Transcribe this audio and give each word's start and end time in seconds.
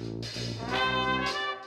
Música 0.00 1.59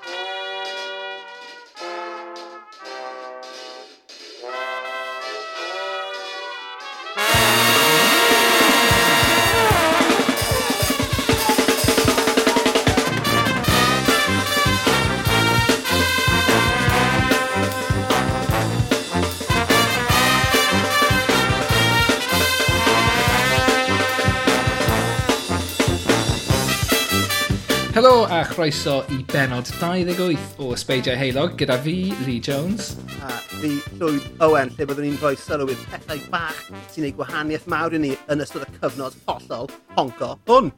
croeso 28.64 29.04
i 29.10 29.26
benod 29.28 29.68
28 29.68 30.38
o 30.64 30.70
Ysbeidiau 30.72 31.18
Heilog 31.20 31.58
gyda 31.60 31.76
fi, 31.84 32.14
Lee 32.24 32.40
Jones. 32.40 32.94
A 33.20 33.34
fi, 33.60 33.74
Llwyd 34.00 34.24
Owen, 34.46 34.72
lle 34.78 34.88
byddwn 34.88 35.04
ni'n 35.04 35.18
rhoi 35.20 35.34
sylw 35.36 35.68
i'r 35.74 35.82
pethau 35.92 36.22
bach 36.32 36.62
sy'n 36.94 37.10
ei 37.10 37.12
gwahaniaeth 37.18 37.68
mawr 37.74 37.98
i 37.98 38.00
ni 38.00 38.14
yn 38.32 38.46
ystod 38.46 38.64
y 38.64 38.70
cyfnod 38.78 39.18
hollol 39.28 39.68
honco 39.98 40.30
hwn. 40.48 40.72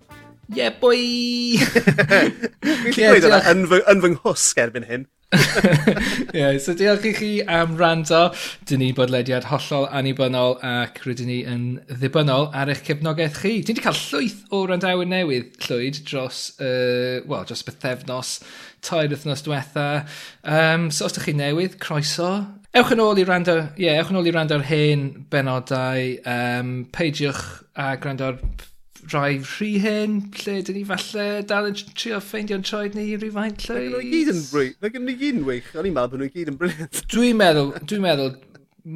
Yeah, 0.49 0.73
boi! 0.81 1.61
Fi 2.85 2.94
wedi 2.94 3.05
gweud 3.09 3.30
yna 3.31 3.41
yn 3.52 3.67
fy, 3.71 3.81
yn 3.91 4.02
fy 4.03 4.16
nghwsg 4.16 4.62
erbyn 4.62 4.89
hyn. 4.89 5.05
yeah, 6.38 6.55
so 6.62 6.75
diolch 6.77 7.05
i 7.09 7.13
chi 7.17 7.30
am 7.49 7.75
rando. 7.80 8.21
Dyn 8.70 8.81
ni 8.84 8.91
bodlediad 8.95 9.47
hollol 9.50 9.88
annibynnol 9.89 10.58
ac 10.66 11.02
rydyn 11.08 11.30
ni 11.31 11.39
yn 11.50 11.63
ddibynnol 11.89 12.52
ar 12.56 12.72
eich 12.72 12.83
cefnogaeth 12.88 13.39
chi. 13.41 13.56
Dyn 13.66 13.75
ni 13.75 13.81
wedi 13.81 13.86
cael 13.88 13.97
llwyth 14.00 14.44
o 14.53 14.61
randawyr 14.69 15.09
newydd 15.09 15.58
llwyd 15.66 16.03
dros, 16.08 16.44
uh, 16.59 17.23
well, 17.25 17.47
dros 17.50 17.66
bythefnos, 17.67 18.36
tair 18.86 19.09
wythnos 19.11 19.44
diwetha. 19.47 19.88
Um, 20.44 20.91
so 20.91 21.09
os 21.09 21.17
ydych 21.17 21.31
chi 21.31 21.36
newydd, 21.41 21.80
croeso. 21.81 22.31
Ewch 22.75 22.91
yn 22.91 23.02
ôl 23.02 23.19
i 23.22 23.25
rando, 23.28 23.58
ie, 23.80 23.88
yeah, 23.88 24.00
ewch 24.03 24.13
yn 24.13 24.22
ôl 24.22 24.30
i 24.30 24.36
rando'r 24.36 24.69
hen 24.69 25.09
benodau. 25.31 26.08
Um, 26.30 26.78
peidiwch 26.95 27.44
a 27.80 27.95
grando'r 27.97 28.39
rhai 29.11 29.38
rhy 29.39 29.72
hyn, 29.84 30.17
lle 30.42 30.56
dyn 30.66 30.78
ni 30.80 30.84
falle 30.88 31.25
dal 31.50 31.70
yn 31.70 31.78
trio 31.94 32.20
ffeindio'n 32.23 32.66
troed 32.66 32.98
ni 32.98 33.06
rhywfaint 33.16 33.66
llwys. 33.67 33.94
Mae 33.94 34.09
gyd 34.09 34.31
yn 34.34 34.42
bryd, 34.50 34.78
mae 34.81 34.94
gen 34.94 35.06
nhw 35.06 35.17
gyd 35.20 35.39
yn 35.39 35.45
wych, 35.50 35.70
o'n 35.75 35.89
i'n 35.89 35.95
meddwl 35.95 36.16
bod 36.16 36.23
nhw 36.23 36.31
gyd 36.34 36.52
yn 36.53 36.59
bryd. 36.62 36.97
Dwi'n 37.14 37.39
meddwl, 37.42 37.72
dwi'n 37.84 38.06
meddwl, 38.06 38.34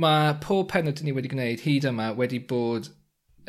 mae 0.06 0.34
pob 0.44 0.68
penod 0.72 1.00
dyn 1.00 1.10
ni 1.10 1.16
wedi 1.18 1.32
gwneud 1.32 1.64
hyd 1.66 1.88
yma 1.90 2.10
wedi 2.18 2.42
bod 2.50 2.92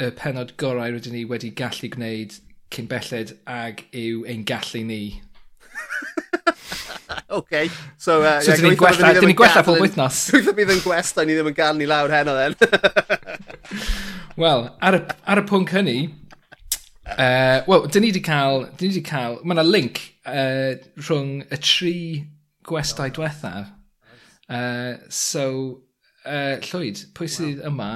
y 0.01 0.13
penod 0.17 0.55
gorau 0.61 0.95
rydyn 0.95 1.17
ni 1.17 1.25
wedi 1.29 1.53
gallu 1.57 1.91
gwneud 1.93 2.39
cyn 2.73 2.89
belled 2.91 3.35
ag 3.51 3.85
yw 3.97 4.25
ein 4.31 4.47
gallu 4.49 4.85
ni. 4.87 5.03
OK. 7.41 7.71
So, 7.97 8.23
uh, 8.23 8.41
so 8.41 8.53
yeah, 8.53 8.61
dyn 8.61 8.71
ni'n 8.71 8.81
gwella, 8.81 9.13
dyn 9.17 9.29
ni'n 9.31 9.39
gwella 9.39 9.65
pob 9.67 9.81
wythnos. 9.83 10.23
Dwi'n 10.35 10.57
bydd 10.57 10.75
yn 10.77 10.83
gwesta, 10.85 11.27
ni 11.27 11.37
ddim 11.37 11.51
yn 11.51 11.57
gael 11.57 11.77
ni 11.79 11.89
lawr 11.91 12.13
heno 12.15 12.37
then. 12.39 12.55
Wel, 14.41 14.61
ar, 14.81 14.97
y, 14.97 15.01
ar 15.29 15.43
y 15.43 15.45
pwnc 15.49 15.73
hynny, 15.75 15.99
Uh, 17.17 17.61
Wel, 17.67 17.87
dyn 17.91 18.05
ni 18.05 18.11
wedi 18.13 18.23
cael... 18.25 18.67
Dyn 18.79 18.91
ni 18.91 18.95
wedi 18.95 19.05
cael... 19.07 19.39
Mae 19.45 19.57
yna 19.57 19.67
link 19.67 20.01
uh, 20.29 20.77
rhwng 21.01 21.41
y 21.49 21.59
tri 21.65 21.95
gwestau 22.67 23.13
diwethaf. 23.15 23.71
Uh, 24.51 24.99
so, 25.13 25.45
uh, 26.25 26.57
Llwyd, 26.67 27.05
pwy 27.17 27.31
sydd 27.31 27.61
wow. 27.63 27.71
yma 27.71 27.91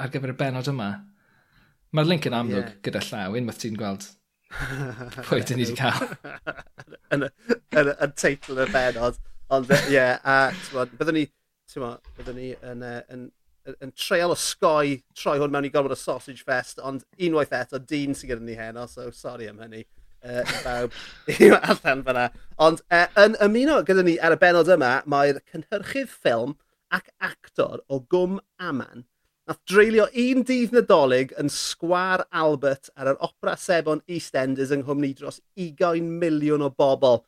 ar 0.00 0.12
gyfer 0.12 0.34
y 0.34 0.36
benod 0.40 0.70
yma? 0.72 0.90
Mae'r 1.96 2.08
link 2.08 2.28
yn 2.28 2.36
amlwg 2.38 2.68
yeah. 2.68 2.78
gyda 2.86 3.02
llaw, 3.08 3.36
unwaith 3.38 3.60
ti'n 3.64 3.78
gweld 3.78 4.06
pwy 5.28 5.42
dyn 5.46 5.60
ni 5.60 5.66
wedi 5.66 5.76
cael. 5.78 6.06
Yn 7.14 7.26
y 7.26 8.08
teitl 8.18 8.62
y 8.62 8.66
benod. 8.70 9.18
Ond, 9.50 9.70
ie, 9.74 9.96
yeah, 9.96 10.20
a, 10.22 10.52
ti'n 10.70 10.96
byddwn 10.98 11.18
ni, 11.18 11.26
ti'n 11.70 11.86
byddwn 12.18 12.38
ni 12.38 12.50
yn, 12.70 12.84
yn, 12.86 13.24
yn 13.80 13.92
treol 13.96 14.34
o 14.34 14.38
sgoi 14.38 14.98
troi 15.16 15.38
hwn 15.40 15.52
mewn 15.52 15.68
i 15.68 15.72
gormod 15.72 15.94
o 15.94 15.98
sausage 15.98 16.44
fest, 16.46 16.80
ond 16.84 17.04
unwaith 17.18 17.54
eto, 17.56 17.80
dyn 17.80 18.16
sy'n 18.16 18.32
gyda 18.32 18.46
ni 18.46 18.56
heno, 18.58 18.86
so 18.90 19.10
sori 19.14 19.50
am 19.50 19.60
hynny. 19.64 19.84
Uh, 20.20 20.44
bawb 20.64 20.96
i'w 21.38 21.54
allan 21.56 22.02
fyna. 22.04 22.26
Ond 22.60 22.82
uh, 22.92 23.06
yn 23.22 23.38
ymuno 23.46 23.78
gyda 23.88 24.04
ni 24.04 24.18
ar 24.20 24.36
y 24.36 24.40
benod 24.42 24.68
yma, 24.72 24.98
mae'r 25.08 25.40
cynhyrchydd 25.52 26.10
ffilm 26.12 26.58
ac 26.92 27.08
actor 27.24 27.80
o 27.88 28.02
Gwm 28.10 28.36
Aman 28.60 29.06
nath 29.50 29.64
dreulio 29.66 30.04
un 30.22 30.44
dydd 30.46 30.74
nadolig 30.76 31.32
yn 31.40 31.48
Sgwar 31.50 32.22
Albert 32.30 32.92
ar 32.94 33.08
yr 33.10 33.16
Opera 33.26 33.56
Sebon 33.58 34.02
EastEnders 34.06 34.70
yng 34.76 34.84
Nghymru 34.84 35.10
dros 35.18 35.40
20 35.58 36.06
miliwn 36.22 36.62
o 36.62 36.68
bobl. 36.70 37.18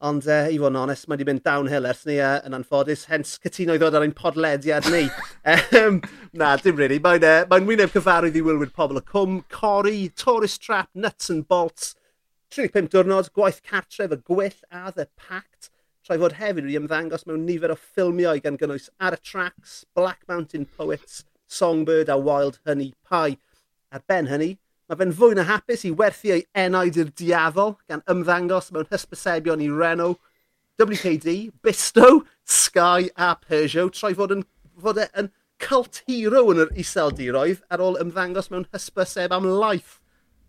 Ond 0.00 0.24
uh, 0.32 0.46
i 0.48 0.56
fod 0.56 0.72
yn 0.72 0.78
onest, 0.80 1.04
mae 1.04 1.18
wedi 1.18 1.26
mynd 1.28 1.42
downhill 1.44 1.84
ers 1.90 2.06
ni 2.08 2.14
uh, 2.24 2.38
yn 2.48 2.54
anffodus, 2.56 3.02
hens 3.10 3.34
cytuno 3.42 3.74
i 3.76 3.80
ddod 3.82 3.98
ar 3.98 4.06
ein 4.06 4.14
podlediad 4.16 4.86
ni. 4.88 5.02
um, 5.76 5.98
na, 6.40 6.54
dim 6.56 6.78
really. 6.80 6.96
Mae'n 7.04 7.26
uh, 7.28 7.42
mae 7.50 7.66
wyneb 7.68 7.92
cyfarwydd 7.92 8.38
i 8.40 8.44
wylwyr 8.46 8.70
pobl 8.72 8.96
y 8.96 9.02
cwm, 9.10 9.42
cori, 9.52 9.98
tourist 10.16 10.62
trap, 10.64 10.88
nuts 10.94 11.28
and 11.34 11.44
bolts, 11.52 11.92
35 12.56 12.88
diwrnod, 12.94 13.28
gwaith 13.36 13.60
cartref, 13.60 14.16
y 14.16 14.22
gwyll 14.24 14.56
a 14.72 14.88
the 14.96 15.06
pact. 15.20 15.68
Tra 16.00 16.16
fod 16.16 16.38
hefyd 16.40 16.64
wedi 16.64 16.80
ymddangos 16.80 17.28
mewn 17.28 17.44
nifer 17.44 17.74
o 17.74 17.76
ffilmiau 17.76 18.40
gan 18.40 18.56
gynnwys 18.58 18.88
Ar 19.04 19.18
y 19.18 19.20
Tracks, 19.20 19.82
Black 19.94 20.24
Mountain 20.32 20.64
Poets, 20.64 21.26
Songbird 21.44 22.08
a 22.08 22.16
Wild 22.16 22.56
Honey 22.64 22.94
Pie. 23.04 23.36
Ar 23.92 24.00
ben 24.08 24.32
hynny, 24.32 24.54
Mae 24.90 24.98
fe'n 24.98 25.12
fwy 25.14 25.36
na 25.38 25.44
hapus 25.46 25.84
i 25.86 25.92
werthu 25.94 26.32
ei 26.34 26.40
enaid 26.58 26.96
i'r 26.98 27.12
diafol 27.14 27.76
gan 27.86 28.00
ymddangos 28.10 28.72
mewn 28.74 28.88
hysbysebion 28.90 29.60
i 29.62 29.68
Renault, 29.70 30.18
WKD, 30.82 31.52
Bisto, 31.62 32.24
Sky 32.42 33.06
a 33.14 33.36
Peugeot 33.38 33.94
troi 33.94 34.16
fod 34.18 34.34
yn 34.34 34.42
fod 34.82 34.98
e 34.98 35.04
yn 35.22 35.28
cult 35.62 36.00
hero 36.08 36.42
yn 36.50 36.64
yr 36.64 36.72
iseldiroedd 36.82 37.62
ar 37.70 37.84
ôl 37.86 38.00
ymddangos 38.02 38.50
mewn 38.50 38.66
hysbyseb 38.74 39.30
am 39.36 39.46
laeth. 39.46 40.00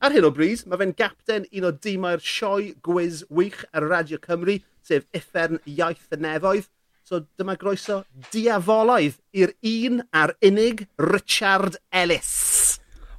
Ar 0.02 0.18
hyn 0.18 0.26
o 0.26 0.34
bryd, 0.34 0.66
mae 0.66 0.82
fe'n 0.82 0.96
gapten 0.98 1.46
un 1.52 1.70
o 1.70 1.72
dimau'r 1.86 2.26
sioe 2.26 2.72
gwiz 2.82 3.22
wych 3.30 3.62
ar 3.78 3.86
Radio 3.92 4.18
Cymru, 4.26 4.58
sef 4.82 5.06
Uffern 5.14 5.62
Iaith 5.70 6.10
y 6.18 6.22
Nefoedd. 6.26 6.72
So 7.06 7.22
dyma 7.38 7.60
groeso 7.62 8.02
diafolaidd 8.34 9.22
i'r 9.38 9.54
un 9.76 10.02
a'r 10.10 10.34
unig 10.50 10.88
Richard 10.98 11.78
Ellis 11.94 12.61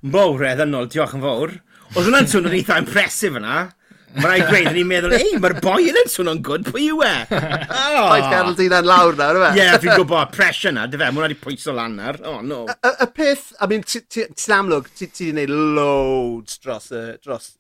mowr 0.03 0.49
eddynol, 0.51 0.89
diolch 0.91 1.15
yn 1.17 1.23
fawr. 1.23 1.55
Oedd 1.93 2.09
hwnna'n 2.09 2.29
swnio'n 2.31 2.57
eitha 2.59 2.81
impresif 2.83 3.39
yna. 3.39 3.63
Mae 4.13 4.27
rhaid 4.29 4.43
gweud, 4.51 4.75
i'n 4.77 4.89
meddwl, 4.91 5.15
ei, 5.17 5.37
mae'r 5.41 5.55
boi 5.65 5.87
yn 5.89 6.11
swnio'n 6.13 6.43
gwrdd, 6.45 6.67
pwy 6.69 6.91
yw 6.93 6.99
e? 7.07 7.13
Paid 7.33 8.27
gadw 8.29 8.53
ti 8.59 8.67
na'n 8.69 8.85
lawr 8.85 9.17
nawr, 9.17 9.39
yma. 9.39 9.49
Ie, 9.57 9.69
fi'n 9.81 9.95
gwybod, 9.97 10.35
pressure 10.35 10.73
na, 10.77 10.85
dy 10.85 11.01
fe, 11.01 11.09
mae 11.09 11.25
wedi 11.25 11.39
pwyso 11.41 11.73
lan 11.77 11.97
nawr. 11.97 12.19
Oh, 12.29 12.43
no. 12.45 12.67
Y 12.69 13.09
peth, 13.17 13.47
I 13.57 13.71
mean, 13.73 13.87
ti'n 13.89 14.57
amlwg, 14.59 14.91
ti 14.93 15.09
wedi 15.09 15.31
gwneud 15.31 15.55
loads 15.79 16.61
dros, 16.61 16.91
dros 17.25 17.55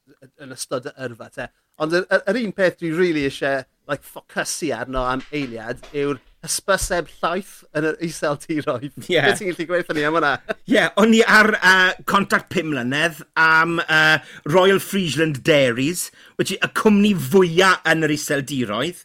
yn 0.44 0.52
ystod 0.52 0.90
y 0.90 0.94
yrfa, 1.06 1.30
te. 1.32 1.48
Ond 1.80 1.96
yr 1.96 2.42
un 2.42 2.52
peth 2.58 2.82
dwi 2.82 2.92
really 2.98 3.24
eisiau, 3.30 3.64
like, 3.88 4.04
ffocysu 4.04 4.74
arno 4.76 5.06
am 5.08 5.24
eiliad 5.32 5.80
yw'r 5.96 6.20
hysbyseb 6.42 7.10
llaeth 7.20 7.52
yn 7.78 7.86
yr 7.92 7.98
isel 8.02 8.38
tiroedd. 8.42 8.90
Ie. 9.04 9.14
Yeah. 9.14 9.28
Beth 9.28 9.42
ti'n 9.42 9.52
gallu 9.52 9.66
gweithio 9.68 9.96
ni 9.96 10.06
am 10.06 10.16
hwnna? 10.18 10.32
Ie, 10.52 10.74
yeah, 10.74 10.88
o'n 10.98 11.14
i 11.14 11.20
ar 11.22 11.52
uh, 11.58 11.90
contact 12.10 12.50
pum 12.52 12.72
mlynedd 12.72 13.22
am 13.38 13.78
uh, 13.84 14.18
Royal 14.50 14.82
Friesland 14.82 15.42
Dairies, 15.46 16.08
which 16.36 16.54
y 16.56 16.72
cwmni 16.78 17.12
fwyaf 17.30 17.86
yn 17.92 18.06
yr 18.06 18.16
isel 18.16 18.42
tiroedd. 18.48 19.04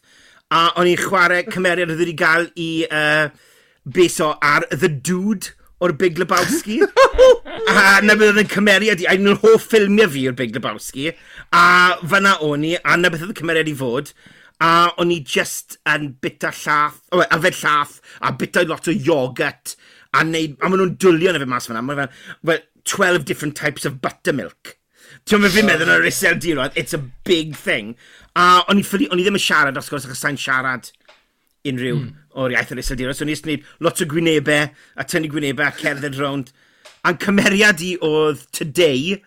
A 0.54 0.70
o'n 0.80 0.88
i'n 0.88 0.98
chwarae 0.98 1.44
cymeriad 1.52 1.92
oedd 1.92 2.02
wedi 2.02 2.16
cael 2.18 2.48
i 2.58 2.70
uh, 2.88 3.28
beso 3.84 4.32
ar 4.42 4.66
The 4.72 4.90
Dude 4.90 5.54
o'r 5.84 5.94
Big 6.00 6.18
Lebowski. 6.18 6.80
a 7.70 8.00
na 8.02 8.16
beth 8.18 8.32
oedd 8.32 8.42
yn 8.42 8.50
cymeriad 8.50 9.04
i, 9.04 9.06
a 9.06 9.14
un 9.18 9.30
o'r 9.32 9.38
hoff 9.44 9.68
ffilmiau 9.70 10.10
fi 10.10 10.24
o'r 10.30 10.36
Big 10.38 10.56
Lebowski. 10.56 11.12
A 11.54 11.64
fyna 12.02 12.34
o'n 12.44 12.66
i, 12.66 12.74
a 12.82 12.98
na 12.98 13.12
beth 13.12 13.24
oedd 13.26 13.36
y 13.36 13.38
cymeriad 13.38 13.70
i 13.70 13.76
fod 13.78 14.10
a 14.64 14.70
o'n 14.98 15.12
i 15.14 15.20
just 15.22 15.78
yn 15.86 16.10
bita 16.22 16.50
llath, 16.50 16.98
o, 17.14 17.22
yfed 17.22 17.60
llath, 17.60 18.00
a 18.20 18.32
bita 18.34 18.64
lot 18.66 18.90
o 18.90 18.94
yogurt, 18.94 19.76
a, 20.14 20.24
neud, 20.26 20.56
a 20.58 20.70
maen 20.70 20.82
nhw'n 20.82 20.96
dwlio 20.98 21.34
na 21.34 21.42
fe 21.42 21.48
mas 21.48 21.68
fyna, 21.70 21.84
maen 21.84 22.08
fel 22.08 22.64
12 22.88 23.24
different 23.28 23.56
types 23.56 23.84
of 23.84 24.00
buttermilk. 24.02 24.74
Ti'n 25.28 25.42
meddwl 25.42 25.58
fi'n 25.58 25.68
meddwl 25.68 25.90
yn 25.90 26.00
yr 26.00 26.08
Isel 26.08 26.38
diroedd, 26.40 26.76
it's 26.78 26.96
a 26.96 27.00
big 27.28 27.54
thing. 27.56 27.94
A 28.38 28.64
o'n 28.68 28.80
i, 28.80 28.84
ffili, 28.86 29.08
o'n 29.12 29.20
i 29.20 29.26
ddim 29.26 29.38
yn 29.38 29.44
siarad, 29.44 29.78
os 29.78 29.90
gwrs, 29.92 30.06
achos 30.08 30.22
sa'n 30.24 30.38
siarad 30.40 30.90
unrhyw 31.68 31.98
mm. 31.98 32.12
o'r 32.40 32.54
iaith 32.54 32.72
yr 32.74 32.82
Isel 32.82 32.98
diroedd, 32.98 33.18
So 33.18 33.26
o'n 33.26 33.32
i 33.32 33.36
jyst 33.36 33.46
gwneud 33.46 33.66
lot 33.84 34.02
o 34.02 34.08
gwynebau, 34.08 34.70
a 34.96 35.06
tynnu 35.06 35.30
gwynebau, 35.32 35.68
a 35.68 35.76
cerdded 35.78 36.18
rownd. 36.20 36.52
A'n 37.06 37.20
cymeriad 37.22 37.84
i 37.84 37.92
oedd 38.04 38.46
Today, 38.56 39.18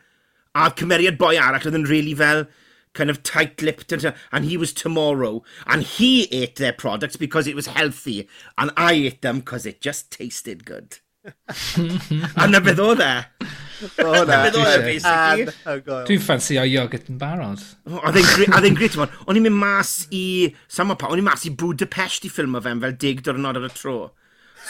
a'r 0.57 0.73
cymeriad 0.79 1.19
boi 1.21 1.35
arall 1.39 1.69
oedd 1.69 1.79
yn 1.79 1.87
really 1.89 2.17
fel, 2.17 2.47
kind 2.93 3.09
of 3.09 3.23
tight-lipped 3.23 3.91
and, 3.91 4.13
and 4.31 4.45
he 4.45 4.57
was 4.57 4.73
tomorrow 4.73 5.43
and 5.65 5.83
he 5.83 6.23
ate 6.31 6.57
their 6.57 6.73
products 6.73 7.15
because 7.15 7.47
it 7.47 7.55
was 7.55 7.67
healthy 7.67 8.27
and 8.57 8.71
I 8.75 8.93
ate 8.93 9.21
them 9.21 9.39
because 9.39 9.65
it 9.65 9.81
just 9.81 10.11
tasted 10.11 10.65
good. 10.65 10.97
a 12.35 12.47
na 12.49 12.59
beth 12.65 12.79
oedd 12.81 13.01
e? 13.05 13.09
O 14.01 14.23
na. 14.25 14.37
Beth 14.41 14.55
oedd 14.57 14.71
e, 14.71 14.77
basically. 14.87 15.83
Dwi'n 16.07 16.23
ffansi 16.23 16.57
o 16.57 16.63
yogurt 16.65 17.11
yn 17.13 17.19
barod. 17.21 17.61
Oedd 17.85 18.17
e'n 18.17 18.77
grit, 18.77 18.97
man. 18.97 19.11
O'n 19.27 19.37
i'n 19.37 19.45
mynd 19.45 19.59
mas 19.61 19.91
i... 20.09 20.23
Sama 20.65 20.97
pa, 20.97 21.11
o'n 21.13 21.21
i'n 21.21 21.27
mas 21.27 21.45
i 21.45 21.53
Budapest 21.53 22.25
i 22.25 22.31
ffilm 22.33 22.57
o 22.57 22.63
fe'n 22.65 22.81
fel 22.81 22.97
dig 23.03 23.21
diwrnod 23.27 23.61
ar 23.61 23.69
y 23.69 23.71
tro. 23.75 23.99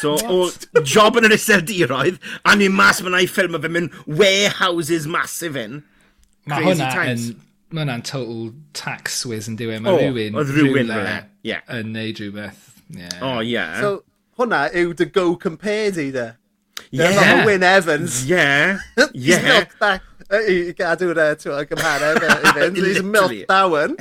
So, 0.02 0.18
o 0.28 0.84
job 0.88 1.20
yn 1.20 1.28
yr 1.30 1.38
iseldiroedd, 1.38 2.20
a 2.48 2.58
ni'n 2.60 2.76
mas 2.76 3.00
fyna 3.04 3.24
i 3.24 3.32
ffilm 3.32 3.56
o 3.56 3.64
fe'n 3.64 3.76
mynd 3.78 3.96
warehouses 4.08 5.08
massive 5.08 5.60
in. 5.60 5.82
Mae 6.52 6.68
hwnna 6.68 6.92
yn 7.14 7.26
mae 7.72 7.86
hwnna'n 7.86 8.06
total 8.08 8.52
tax 8.78 9.22
swiz 9.24 9.50
yn 9.52 9.58
diwy. 9.60 9.78
E? 9.78 9.84
Mae 9.84 9.94
oh, 9.94 10.02
rhywun, 10.02 10.38
oedd 10.40 10.54
rhywun 10.56 10.92
yeah. 10.92 11.64
E. 11.66 11.80
yn 11.80 11.92
neud 11.96 12.22
rhywbeth. 12.22 12.62
Yeah. 12.92 13.18
O, 13.24 13.40
ie. 13.46 13.66
So, 13.80 13.92
hwnna 14.40 14.66
yw 14.84 14.94
dy 15.00 15.08
go 15.16 15.32
compared 15.40 16.00
i 16.02 16.10
de. 16.16 16.28
Yeah. 16.92 17.16
Not 17.16 17.46
Wyn 17.48 17.64
Evans. 17.64 18.24
Ie. 18.26 18.36
yeah. 18.36 18.80
He's 19.14 19.44
not 19.44 19.78
that 19.80 20.08
i 20.32 20.74
gadw'r 20.78 21.20
uh, 21.20 21.64
gymharu 21.68 22.12
i 22.24 22.54
fynd. 22.56 22.78
He's 22.80 23.02
milk 23.04 23.34
down. 23.50 23.98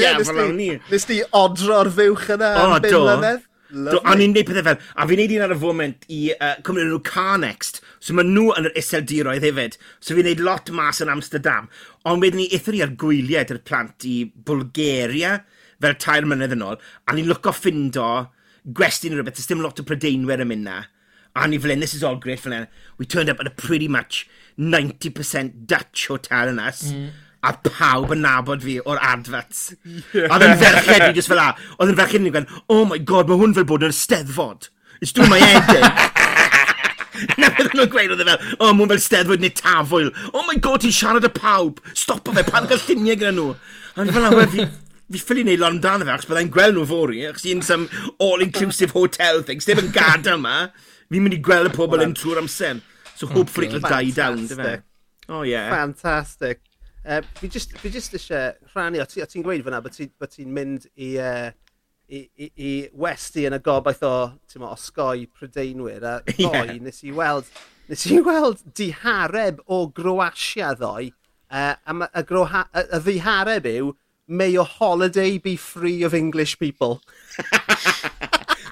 Ie, 0.00 0.12
fel 0.24 0.54
ni. 0.56 0.70
Nes 0.90 1.08
di 1.08 1.20
odro'r 1.36 1.90
fywch 1.92 2.30
yna 2.36 2.54
am 2.62 2.78
bum 2.78 3.04
mlynedd? 3.08 3.42
Do, 3.74 3.98
a 4.06 4.14
ni'n 4.14 4.30
neud 4.30 4.46
pethau 4.46 4.62
fel, 4.68 4.82
a 4.94 5.06
fi'n 5.10 5.18
neud 5.18 5.32
un 5.34 5.44
ar 5.48 5.52
y 5.52 5.58
foment 5.58 6.04
i 6.12 6.20
uh, 6.36 6.52
cymryd 6.66 6.86
nhw 6.86 7.00
car 7.06 7.40
next, 7.42 7.80
So 8.04 8.16
mae 8.16 8.26
nhw 8.28 8.50
yn 8.58 8.68
yr 8.68 8.76
iseldiroedd 8.76 9.46
hefyd. 9.46 9.78
So 9.98 10.16
fi'n 10.16 10.28
neud 10.28 10.42
lot 10.44 10.68
mas 10.76 11.00
yn 11.00 11.12
Amsterdam. 11.12 11.70
Ond 12.04 12.24
wedyn 12.24 12.42
ni 12.42 12.48
eithon 12.52 12.76
ni 12.76 12.82
ar 12.84 12.92
gwyliau 13.00 13.48
dy'r 13.48 13.62
plant 13.64 14.04
i 14.08 14.16
Bulgaria 14.50 15.38
fel 15.80 15.96
tair 16.00 16.28
mlynedd 16.28 16.56
yn 16.56 16.66
ôl. 16.66 16.80
A 17.08 17.16
ni'n 17.16 17.30
lwco 17.30 17.54
ffindo 17.56 18.08
gwesti 18.76 19.08
neu 19.08 19.20
rhywbeth. 19.20 19.40
Does 19.40 19.48
dim 19.48 19.64
lot 19.64 19.80
o 19.80 19.86
prydeinwyr 19.88 20.44
yn 20.44 20.52
mynd 20.52 20.68
na. 20.68 20.82
A 21.34 21.48
ni 21.48 21.58
fel 21.58 21.80
this 21.80 21.96
is 21.96 22.04
all 22.04 22.20
great 22.20 22.40
fel 22.40 22.52
hyn. 22.52 22.68
We 22.98 23.06
turned 23.06 23.32
up 23.32 23.40
at 23.40 23.48
a 23.48 23.50
pretty 23.50 23.88
much 23.88 24.28
90% 24.60 25.66
Dutch 25.66 26.08
hotel 26.12 26.52
yn 26.52 26.60
us. 26.62 26.90
Mm 26.92 27.12
a 27.44 27.52
pawb 27.60 28.12
yn 28.14 28.22
nabod 28.24 28.62
fi 28.64 28.78
o'r 28.80 29.00
adverts. 29.04 29.74
Yeah. 29.84 30.30
A 30.30 30.38
oedd 30.38 30.46
yn 30.46 30.60
ferched 30.62 31.04
i 31.10 31.12
just 31.16 31.28
fel 31.28 31.42
a. 31.42 31.50
Oedd 31.76 31.92
yn 31.92 31.98
ferched 31.98 32.16
i 32.16 32.24
ni 32.24 32.32
gwen, 32.32 32.48
oh 32.72 32.84
my 32.88 32.96
god, 33.12 33.28
mae 33.28 33.40
hwn 33.40 33.56
fel 33.56 33.68
bod 33.68 33.84
yn 33.84 33.92
steddfod. 33.92 34.70
It's 35.00 35.12
doing 35.12 35.28
my 35.28 35.42
head 35.42 35.74
in. 35.76 36.23
Na 37.40 37.50
fydden 37.54 37.78
nhw'n 37.78 37.90
gweud 37.92 38.14
oedd 38.14 38.22
e 38.22 38.26
fel, 38.28 38.48
o, 38.58 38.70
mwyn 38.76 38.90
fel 38.92 39.02
steddfod 39.02 39.42
neu 39.42 39.52
tafwyl. 39.58 40.10
Oh 40.32 40.44
my 40.48 40.56
god, 40.62 40.82
ti'n 40.84 40.94
siarad 40.94 41.26
y 41.26 41.30
pawb. 41.34 41.82
Stop 41.96 42.30
o 42.30 42.34
fe, 42.36 42.44
pan 42.48 42.66
cael 42.70 42.82
lluniau 42.82 43.18
gyda 43.20 43.34
nhw. 43.34 43.52
A 43.94 44.06
ni 44.06 44.14
fel 44.14 44.28
awe, 44.28 44.46
fi, 44.50 44.66
fi 45.14 45.22
ffili 45.22 45.44
neud 45.46 45.62
lot 45.62 45.76
amdano 45.76 46.08
fe, 46.08 46.14
achos 46.16 46.30
byddai'n 46.30 46.52
gweld 46.54 46.78
nhw 46.78 46.88
fori, 46.90 47.22
achos 47.28 47.46
i'n 47.50 47.62
some 47.66 47.86
all-inclusive 48.22 48.96
hotel 48.96 49.42
thing, 49.46 49.62
sydd 49.62 49.84
yn 49.84 49.92
gadael 49.94 50.42
ma, 50.42 50.68
fi'n 51.12 51.26
mynd 51.26 51.38
i 51.38 51.42
gweld 51.50 51.70
y 51.70 51.74
pobl 51.76 52.02
yn 52.04 52.16
trwy'r 52.18 52.42
amser. 52.42 52.82
So 53.14 53.28
oh, 53.28 53.34
hopefully 53.38 53.70
it'll 53.70 53.84
die 53.84 54.14
down, 54.14 54.48
dy 54.50 54.58
fe. 54.58 54.78
Oh 55.30 55.42
yeah. 55.46 55.70
Fantastic. 55.70 56.60
Uh, 57.04 57.20
fi 57.38 57.48
just, 57.52 57.76
fi 57.78 57.92
just 57.92 58.16
eisiau 58.16 58.56
rhannu, 58.72 59.02
o 59.04 59.06
ti'n 59.06 59.30
ti 59.30 59.44
gweud 59.44 59.62
fyna, 59.66 59.82
bod 59.84 59.94
ti'n 59.94 60.10
ti 60.32 60.48
mynd 60.48 60.88
i... 60.96 61.14
Uh, 61.20 61.52
i, 62.08 62.24
i, 62.36 62.50
i 62.56 62.72
westi 63.00 63.46
yn 63.48 63.56
y 63.56 63.60
gobaith 63.64 64.04
o 64.04 64.14
mo, 64.60 64.72
osgoi 64.72 65.26
prydeinwyr 65.32 66.04
a 66.04 66.14
ddoe 66.28 66.64
yeah. 66.66 66.80
nes 66.84 67.02
i 67.06 67.12
weld 67.14 67.48
nes 67.88 68.06
i 68.10 68.20
weld 68.24 68.64
dihareb 68.76 69.62
o 69.66 69.86
Groasia 69.88 70.74
ddoe 70.78 71.10
uh, 71.10 71.74
a, 71.74 71.92
ma, 71.96 72.10
a, 72.12 72.24
groha, 72.26 72.66
a, 72.72 72.86
a 72.98 73.00
ddihareb 73.00 73.68
yw 73.70 73.94
may 74.26 74.48
your 74.48 74.68
holiday 74.68 75.36
be 75.38 75.56
free 75.56 76.02
of 76.02 76.14
English 76.14 76.58
people 76.58 77.00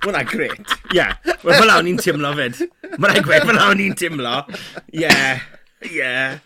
Wna 0.03 0.25
gret. 0.27 0.59
Ie. 0.91 0.97
Yeah. 0.97 1.15
Wel, 1.45 1.55
fel 1.55 1.71
awn 1.71 1.85
ni'n 1.87 1.99
timlo 2.03 2.33
fyd. 2.35 2.57
Mae'n 2.97 3.13
rhaid 3.13 3.27
gweud 3.27 3.45
fel 3.47 3.59
awn 3.63 3.79
ni'n 3.79 3.93
timlo. 3.95 4.33
Ie. 4.91 5.05
Yeah. 5.05 5.45
Ie. 5.87 5.93
Yeah. 5.95 6.41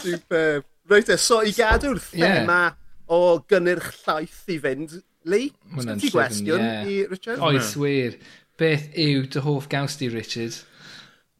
Superb. 0.00 0.64
Reit 0.88 1.10
e, 1.12 1.18
so 1.20 1.42
i 1.44 1.52
gadw'r 1.52 2.00
thema 2.02 2.58
yeah. 2.64 2.78
o 3.12 3.42
gynnyrch 3.48 3.90
llaeth 4.06 4.48
i 4.52 4.56
fynd, 4.62 4.96
Lee, 5.24 5.52
sgan 5.78 6.00
ti 6.02 6.10
gwestiwn 6.10 6.62
yeah. 6.62 6.88
i 6.88 7.06
Richard? 7.10 7.40
Oes 7.46 7.74
wir. 7.78 8.16
Beth 8.58 8.88
yw 8.98 9.26
dy 9.30 9.42
hoff 9.44 9.68
gaws 9.70 9.96
di, 10.00 10.08
Richard? 10.12 10.56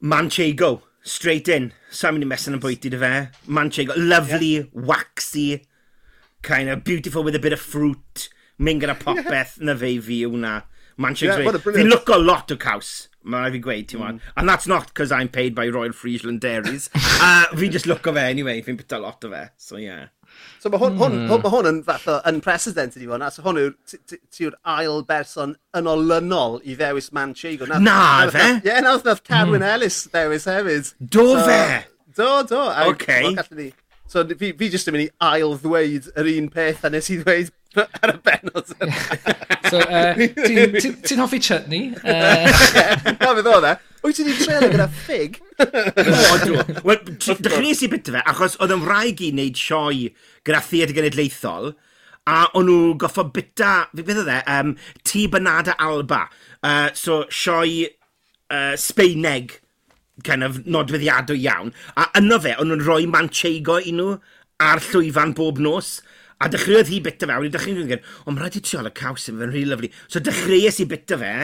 Manchego. 0.03 0.83
Straight 1.03 1.49
in. 1.51 1.73
Sa'n 1.91 2.15
mynd 2.15 2.29
i 2.29 2.31
mesyn 2.31 2.57
yn 2.57 2.63
bwyty 2.63 2.93
dy 2.93 3.01
fe. 3.03 3.13
Manchego. 3.51 3.97
Lovely, 3.99 4.53
yeah. 4.61 4.69
waxy, 4.73 5.65
kind 6.47 6.71
of 6.71 6.85
beautiful 6.85 7.25
with 7.27 7.35
a 7.35 7.43
bit 7.43 7.53
of 7.53 7.61
fruit. 7.61 8.29
Mynd 8.63 8.85
gyda 8.85 8.99
popeth 9.01 9.59
yeah. 9.59 9.67
na 9.67 9.79
fe 9.79 9.97
fi 9.99 10.23
yw 10.29 10.39
na. 10.39 10.61
Manchego. 11.03 11.43
Yeah, 11.43 11.59
fi'n 11.75 11.97
a 12.15 12.21
lot 12.23 12.55
o 12.55 12.59
caws. 12.61 13.09
Mae'n 13.23 13.47
rhaid 13.47 13.55
fi 13.55 13.63
gweud, 13.63 13.91
ti'n 13.91 14.01
mm. 14.03 14.23
And 14.37 14.49
that's 14.49 14.67
not 14.67 14.89
because 14.89 15.13
I'm 15.13 15.29
paid 15.29 15.55
by 15.55 15.69
Royal 15.69 15.93
Friesland 15.93 16.41
Dairies. 16.41 16.89
uh, 16.95 17.47
fi 17.55 17.69
just 17.69 17.87
look 17.87 18.07
o 18.07 18.15
fe 18.15 18.31
anyway, 18.31 18.61
fi'n 18.63 18.79
bita 18.79 19.01
lot 19.03 19.25
o 19.25 19.31
fe. 19.31 19.45
So 19.57 19.79
yeah. 19.83 20.11
So 20.63 20.71
mae 20.71 20.79
hwn, 20.79 20.95
hwn, 20.95 21.15
hmm. 21.17 21.31
hwn, 21.33 21.47
hwn 21.51 21.67
yn 21.73 21.79
fath 21.83 22.05
o 22.07 22.21
unprecedented 22.31 23.03
i 23.03 23.09
fod. 23.11 23.23
So 23.35 23.43
hwn 23.43 23.57
yw'r 23.59 23.73
tiw'r 24.31 24.55
ail 24.77 25.01
berson 25.09 25.57
yn 25.75 25.89
olynol 25.91 26.61
i 26.63 26.77
ddewis 26.79 27.11
Manchego. 27.17 27.67
Na, 27.67 27.81
na 27.83 27.97
fe? 28.31 28.45
Ie, 28.61 28.69
yeah, 28.69 28.79
na 28.85 28.93
wnaeth 28.95 29.25
Carwyn 29.27 29.59
mm. 29.59 29.73
Ellis 29.73 29.97
ddewis 30.13 30.47
hefyd. 30.47 30.93
Do 31.03 31.25
so, 31.33 31.41
fe? 31.49 31.65
Do, 32.15 32.29
do. 32.47 32.61
A, 32.63 32.87
okay. 32.93 33.35
Ni, 33.59 33.73
so 34.07 34.23
fi, 34.31 34.53
fi 34.61 34.71
jyst 34.71 34.93
yn 34.93 34.95
mynd 34.95 35.09
i 35.09 35.11
ail 35.33 35.57
ddweud 35.65 36.07
yr 36.15 36.31
un 36.37 36.47
peth 36.55 36.87
a 36.87 36.93
nes 36.95 37.11
i 37.11 37.19
ddweud 37.25 37.51
ar 37.79 38.13
y 38.13 38.19
benod 38.27 38.73
So, 39.73 39.79
uh, 39.81 40.13
ti'n 40.19 40.75
ti, 40.83 40.91
ti 41.01 41.17
hoffi 41.17 41.41
chutney? 41.41 41.93
Uh... 42.05 42.45
Na, 43.23 43.31
fydd 43.39 43.49
oedd 43.49 43.69
e. 43.71 43.73
Wyt 44.03 44.19
ti'n 44.19 44.29
ei 44.33 44.37
trelo 44.41 44.69
gyda 44.73 44.89
ffig? 44.93 45.39
Wel, 46.89 47.01
dechreuais 47.23 47.81
i 47.87 47.89
bit 47.93 48.11
fe, 48.13 48.21
achos 48.29 48.59
oedd 48.61 48.75
yn 48.75 48.85
rhaid 48.85 49.23
i 49.23 49.31
wneud 49.33 49.57
sioi 49.57 50.11
gyda 50.45 50.61
theatr 50.67 50.97
genedlaethol, 50.99 51.73
a 52.29 52.43
o'n 52.59 52.69
nhw 52.69 52.93
goffo 53.01 53.25
bita, 53.35 53.73
fi 53.95 54.05
beth 54.05 54.23
oedd 54.25 54.33
e, 54.35 54.39
um, 54.59 54.75
tŷ 55.09 55.25
banada 55.33 55.79
alba. 55.81 56.27
Uh, 56.61 56.91
so, 56.99 57.23
sioi 57.33 57.87
uh, 57.87 58.75
Sbeineg, 58.77 59.57
kind 60.27 60.45
of 60.45 60.61
nodweddiadwy 60.67 61.39
iawn. 61.47 61.73
A 61.97 62.11
yno 62.21 62.43
fe, 62.43 62.57
o'n 62.59 62.69
nhw'n 62.71 62.85
rhoi 62.85 63.07
manchego 63.11 63.79
i 63.81 63.95
nhw 63.97 64.17
ar 64.63 64.83
llwyfan 64.91 65.33
bob 65.39 65.63
nos. 65.63 66.01
A 66.43 66.49
dechreuodd 66.51 66.91
hi 66.91 67.01
bita 67.05 67.29
fe, 67.29 67.35
a 67.35 67.41
wedi 67.43 67.53
dechreu'n 67.55 67.85
gwneud, 67.85 68.09
ond 68.25 68.35
mae'n 68.35 68.41
rhaid 68.43 68.57
i 68.59 68.65
trio 68.67 68.83
y 68.83 68.95
caws 68.99 69.29
yn 69.31 69.39
fe'n 69.39 69.53
rili 69.55 69.69
lyflu. 69.71 69.93
So 70.11 70.23
dechreuais 70.25 70.81
i 70.83 70.89
bita 70.91 71.19
fe, 71.21 71.35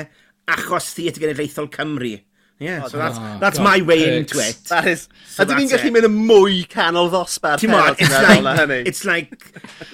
achos 0.51 0.91
Theatr 0.97 1.23
Genedlaethol 1.23 1.71
Cymru. 1.75 2.17
Yeah, 2.59 2.89
so 2.89 2.99
that's, 2.99 3.19
oh, 3.19 3.39
that's 3.39 3.59
God, 3.59 3.65
my 3.65 3.81
way 3.83 4.03
Perks. 4.03 4.17
into 4.17 4.49
it. 4.49 4.65
That 4.65 4.89
is, 4.89 5.09
so 5.31 5.45
a 5.45 5.47
dyn 5.47 5.61
ni'n 5.61 5.69
gallu 5.71 5.93
mynd 5.95 6.09
yn 6.09 6.17
mwy 6.27 6.65
canol 6.73 7.07
ddosbarth. 7.13 7.63
Ti'n 7.63 7.71
mod, 7.71 7.95
it's, 8.03 8.19
like, 8.27 8.83
it's 8.91 9.05
like 9.07 9.31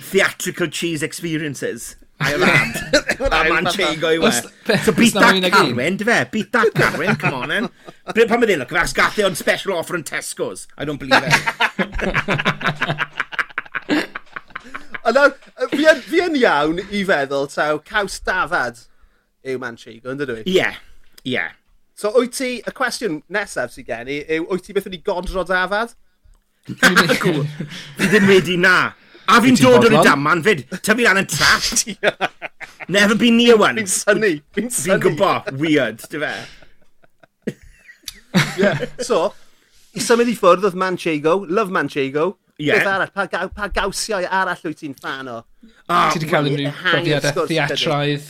theatrical 0.09 0.73
cheese 0.73 1.05
experiences. 1.05 1.97
I 2.21 2.37
land. 2.37 2.76
a 3.21 3.45
man 3.52 3.67
chego 3.67 4.09
i 4.09 4.19
we. 4.19 4.31
So 4.31 4.93
beat 4.93 5.12
that 5.12 5.43
Carwyn, 5.52 5.99
dy 5.99 6.05
fe? 6.05 6.25
Beat 6.33 6.52
that 6.52 6.73
Carwyn, 6.73 7.19
come 7.19 7.35
on 7.35 7.49
then. 7.52 7.69
Pan 8.14 8.40
mae 8.40 8.49
ddyn 8.49 8.62
nhw, 8.62 8.69
gyfas 8.71 8.97
gathe 8.97 9.26
on 9.26 9.37
special 9.37 9.76
offer 9.76 9.99
yn 9.99 10.07
Tesco's. 10.09 10.64
I 10.79 10.88
don't 10.88 10.97
believe 11.02 11.21
it. 11.21 13.11
A 15.05 15.13
nawr, 15.13 15.35
fi 15.75 15.85
yn- 15.91 16.01
fi 16.07 16.21
yn 16.25 16.37
iawn 16.41 16.79
i 16.89 17.03
feddwl, 17.05 17.47
taw, 17.53 17.79
caws 17.85 18.19
dafad 18.25 18.79
yw 19.45 19.59
Manchego, 19.61 20.11
yn 20.15 20.21
dydw 20.23 20.39
i? 20.41 20.45
Ie, 20.55 20.71
ie. 21.29 21.45
So, 21.95 22.11
wyt 22.17 22.33
ti, 22.39 22.49
y 22.65 22.73
cwestiwn 22.75 23.21
nesaf 23.33 23.75
sydd 23.75 23.87
gen 23.91 24.09
i, 24.11 24.23
yw, 24.39 24.47
wyt 24.51 24.65
ti 24.67 24.73
beth 24.77 24.89
wedi 24.89 25.03
godro 25.05 25.45
dafad? 25.47 25.93
Fi 26.75 28.09
ddim 28.09 28.31
wedi 28.31 28.57
na. 28.57 28.93
A 29.29 29.39
fi'n 29.41 29.57
ti'n 29.57 29.65
dod 29.69 29.77
o'r 29.79 29.93
bodlon? 29.93 30.05
daman 30.05 30.43
fyd. 30.45 30.65
Ta 30.85 30.93
fi 30.97 31.05
lan 31.07 31.21
yn 31.23 31.29
trap. 31.29 32.33
Never 32.93 33.15
been 33.17 33.37
near 33.41 33.57
one. 33.61 33.77
Fi'n 33.81 33.89
syni, 33.89 34.33
fi'n 34.57 34.69
syni. 34.73 34.89
Fi'n 34.95 35.05
gwybod, 35.05 35.53
weird, 35.61 36.03
dy 36.13 36.21
fe. 36.25 36.33
Yeah. 38.59 38.81
So, 39.05 39.21
i 39.95 40.03
symud 40.03 40.29
i 40.33 40.35
ffwrdd 40.37 40.65
oedd 40.69 40.77
Manchego, 40.81 41.37
love 41.49 41.73
Manchego, 41.73 42.35
Ie. 42.63 42.71
Beth 42.71 42.87
arall, 42.87 43.11
pa, 43.11 43.27
gaw, 43.27 43.49
pa 43.51 43.67
gawsiau 43.75 44.27
arall 44.31 44.61
wyt 44.69 44.79
ti'n 44.85 44.95
fan 45.01 45.31
o? 45.33 45.41
Oh, 45.91 46.05
ti 46.13 46.21
wedi 46.21 46.31
cael 46.31 46.51
unrhyw 46.53 46.71
brofiadau 46.77 47.49
theatraidd? 47.51 48.29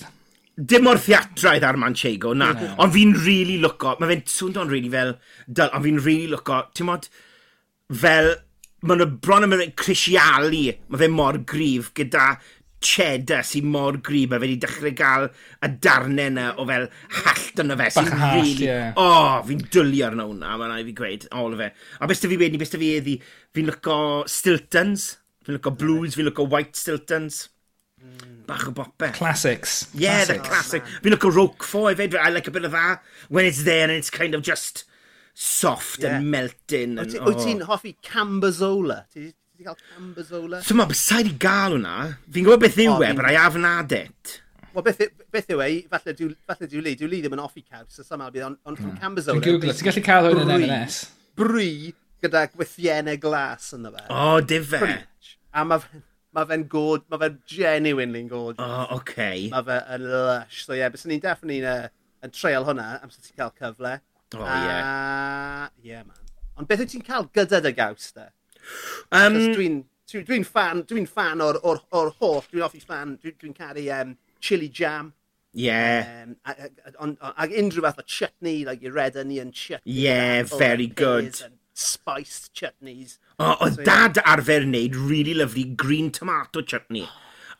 Dim 0.71 0.88
o'r 0.88 1.00
theatraidd 1.02 1.66
ar 1.69 1.76
Manchego, 1.83 2.33
na. 2.38 2.52
No. 2.57 2.71
Ond 2.85 2.95
fi'n 2.95 3.12
rili 3.19 3.26
really 3.26 3.59
lwco, 3.61 3.97
mae 4.00 4.12
fe'n 4.14 4.25
swndio'n 4.33 4.73
rili 4.73 4.88
really 4.88 4.95
fel, 4.95 5.14
dyl, 5.50 5.71
ond 5.76 5.85
fi'n 5.85 6.00
rili 6.00 6.23
really 6.23 6.33
lwco, 6.33 6.62
ti'n 6.73 6.88
modd, 6.88 7.11
fel, 8.04 8.31
mae'n 8.88 9.04
bron 9.25 9.45
yn 9.49 9.52
mynd 9.52 9.76
crisialu, 9.81 10.64
mae 10.88 11.02
fe 11.04 11.11
mor 11.12 11.40
grif 11.50 11.93
gyda 11.99 12.31
cheddar 12.84 13.44
sy'n 13.46 13.66
mor 13.72 13.98
grib 14.04 14.34
a 14.34 14.38
fe 14.38 14.44
wedi 14.44 14.58
dechrau 14.62 14.92
gael 14.98 15.26
y 15.64 15.70
darnau 15.84 16.28
yna 16.30 16.46
o 16.60 16.66
fel 16.68 16.86
hallt 17.20 17.62
yna 17.64 17.78
fe. 17.80 17.88
Bach 17.96 18.12
hall, 18.20 18.42
really, 18.42 18.68
yeah. 18.68 18.92
O, 19.00 19.08
oh, 19.08 19.40
fi'n 19.48 19.64
dwlio 19.74 20.08
arno 20.10 20.28
hwnna, 20.30 20.54
mae'n 20.60 20.74
rhaid 20.74 20.90
fi 20.90 20.96
gweud, 21.00 21.26
o 21.32 21.48
fe. 21.58 21.70
A 22.00 22.10
beth 22.10 22.24
fi 22.28 22.40
wedi, 22.40 22.60
beth 22.60 22.76
fi 22.76 22.92
eddi, 23.00 23.18
fi'n 23.56 23.70
lyco 23.70 23.98
Stiltons, 24.30 25.08
fi'n 25.46 25.58
lyco 25.58 25.74
Blues, 25.80 26.18
fi'n 26.18 26.30
lyco 26.30 26.48
White 26.50 26.78
Stiltons. 26.80 27.44
Mm. 28.04 28.40
Bach 28.48 28.66
o 28.68 28.74
bopeth. 28.76 29.16
Classics. 29.16 29.86
Yeah, 29.94 30.24
classics. 30.24 30.42
the 30.42 30.48
classic. 30.48 30.82
Oh, 30.84 31.04
fi'n 31.04 31.16
lyco 31.16 31.32
Roquefort 31.32 31.94
hefyd, 31.94 32.18
I 32.20 32.34
like 32.34 32.50
a 32.50 32.54
bit 32.54 32.68
of 32.68 32.76
that. 32.76 33.00
When 33.28 33.48
it's 33.48 33.64
there 33.64 33.88
and 33.88 33.92
it's 33.92 34.12
kind 34.12 34.34
of 34.34 34.42
just 34.42 34.84
soft 35.34 36.02
yeah. 36.02 36.16
and 36.16 36.30
melting. 36.30 36.96
Wyt 37.00 37.40
ti'n 37.42 37.64
oh. 37.64 37.72
hoffi 37.72 37.96
Cambazola? 38.04 39.04
Ti 39.12 39.32
Ti 39.54 39.62
cael 39.62 39.76
cambazola? 39.94 40.62
So 40.66 40.75
mae 40.75 40.90
bysau 40.90 41.26
di 41.26 41.34
gael 41.38 41.76
hwnna. 41.76 41.99
Fi'n 42.34 42.46
gwybod 42.46 42.62
beth 42.64 42.78
yw 42.82 42.96
e, 43.06 43.11
but 43.14 43.28
I 43.28 43.37
haven't 43.38 43.68
had 43.68 43.92
it. 43.94 44.38
Wel, 44.75 44.82
beth, 44.82 45.04
beth 45.30 45.52
yw 45.54 45.62
e, 45.62 45.68
falle 45.92 46.14
diw 46.18 46.80
li, 46.82 46.96
diw 46.99 47.11
li 47.11 47.20
ddim 47.23 47.37
yn 47.37 47.42
offi 47.44 47.62
caws, 47.62 47.92
so 47.94 48.02
somehow 48.02 48.32
bydd 48.34 48.49
ond 48.49 48.58
on, 48.66 48.80
on 48.80 48.96
Cambazola. 48.99 49.38
Dwi'n 49.38 49.61
googlo, 49.61 49.76
ti'n 49.78 49.90
gallu 49.90 50.02
cael 50.08 50.30
hwn 50.32 50.42
yn 50.42 50.64
M&S? 50.64 51.04
Bri 51.38 51.70
gyda 52.25 52.49
gwythiennau 52.50 53.20
glas 53.23 53.70
yn 53.78 53.87
fe. 53.92 54.04
O, 54.08 54.18
oh, 54.18 54.40
e. 54.40 54.49
dife. 54.50 54.82
A 55.54 55.62
mae 55.68 56.02
mae 56.34 56.50
fe'n 56.50 56.66
god, 56.70 57.06
mae 57.12 57.23
fe'n 57.23 57.40
genuinely'n 57.54 58.30
god. 58.30 58.58
O, 58.58 58.66
oh, 58.66 58.96
oce. 58.96 59.02
Okay. 59.04 59.49
Mae 59.54 59.66
fe 59.68 59.80
yn 59.94 60.08
lush. 60.11 60.64
So 60.66 60.75
ie, 60.75 60.80
yeah, 60.82 60.90
bys 60.90 61.06
ni'n 61.06 61.23
definitely 61.23 61.61
yn, 61.62 61.70
uh, 61.70 61.92
yn 62.26 62.34
treol 62.34 62.66
hwnna, 62.66 62.88
am 63.04 63.12
sy'n 63.12 63.28
ti'n 63.28 63.38
cael 63.38 63.54
cyfle. 63.61 63.99
O, 64.34 64.40
oh, 64.40 64.49
ie. 64.49 64.64
Yeah. 64.66 65.68
Ie, 65.78 65.92
yeah, 65.92 66.06
man. 66.08 66.18
Ond 66.58 66.70
beth 66.70 66.82
wyt 66.82 66.90
ti'n 66.96 67.06
cael 67.06 67.30
gyda 67.34 67.62
dy 67.62 67.75
gaws, 67.78 68.11
da? 68.16 68.32
Um, 69.12 69.40
dwi'n 69.54 69.83
dwi, 70.11 70.23
dwi 70.28 70.40
fan, 70.47 70.85
dwi'n 70.88 71.09
fan 71.09 71.42
o'r, 71.44 71.59
or, 71.62 71.83
or 71.92 72.14
holl, 72.21 72.42
dwi'n 72.52 72.64
offi 72.66 72.80
fan, 72.85 73.18
dwi'n 73.23 73.37
dwi 73.40 73.52
caru 73.56 73.85
um, 74.00 74.16
chili 74.40 74.68
jam. 74.68 75.12
Ie. 75.54 75.66
Yeah. 75.66 76.25
Um, 76.25 76.37
ag, 76.44 76.64
ag, 76.87 77.18
ag 77.37 77.59
unrhyw 77.61 77.85
fath 77.87 78.00
o 78.02 78.06
chutney, 78.06 78.64
like 78.64 78.83
your 78.83 78.94
red 78.94 79.16
onion 79.16 79.52
chutney. 79.52 80.00
Yeah, 80.06 80.42
apple, 80.44 80.59
very 80.59 80.88
good. 80.88 81.40
And 81.44 81.61
spiced 81.75 82.54
chutneys. 82.54 83.18
O, 83.38 83.44
oh, 83.44 83.66
o 83.66 83.71
so, 83.71 83.83
dad 83.83 84.16
yeah. 84.16 84.35
arfer 84.35 84.62
wneud 84.64 84.97
really 84.97 85.35
lovely 85.35 85.64
green 85.64 86.11
tomato 86.11 86.62
chutney. 86.62 87.06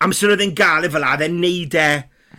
Amser 0.03 0.35
oedd 0.35 0.43
e'n 0.43 0.55
gael 0.59 0.87
e 0.87 0.91
fel 0.91 1.07
a, 1.07 1.15
dde'n 1.21 1.39
neud 1.43 1.79
e 1.79 1.89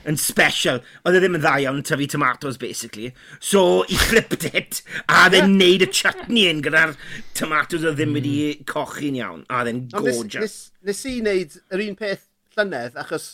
yn 0.10 0.20
special. 0.22 0.82
Oedd 1.04 1.20
e 1.20 1.24
ddim 1.24 1.38
yn 1.40 1.44
dda 1.44 1.56
iawn 1.64 1.82
tyfu 1.86 2.10
tomatoes, 2.16 2.60
basically. 2.62 3.12
So, 3.40 3.84
he 3.90 4.00
flipped 4.00 4.48
it, 4.52 4.82
a 5.06 5.26
oedd 5.26 5.40
e'n 5.40 5.58
neud 5.60 5.86
y 5.86 5.90
chutney 5.92 6.50
yn 6.52 6.62
gyda'r 6.66 6.96
tomatoes 7.38 7.86
oedd 7.86 8.00
ddim 8.00 8.16
wedi 8.18 8.36
hmm. 8.42 8.68
cochi'n 8.72 9.20
iawn, 9.22 9.46
a 9.50 9.64
oedd 9.64 9.74
e'n 9.74 9.84
gorgeous. 9.96 10.42
Nes, 10.42 10.60
nes, 10.86 10.92
nes 10.92 11.04
i 11.12 11.18
wneud 11.22 11.60
yr 11.76 11.88
un 11.90 12.00
peth 12.00 12.30
llynedd, 12.56 13.00
achos 13.02 13.34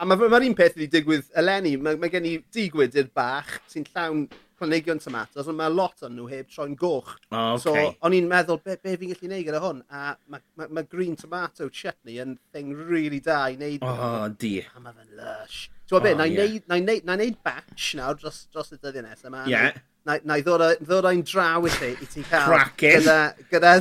a 0.00 0.06
mae'r 0.08 0.30
ma 0.32 0.38
un 0.40 0.54
peth 0.56 0.78
wedi 0.78 0.88
digwydd 0.94 1.26
eleni, 1.40 1.74
mae, 1.76 1.98
mae 2.00 2.12
gen 2.12 2.28
i 2.28 2.38
digwydyr 2.54 3.10
bach 3.16 3.58
sy'n 3.68 3.84
llawn 3.92 4.24
planhigion 4.60 5.00
tomatos, 5.00 5.48
ond 5.48 5.56
mae 5.56 5.72
lot 5.72 6.04
o'n 6.04 6.14
nhw 6.16 6.28
heb 6.30 6.48
troi'n 6.52 6.76
goch. 6.78 7.14
Oh, 7.32 7.56
okay. 7.56 7.62
So, 7.64 7.74
o'n 8.06 8.16
i'n 8.16 8.28
meddwl, 8.28 8.60
be, 8.64 8.76
be 8.80 8.96
fi'n 9.00 9.14
gallu 9.14 9.30
neud 9.32 9.46
gyda 9.48 9.60
hwn? 9.64 9.82
A 9.88 10.14
mae 10.32 10.44
ma, 10.60 10.68
ma 10.76 10.84
green 10.84 11.16
tomato 11.20 11.68
chutney 11.68 12.20
yn 12.24 12.36
thing 12.52 12.72
really 12.76 13.20
da 13.24 13.42
i 13.48 13.56
wneud. 13.56 13.84
Oh, 13.84 14.28
di. 14.40 14.58
A 14.64 14.82
mae 14.84 14.96
fe'n 14.96 15.14
lush. 15.20 15.62
Ti'n 15.90 16.04
be, 16.04 16.14
na 16.14 16.78
i 16.78 16.82
neud, 16.84 17.38
batch 17.42 17.94
nawr 17.98 18.18
dros, 18.18 18.44
dros 18.54 18.70
y 18.70 18.78
dyddiau 18.78 19.02
nesaf 19.08 19.30
yma. 19.30 19.46
Yeah. 19.50 19.78
Na, 20.06 20.16
na 20.24 20.38
i 20.40 20.44
ddod 20.44 20.62
o'n 21.04 21.22
draw 21.28 21.66
i 21.66 21.72
ti, 21.74 21.90
i 21.92 22.06
ti 22.08 22.22
cael. 22.24 22.46
Cracking. 22.46 23.02
Gyda, 23.02 23.16
gyda, 23.50 23.72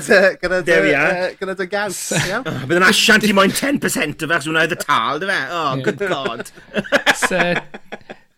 gyda, 0.41 0.61
gyda 1.39 1.55
dy 1.61 1.67
gaws, 1.71 2.01
iawn? 2.27 2.43
Bydd 2.65 2.81
yn 2.81 2.87
asiant 2.89 3.27
i 3.29 3.35
moyn 3.37 3.53
10% 3.53 4.25
o 4.25 4.27
fe, 4.27 4.33
chos 4.33 4.49
hwnna 4.49 4.65
oedd 4.65 4.75
y 4.75 4.79
tal, 4.81 5.21
dy 5.21 5.29
fe? 5.29 5.39
Oh, 5.53 5.77
good 5.85 6.03
god. 6.09 6.51
so, 7.21 7.39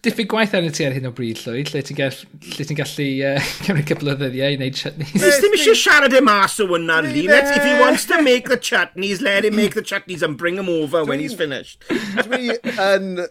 diffyg 0.06 0.30
gwaith 0.30 0.54
arno 0.60 0.70
ti 0.76 0.86
ar 0.86 0.94
hyn 1.00 1.10
o 1.10 1.16
bryd, 1.16 1.42
Llwyd, 1.42 1.74
lle 1.74 1.84
ti'n 1.88 2.02
gallu, 2.04 2.30
ti 2.60 2.80
gallu 2.84 3.10
uh, 3.32 3.50
cymryd 3.66 3.90
cwbl 3.90 4.14
o 4.14 4.18
ddyddiau 4.22 4.54
i 4.54 4.62
wneud 4.62 4.78
chutneys. 4.84 5.18
Nes 5.18 5.42
ddim 5.42 5.58
eisiau 5.58 5.82
siarad 5.88 6.14
e 6.14 6.22
mas 6.28 6.62
o 6.62 6.70
hwnna, 6.70 7.02
Lee. 7.10 7.28
Let's, 7.32 7.56
if 7.58 7.66
he 7.66 7.76
wants 7.82 8.06
to 8.12 8.22
make 8.22 8.52
the 8.52 8.62
chutneys, 8.62 9.26
let 9.26 9.48
him 9.48 9.58
make 9.58 9.80
the 9.80 9.88
chutneys 9.94 10.22
and 10.22 10.38
bring 10.38 10.62
them 10.62 10.70
over 10.70 11.06
when 11.06 11.24
he's 11.24 11.34
finished. 11.34 11.82
Dwi 12.22 12.60
yn 12.78 13.24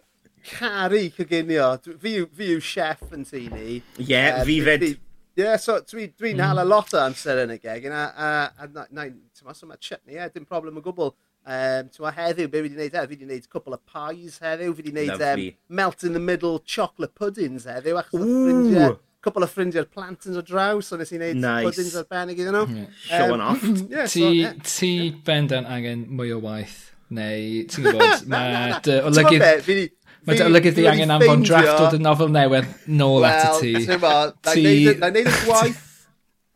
caru 0.47 1.05
coginio. 1.17 1.71
Fi, 2.01 2.17
fi 2.27 2.51
yw 2.57 2.61
chef 2.65 3.07
yn 3.17 3.25
tu 3.29 3.45
ni. 3.47 3.81
Ie, 4.01 4.05
yeah, 4.05 4.41
uh, 4.41 4.45
fi 4.49 4.61
fed. 4.67 4.87
Ie, 4.91 4.99
yeah, 5.39 5.57
so 5.61 5.79
dwi'n 5.81 6.15
dwi, 6.17 6.35
mm. 6.35 6.45
hala 6.45 6.67
lot 6.67 6.95
o 6.97 7.03
amser 7.03 7.45
yn 7.45 7.57
y 7.57 7.59
geg. 7.63 7.89
A, 7.91 8.07
a, 8.11 8.31
a, 8.59 8.71
na, 8.71 8.87
na, 8.91 9.09
na, 9.11 9.55
so 9.57 9.69
mae 9.69 9.81
chutney, 9.81 10.17
ie, 10.17 10.21
yeah, 10.21 10.33
dim 10.33 10.49
problem 10.49 10.81
o 10.81 10.85
gwbl. 10.85 11.15
Um, 11.41 11.89
Tewa 11.89 12.13
heddiw, 12.13 12.51
be 12.53 12.61
fi 12.61 12.69
wedi 12.69 12.77
gwneud 12.77 12.93
heddiw? 12.93 13.09
Fi 13.09 13.17
wedi 13.17 13.25
gwneud 13.25 13.47
couple 13.49 13.75
of 13.75 13.81
pies 13.89 14.37
heddiw, 14.45 14.75
fi 14.77 14.83
wedi 14.83 14.93
gwneud 14.93 15.23
um, 15.25 15.45
melt 15.69 16.05
in 16.05 16.13
the 16.13 16.21
middle 16.21 16.59
chocolate 16.61 17.15
puddings 17.15 17.65
heddiw, 17.65 17.97
achos 18.03 18.21
ffrindiau, 18.21 18.99
couple 19.25 19.43
of 19.43 19.53
ffrindiau'r 19.55 19.89
plantins 19.89 20.37
o 20.37 20.45
draw, 20.45 20.83
so 20.85 20.99
nes 21.01 21.13
i 21.13 21.19
wneud 21.19 21.41
nice. 21.41 21.65
puddings 21.65 21.97
arbennig 22.01 22.43
iddyn 22.45 22.57
nhw. 22.59 22.77
Yeah. 22.77 23.01
Show 23.07 23.35
um, 23.35 23.45
off. 23.47 23.65
yeah, 23.95 24.05
ti, 24.05 24.21
so, 24.21 24.31
yeah. 24.37 24.55
ti 24.69 24.93
yeah. 24.93 25.19
bendan 25.27 25.69
angen 25.69 26.05
mwy 26.13 26.35
o 26.37 26.43
waith, 26.45 26.77
neu 27.17 27.65
ti'n 27.73 27.89
gwybod, 27.89 28.27
mae 28.35 28.77
dy 28.85 29.01
olygydd... 29.11 29.97
Mae 30.27 30.37
dy 30.37 30.45
olygydd 30.45 30.77
di 30.77 30.87
angen 30.89 31.13
anfon 31.15 31.45
drafft 31.47 31.81
o 31.81 31.89
dy 31.95 32.01
nofel 32.03 32.31
newydd 32.33 32.69
nôl 32.93 33.25
at 33.25 33.63
y 33.65 33.73
ti. 33.81 33.99
Wel, 34.03 34.33
na 34.45 34.55
i 34.59 34.65
wneud 34.93 35.21
y 35.21 35.35
gwaith, 35.47 35.85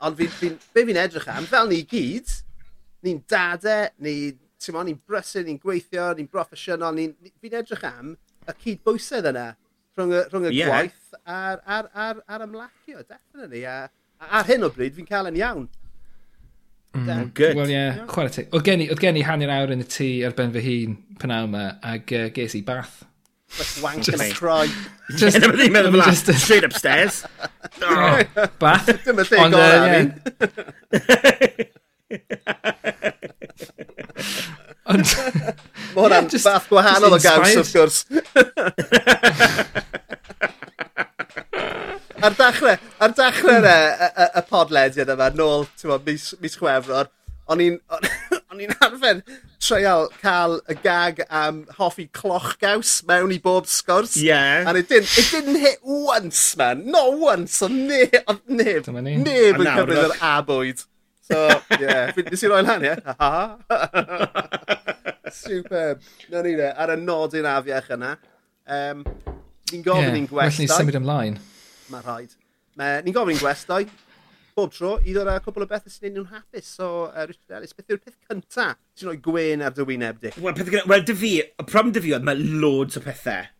ond 0.05 0.19
fi, 0.19 0.29
fi, 0.29 0.51
be 0.77 0.85
fi'n 0.91 1.01
edrych 1.01 1.29
am, 1.33 1.47
fel 1.49 1.71
ni 1.71 1.81
gyd, 1.89 2.33
ni'n 3.07 3.23
dadau, 3.31 3.87
ni, 4.05 4.35
ti'n 4.61 4.81
ni'n 4.91 4.99
brysur, 5.09 5.47
ni'n 5.47 5.61
gweithio, 5.63 6.11
ni'n 6.19 6.29
broffesiynol, 6.33 6.97
ni'n 6.99 7.15
ni, 7.25 7.33
fi'n 7.41 7.57
edrych 7.63 7.87
am 7.89 8.13
y 8.45 8.57
cydbwysedd 8.67 9.31
yna 9.33 9.47
rhwng 9.97 10.13
y, 10.13 10.21
rhwng 10.29 10.51
y 10.51 10.53
yeah. 10.59 10.69
gwaith 10.69 11.17
a'r, 11.23 11.65
ar, 11.65 11.89
ar, 11.95 12.21
ar 12.29 12.45
ymlacio, 12.45 13.01
definitely. 13.07 13.65
A, 13.71 13.89
ar 14.29 14.45
hyn 14.51 14.69
o 14.69 14.71
bryd, 14.75 14.93
fi'n 14.99 15.09
cael 15.09 15.31
yn 15.33 15.41
iawn. 15.41 15.65
Mm, 16.95 17.33
good. 17.35 17.57
Wel 17.57 17.73
ie, 17.73 17.79
yeah, 17.79 18.05
chwarae 18.13 18.37
ti. 18.37 18.45
Oedd 18.53 18.69
gen 18.69 18.85
i, 18.85 18.93
gen 19.01 19.17
i 19.19 19.25
hanner 19.27 19.57
awr 19.57 19.73
yn 19.75 19.83
y 19.83 19.89
tŷ 19.89 20.13
ar 20.29 20.37
ben 20.37 20.53
fy 20.55 20.63
hun 20.69 21.01
pan 21.19 21.33
yma, 21.41 21.67
ag 21.95 22.13
uh, 22.13 22.29
ges 22.37 22.61
i 22.61 22.63
bath 22.67 23.01
Just 23.57 23.83
wank 23.83 24.03
just, 24.09 24.23
and 24.23 24.35
cry. 24.35 24.67
Just, 25.17 25.39
yeah, 25.39 25.49
ddim 25.49 25.73
meddwl 25.75 25.93
fel 26.03 26.11
just, 26.11 26.27
straight 26.43 26.65
upstairs. 26.65 27.25
oh, 27.83 28.23
bath. 28.59 28.87
Dyma 29.05 29.25
thing 29.27 29.41
Ond, 29.45 29.55
uh, 29.55 29.61
Ond... 34.93 35.07
Mae 35.95 36.03
hwnna'n 36.03 36.27
yeah, 36.29 36.43
fath 36.45 36.67
gwahanol 36.69 37.17
o 37.17 37.19
gaws, 37.23 37.55
wrth 37.57 37.73
gwrs. 37.73 37.99
ar 42.25 42.35
dachrau, 42.37 42.77
ar 43.01 43.13
dachrau 43.17 43.59
hmm. 43.61 43.71
y, 43.71 44.09
y, 44.11 44.27
y 44.27 44.43
podlediad 44.51 45.13
yma, 45.15 45.31
nôl, 45.39 45.65
ti'n 45.79 45.95
mis, 46.09 46.25
mis 46.43 46.59
Chwefror, 46.61 47.07
o'n 47.49 47.65
i'n 47.65 47.79
o'n 48.55 48.63
i'n 48.65 48.75
arfer 48.85 49.21
treial 49.65 50.07
cael 50.23 50.59
y 50.71 50.77
gag 50.85 51.21
am 51.29 51.65
hoffi 51.79 52.07
cloch 52.15 52.55
gaws 52.63 53.01
mewn 53.09 53.35
i 53.35 53.41
bob 53.43 53.67
sgwrs. 53.71 54.17
Yeah. 54.23 54.65
And 54.69 54.79
it 54.79 54.89
didn't, 54.89 55.11
it 55.19 55.31
didn't 55.33 55.61
hit 55.61 55.81
once, 55.83 56.57
man. 56.57 56.87
Not 56.91 57.19
once. 57.19 57.61
Ond 57.67 57.89
ne, 57.91 58.03
ond 58.31 58.43
neb, 58.47 58.87
neb 58.87 59.63
yn 59.63 59.71
cyfrif 59.71 60.03
yr 60.05 60.17
abwyd. 60.31 60.85
So, 61.25 61.41
yeah. 61.81 62.13
Nes 62.29 62.45
i 62.45 62.53
roi 62.53 62.61
lan, 62.63 62.85
ie? 62.85 62.95
Superb. 65.35 66.05
Na 66.31 66.45
ni 66.45 66.55
de, 66.59 66.71
ar 66.71 66.95
y 66.95 66.99
nodyn 67.01 67.49
afiach 67.49 67.91
yna. 67.97 68.15
Um, 68.65 69.03
ni'n 69.73 69.85
gofyn 69.85 70.11
yeah, 70.11 70.19
i'n 70.21 70.29
gwestau. 70.31 70.45
Well 70.45 70.61
ni 70.61 70.71
symud 70.71 71.01
ymlaen. 71.01 71.39
Mae 71.93 72.05
rhaid. 72.05 72.37
Ma, 72.77 72.99
Ni'n 73.05 73.17
gofyn 73.17 73.35
i'n 73.37 73.41
gwestau 73.43 73.89
bob 74.55 74.71
tro 74.75 74.95
i 75.03 75.15
ddod 75.15 75.31
â 75.31 75.41
cwbl 75.43 75.65
o 75.65 75.71
bethau 75.71 75.91
sy'n 75.91 76.07
neud 76.07 76.19
nhw'n 76.21 76.31
hapus. 76.31 76.69
So, 76.77 77.09
uh, 77.09 77.27
Richard 77.27 77.59
Ellis, 77.59 77.75
beth 77.75 77.91
yw'r 77.91 78.03
peth 78.05 78.21
cynta 78.31 78.69
sy'n 78.95 79.11
rhoi 79.11 79.19
gwen 79.25 79.65
ar 79.67 79.75
dy 79.75 79.87
wyneb 79.89 80.21
di? 80.23 80.31
Wel, 80.39 80.55
peth 80.55 80.71
Wel, 80.91 81.03
dy 81.09 81.19
fi, 81.19 81.35
y 81.43 81.67
problem 81.67 81.95
dy 81.97 82.05
fi 82.05 82.15
oedd 82.15 82.29
mae 82.29 82.39
loads 82.39 83.01
o 83.01 83.03
pethau 83.03 83.51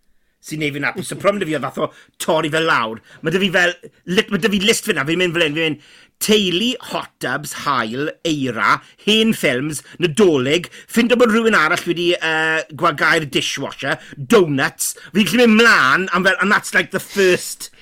sy'n 0.45 0.61
neud 0.61 0.77
fi'n 0.77 0.87
hapus. 0.87 1.11
Y 1.11 1.19
problem 1.19 1.41
dy 1.43 1.49
fi 1.49 1.57
oedd 1.59 1.67
fath 1.67 1.83
o 1.83 1.91
torri 2.21 2.53
fel 2.53 2.69
lawr. 2.69 3.03
Mae 3.25 3.35
dy 3.35 3.43
fi 3.43 3.51
fel, 3.57 3.75
lit, 4.13 4.31
mae 4.31 4.43
dy 4.45 4.53
fi 4.53 4.63
list 4.63 4.87
fyna, 4.87 5.07
fi'n 5.09 5.23
mynd 5.23 5.35
fel 5.35 5.47
un, 5.49 5.59
fi'n 5.59 5.71
mynd 5.73 5.87
teulu, 6.25 6.71
hot 6.93 7.11
tubs, 7.25 7.57
hael, 7.65 8.13
eira, 8.29 8.79
hen 9.09 9.35
ffilms, 9.35 9.83
nadolig, 10.01 10.71
ffind 10.87 11.13
o 11.13 11.19
bod 11.19 11.35
rhywun 11.35 11.59
arall 11.59 11.89
wedi 11.91 12.13
uh, 12.15 12.63
gwagau'r 12.71 13.27
dishwasher, 13.35 13.99
donuts, 14.15 14.95
fi'n 15.11 15.27
gallu 15.27 15.49
mynd 15.49 15.65
mlaen, 15.65 16.07
am 16.15 16.29
fel, 16.29 16.39
and 16.39 16.55
that's 16.55 16.77
like 16.77 16.95
the 16.95 17.03
first 17.03 17.73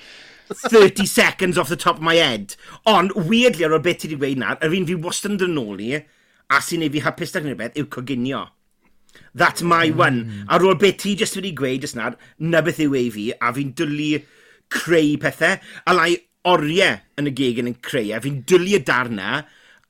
30 0.55 1.07
seconds 1.07 1.59
off 1.59 1.69
the 1.69 1.77
top 1.77 1.97
of 1.97 2.03
my 2.03 2.17
head. 2.17 2.57
Ond, 2.87 3.13
weirdly 3.17 3.67
ar 3.67 3.77
ôl 3.77 3.85
beth 3.85 4.03
ti 4.03 4.11
wedi 4.11 4.21
gweud 4.21 4.43
na, 4.43 4.57
yr 4.65 4.75
un 4.79 4.89
fi 4.89 4.97
wastad 5.07 5.35
yn 5.35 5.41
dyn 5.43 5.55
nôl 5.57 5.83
i, 5.83 5.93
a 6.53 6.61
sy'n 6.65 6.85
neud 6.85 6.97
fi 6.97 7.05
hapus 7.07 7.37
ag 7.39 7.47
gwneud 7.47 7.79
yw 7.81 7.89
coginio. 7.93 8.47
That's 9.35 9.63
my 9.63 9.91
mm. 9.91 9.99
one. 10.01 10.21
Ar 10.49 10.65
ôl 10.65 10.79
beth 10.81 11.01
ti 11.03 11.17
jyst 11.19 11.39
wedi 11.39 11.55
gweud 11.57 11.87
jyst 11.87 11.99
na, 11.99 12.13
na 12.39 12.63
beth 12.65 12.81
yw 12.85 12.97
ei 12.99 13.11
fi, 13.15 13.29
a 13.37 13.53
fi'n 13.57 13.73
dwlu 13.79 14.11
creu 14.73 15.17
pethau. 15.23 15.61
A 15.87 15.97
lai 15.97 16.17
oriau 16.49 16.99
yn 17.21 17.31
y 17.31 17.35
gegin 17.39 17.71
yn 17.71 17.79
creu, 17.85 18.13
a 18.17 18.21
fi'n 18.23 18.43
dwlu 18.49 18.77
y 18.79 18.83
darna, 18.87 19.43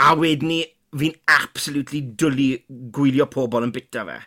a 0.02 0.14
wedyn 0.19 0.50
ni 0.50 0.61
fi'n 0.99 1.16
absolutely 1.33 2.02
dwlu 2.21 2.50
gwylio 2.95 3.28
pobl 3.33 3.64
yn 3.66 3.75
bita 3.75 4.04
fe. 4.09 4.19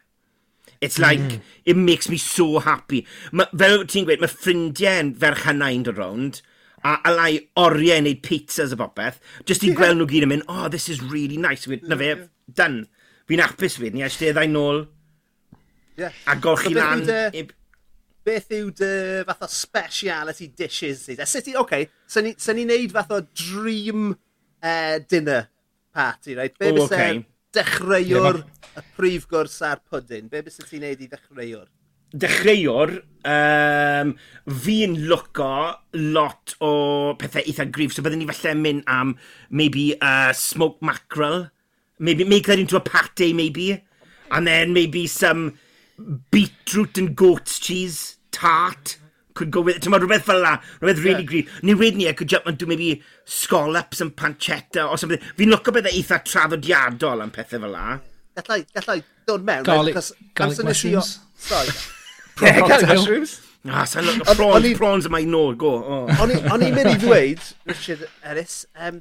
It's 0.86 1.00
like, 1.02 1.20
mm. 1.20 1.42
it 1.66 1.78
makes 1.78 2.10
me 2.10 2.18
so 2.22 2.60
happy. 2.62 3.06
Ma, 3.34 3.48
fel 3.58 3.84
ti'n 3.90 4.06
gweud, 4.08 4.22
mae 4.22 4.32
ffrindiau 4.32 4.92
ffrindiau'n 5.02 5.16
ferchanau'n 5.22 5.86
dod 5.88 6.02
rownd, 6.02 6.42
a 6.86 7.00
alai 7.10 7.32
oriau 7.58 8.04
neud 8.06 8.22
pizzas 8.26 8.76
a 8.76 8.78
popeth, 8.80 9.18
just 9.50 9.66
i 9.66 9.72
yeah. 9.72 9.80
gweld 9.80 10.00
nhw 10.00 10.10
gyd 10.12 10.28
yn 10.28 10.34
mynd, 10.36 10.48
oh, 10.52 10.68
this 10.70 10.88
is 10.94 11.02
really 11.02 11.40
nice. 11.42 11.66
Wyd, 11.70 11.88
na 11.90 11.98
fe, 12.00 12.12
done. 12.62 12.86
Fi'n 13.26 13.42
apus 13.42 13.80
fi, 13.82 13.90
ni 13.90 14.06
a 14.06 14.12
steddau 14.14 14.50
nôl. 14.52 14.84
Yeah. 15.98 16.14
A 16.30 16.36
golchi 16.38 16.76
so 16.76 16.78
lan. 16.78 17.06
Beth, 17.08 17.56
beth 18.26 18.54
yw 18.60 18.70
dy 18.78 18.92
fath 19.26 19.46
o 19.48 19.50
speciality 19.50 20.52
dishes? 20.54 21.08
A 21.18 21.26
sut 21.26 21.50
i, 21.50 21.56
oce, 21.56 21.64
okay, 21.66 21.90
sy'n 22.12 22.36
so 22.38 22.54
ni'n 22.54 22.70
neud 22.70 22.94
fath 22.94 23.14
o 23.16 23.24
dream 23.34 24.12
uh, 24.62 25.00
dinner 25.10 25.48
party, 25.96 26.36
right? 26.38 26.58
Be 26.60 26.70
oh, 26.70 26.86
okay. 26.86 27.26
dechreuwr 27.56 28.38
yeah, 28.44 28.44
y 28.76 28.86
prif 28.98 29.30
gwrs 29.32 29.62
a'r 29.66 29.82
pwdyn, 29.90 30.30
be 30.32 30.44
bys 30.46 30.62
ti'n 30.62 30.86
neud 30.86 31.04
i 31.04 31.10
ddechreuwr? 31.12 31.68
dechreuwr, 32.16 32.92
um, 33.28 34.14
fi'n 34.64 34.96
lwco 35.10 35.52
lot 36.16 36.56
o 36.64 36.72
pethau 37.20 37.44
eitha 37.44 37.68
grif, 37.76 37.96
so 37.96 38.04
byddwn 38.06 38.24
ni 38.24 38.30
falle 38.30 38.56
mynd 38.60 38.86
am 38.92 39.16
maybe 39.50 39.90
uh, 40.00 40.32
smoked 40.36 40.84
mackerel, 40.86 41.50
maybe 42.00 42.28
make 42.28 42.48
that 42.48 42.62
into 42.62 42.78
a 42.78 42.84
pate 42.84 43.34
maybe, 43.36 43.84
and 44.32 44.48
then 44.48 44.74
maybe 44.74 45.08
some 45.08 45.58
beetroot 46.32 46.98
and 46.98 47.16
goat's 47.16 47.60
cheese 47.60 48.18
tart 48.32 48.98
could 49.34 49.52
go 49.52 49.60
with 49.62 49.78
it. 49.78 49.82
Tyma, 49.84 50.00
rhywbeth 50.00 50.24
fel 50.24 50.40
la, 50.40 50.58
rhywbeth 50.80 51.04
really 51.04 51.24
yeah. 51.24 51.32
grif. 51.32 51.64
Ni 51.64 51.76
wedyn 51.76 52.00
ni, 52.00 52.10
I 52.10 52.14
could 52.14 52.30
jump 52.32 52.48
and 52.48 52.58
do 52.58 52.66
maybe 52.66 53.02
scallops 53.26 54.00
and 54.00 54.16
pancetta 54.16 54.90
or 54.90 54.98
something. 54.98 55.20
Fi'n 55.36 55.52
lwco 55.52 55.76
bethau 55.76 55.92
eitha 55.92 56.24
traddodiadol 56.24 57.24
am 57.24 57.36
pethau 57.36 57.60
fel 57.60 57.74
la. 57.76 57.88
Yeah 57.96 58.12
gallai, 58.36 58.66
gallai 58.76 59.02
dod 59.28 59.46
mewn. 59.46 59.64
Garlic, 59.64 59.96
right? 59.96 60.12
garlic 60.34 60.64
mushrooms. 60.64 61.20
Sorry. 61.38 61.70
yeah, 62.42 62.60
garlic 62.60 62.88
mushrooms. 62.90 63.42
Ah, 63.68 63.82
oh, 63.82 63.86
sa'n 63.90 64.06
look, 64.06 64.26
prawns, 64.38 64.74
prawns 64.78 65.08
yma 65.10 65.24
i 65.24 65.26
nôl, 65.26 65.56
go. 65.58 65.72
Oh. 65.82 66.18
O'n 66.22 66.62
i'n 66.62 66.76
mynd 66.76 66.92
i 66.92 66.98
ddweud, 67.02 67.42
Richard 67.66 68.04
Ellis, 68.22 68.60
um, 68.78 69.00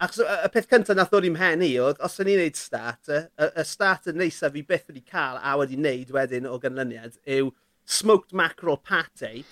achos 0.00 0.22
y 0.24 0.48
peth 0.54 0.70
cyntaf 0.70 0.96
nath 0.96 1.10
ddod 1.12 1.26
i'n 1.28 1.34
mhen 1.34 1.64
i 1.66 1.74
oedd, 1.84 2.00
os 2.00 2.16
o'n 2.22 2.30
i'n 2.32 2.40
neud 2.40 2.56
starter, 2.56 3.26
y, 3.36 3.50
y 3.60 3.64
starter 3.68 4.16
neisa 4.16 4.48
fi 4.54 4.62
byth 4.64 4.88
wedi 4.88 5.04
cael 5.04 5.36
a 5.36 5.52
wedi 5.60 5.76
neud 5.76 6.14
wedyn 6.16 6.48
o 6.48 6.56
ganlyniad 6.62 7.18
yw 7.28 7.50
smoked 7.84 8.32
mackerel 8.32 8.80
pate, 8.80 9.42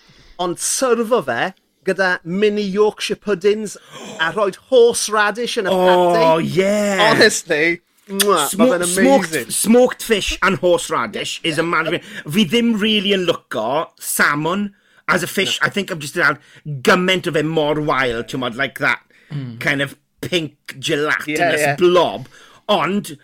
ond 0.41 0.63
syrfo 0.63 1.21
fe 1.27 1.51
gyda 1.89 2.15
mini 2.25 2.65
Yorkshire 2.65 3.21
puddings 3.21 3.77
a 4.17 4.31
rhoi 4.33 4.55
horseradish 4.71 5.59
yn 5.61 5.69
y 5.69 5.77
pate. 5.77 6.25
Oh, 6.25 6.41
yeah! 6.41 7.11
Honestly, 7.11 7.83
Mwah, 8.09 8.49
Smo 8.49 8.85
smoked, 8.85 9.53
smoked 9.53 10.03
fish 10.03 10.39
and 10.43 10.57
horseradish 10.57 11.41
is 11.45 11.59
a 11.59 11.63
man... 11.63 12.01
Fi 12.25 12.45
ddim 12.49 12.75
really 12.81 13.13
yn 13.13 13.27
lwco 13.29 13.89
salmon 14.01 14.71
as 15.09 15.23
a 15.23 15.27
fish. 15.27 15.61
No. 15.61 15.67
I 15.67 15.71
think 15.71 15.93
I've 15.93 15.99
just 15.99 16.15
had 16.15 16.39
gymaint 16.67 17.27
of 17.27 17.37
it 17.37 17.45
mor 17.45 17.75
wael, 17.77 18.25
ti'n 18.25 18.41
modd, 18.41 18.57
like 18.57 18.79
that 18.79 19.03
mm. 19.31 19.59
kind 19.61 19.83
of 19.83 19.97
pink 20.21 20.77
gelatinous 20.79 21.61
yeah, 21.61 21.75
yeah. 21.75 21.77
blob. 21.77 22.29
Ond, 22.69 23.19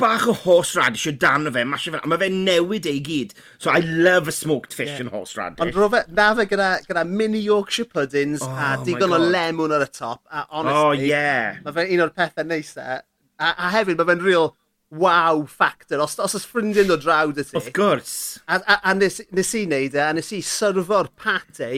bach 0.00 0.26
o 0.26 0.32
horseradish 0.32 1.06
o 1.06 1.12
dan 1.12 1.46
o 1.46 1.52
fe, 1.52 1.64
mae 1.68 1.78
fe, 1.78 2.00
ma 2.08 2.18
fe 2.18 2.32
newid 2.32 2.88
ei 2.88 3.04
gyd. 3.04 3.36
So 3.58 3.70
I 3.70 3.84
love 3.84 4.28
a 4.28 4.32
smoked 4.32 4.72
fish 4.72 4.94
yeah. 4.96 5.04
and 5.04 5.12
horseradish. 5.12 5.60
Ond 5.60 5.76
rofe, 5.76 6.02
na 6.08 6.32
fe 6.40 6.48
gyda, 6.50 6.72
gyda 6.88 7.06
mini 7.08 7.44
Yorkshire 7.44 7.90
puddings 7.92 8.42
oh, 8.42 8.50
a 8.50 8.74
digon 8.86 9.12
o 9.12 9.20
lemon 9.20 9.76
ar 9.76 9.84
y 9.84 9.92
top. 9.92 10.24
A 10.32 10.46
honestly, 10.50 10.80
oh, 10.80 10.92
yeah. 11.12 11.58
mae 11.64 11.76
fe 11.76 11.88
un 11.92 12.06
o'r 12.08 12.14
pethau 12.16 12.48
neisa 12.48 13.02
A, 13.42 13.54
a 13.66 13.70
hefyd 13.74 13.98
mae 13.98 14.12
fe'n 14.12 14.26
real 14.26 14.52
wow 14.92 15.44
factor. 15.48 16.00
Os, 16.04 16.18
os 16.20 16.36
oes 16.36 16.46
ffrindiau'n 16.48 16.90
dod 16.90 17.04
draw 17.04 17.32
dy 17.32 17.44
ti. 17.46 17.56
Of 17.58 17.70
gwrs. 17.76 18.14
A, 18.46 18.60
a, 18.60 18.78
a 18.90 18.94
nes, 18.98 19.20
nes 19.32 19.54
i 19.58 19.64
wneud 19.66 19.96
e, 19.96 20.02
a 20.04 20.10
nes 20.16 20.32
i 20.36 20.42
syrfo'r 20.46 21.10
pate 21.18 21.70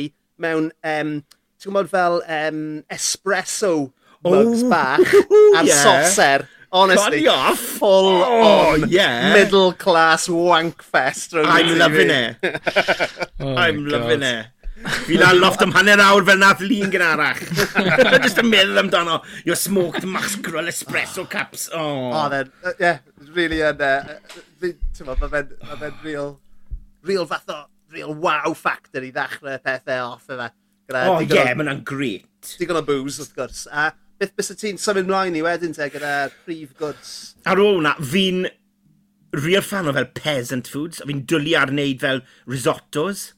mewn, 0.43 0.73
um, 0.87 1.15
ti'n 1.61 1.71
gwybod 1.71 1.93
fel 1.93 2.19
um, 2.39 2.65
espresso 2.93 3.77
mugs 4.25 4.65
oh. 4.65 4.73
bach 4.73 5.15
a'r 5.61 5.71
yeah. 5.71 5.87
soser. 5.87 6.49
Honestly, 6.75 7.23
Conioff. 7.23 7.61
full 7.79 8.09
oh, 8.27 8.73
on 8.75 8.89
yeah. 8.91 9.33
middle 9.33 9.73
class 9.79 10.29
wank 10.29 10.83
fest. 10.83 11.33
I'm 11.33 11.79
loving 11.79 12.11
it. 12.11 12.37
oh 13.39 13.55
I'm 13.55 13.85
God. 13.85 13.93
loving 13.93 14.23
it. 14.23 14.47
Fi 15.05 15.19
na 15.21 15.33
loft 15.33 15.63
am 15.65 15.73
hanner 15.77 16.01
awr 16.05 16.25
fel 16.29 16.41
nath 16.41 16.65
lun 16.65 16.91
gen 16.93 17.05
arach. 17.05 17.43
Just 18.25 18.41
yn 18.43 18.51
meddwl 18.53 18.83
amdano. 18.85 19.21
Your 19.49 19.57
smoked 19.59 20.05
mackerel 20.05 20.69
espresso 20.73 21.29
cups. 21.31 21.69
Oh. 21.73 22.11
Oh, 22.13 22.29
then, 22.33 22.53
uh, 22.65 22.75
yeah, 22.81 22.99
really 23.37 23.63
yn... 23.65 23.81
Uh, 23.81 24.19
Ti'n 24.65 25.07
ma, 25.09 25.17
mae 25.21 25.31
fe'n 25.31 26.03
real... 26.05 26.35
Real 27.05 27.27
fath 27.29 27.49
o... 27.53 27.65
Real 27.95 28.15
wow 28.19 28.53
factor 28.59 29.05
i 29.07 29.13
ddechrau 29.15 29.61
pethau 29.63 30.15
off 30.17 30.27
yma. 30.35 30.49
Oh, 30.91 31.21
yeah, 31.23 31.53
mae'n 31.57 31.85
great. 31.87 32.27
Digon 32.59 32.81
o 32.81 32.83
booze, 32.85 33.23
wrth 33.23 33.37
gwrs. 33.37 33.61
A 33.71 33.93
beth 34.19 34.35
bys 34.37 34.51
y 34.51 34.57
ti'n 34.59 34.81
symud 34.83 35.07
mlaen 35.09 35.37
i 35.39 35.45
wedyn 35.45 35.73
te 35.77 35.87
gyda 35.93 36.29
prif 36.45 36.75
goods? 36.81 37.13
Ar 37.47 37.63
ôl 37.63 37.79
hwnna, 37.79 37.95
fi'n 38.11 38.49
real 39.45 39.65
fan 39.65 39.89
o 39.89 39.95
fel 39.95 40.11
peasant 40.19 40.69
foods. 40.69 41.01
A 41.01 41.07
fi'n 41.09 41.23
dwlu 41.31 41.55
ar 41.61 41.71
wneud 41.73 42.03
fel 42.03 42.21
risottos. 42.51 43.31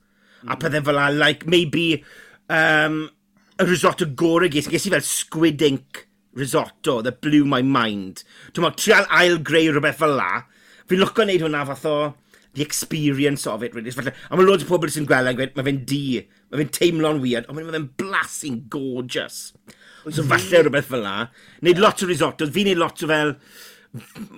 A 0.44 0.52
hmm. 0.52 0.58
pethau 0.62 0.84
fel 0.90 0.98
la, 0.98 1.08
like, 1.14 1.46
maybe, 1.48 2.02
um, 2.52 3.06
y 3.56 3.64
risotto 3.64 4.08
gorau 4.18 4.50
ges, 4.52 4.68
ges 4.72 4.86
i 4.88 4.92
fel 4.92 5.06
squid 5.06 5.64
ink 5.64 6.04
risotto 6.36 7.00
that 7.02 7.22
blew 7.24 7.46
my 7.48 7.62
mind. 7.62 8.22
Dwi'n 8.52 8.66
meddwl, 8.66 8.82
trial 8.82 9.08
ail 9.18 9.40
greu 9.40 9.72
rhywbeth 9.72 10.02
fel 10.02 10.16
la. 10.18 10.44
Fi'n 10.86 11.00
lwco 11.00 11.24
wneud 11.24 11.44
hwnna 11.46 11.64
fath 11.70 11.86
o 11.88 11.96
the 12.56 12.62
experience 12.62 13.46
of 13.46 13.62
it, 13.62 13.74
really. 13.74 13.90
Felly, 13.90 14.12
a 14.30 14.36
mae 14.36 14.46
loads 14.46 14.64
o 14.64 14.68
pobl 14.68 14.92
sy'n 14.92 15.08
gweld 15.08 15.28
e 15.28 15.32
yn 15.34 15.38
gweud, 15.40 15.54
mae 15.56 15.66
fe'n 15.66 15.80
di, 15.88 16.02
mae 16.50 16.62
fe'n 16.62 16.72
teimlo'n 16.76 17.20
weird, 17.24 17.48
ond 17.48 17.58
mae 17.58 17.74
fe'n 17.74 17.90
blasting 18.00 18.62
gorgeous. 18.72 19.40
So 20.06 20.24
falle 20.24 20.62
rhywbeth 20.62 20.88
fel 20.92 21.04
la. 21.04 21.16
Neud 21.66 21.82
lot 21.82 22.04
o 22.04 22.08
risotto, 22.08 22.48
fi'n 22.52 22.70
neud 22.70 22.80
lot 22.80 23.04
o 23.04 23.10
fel, 23.10 23.34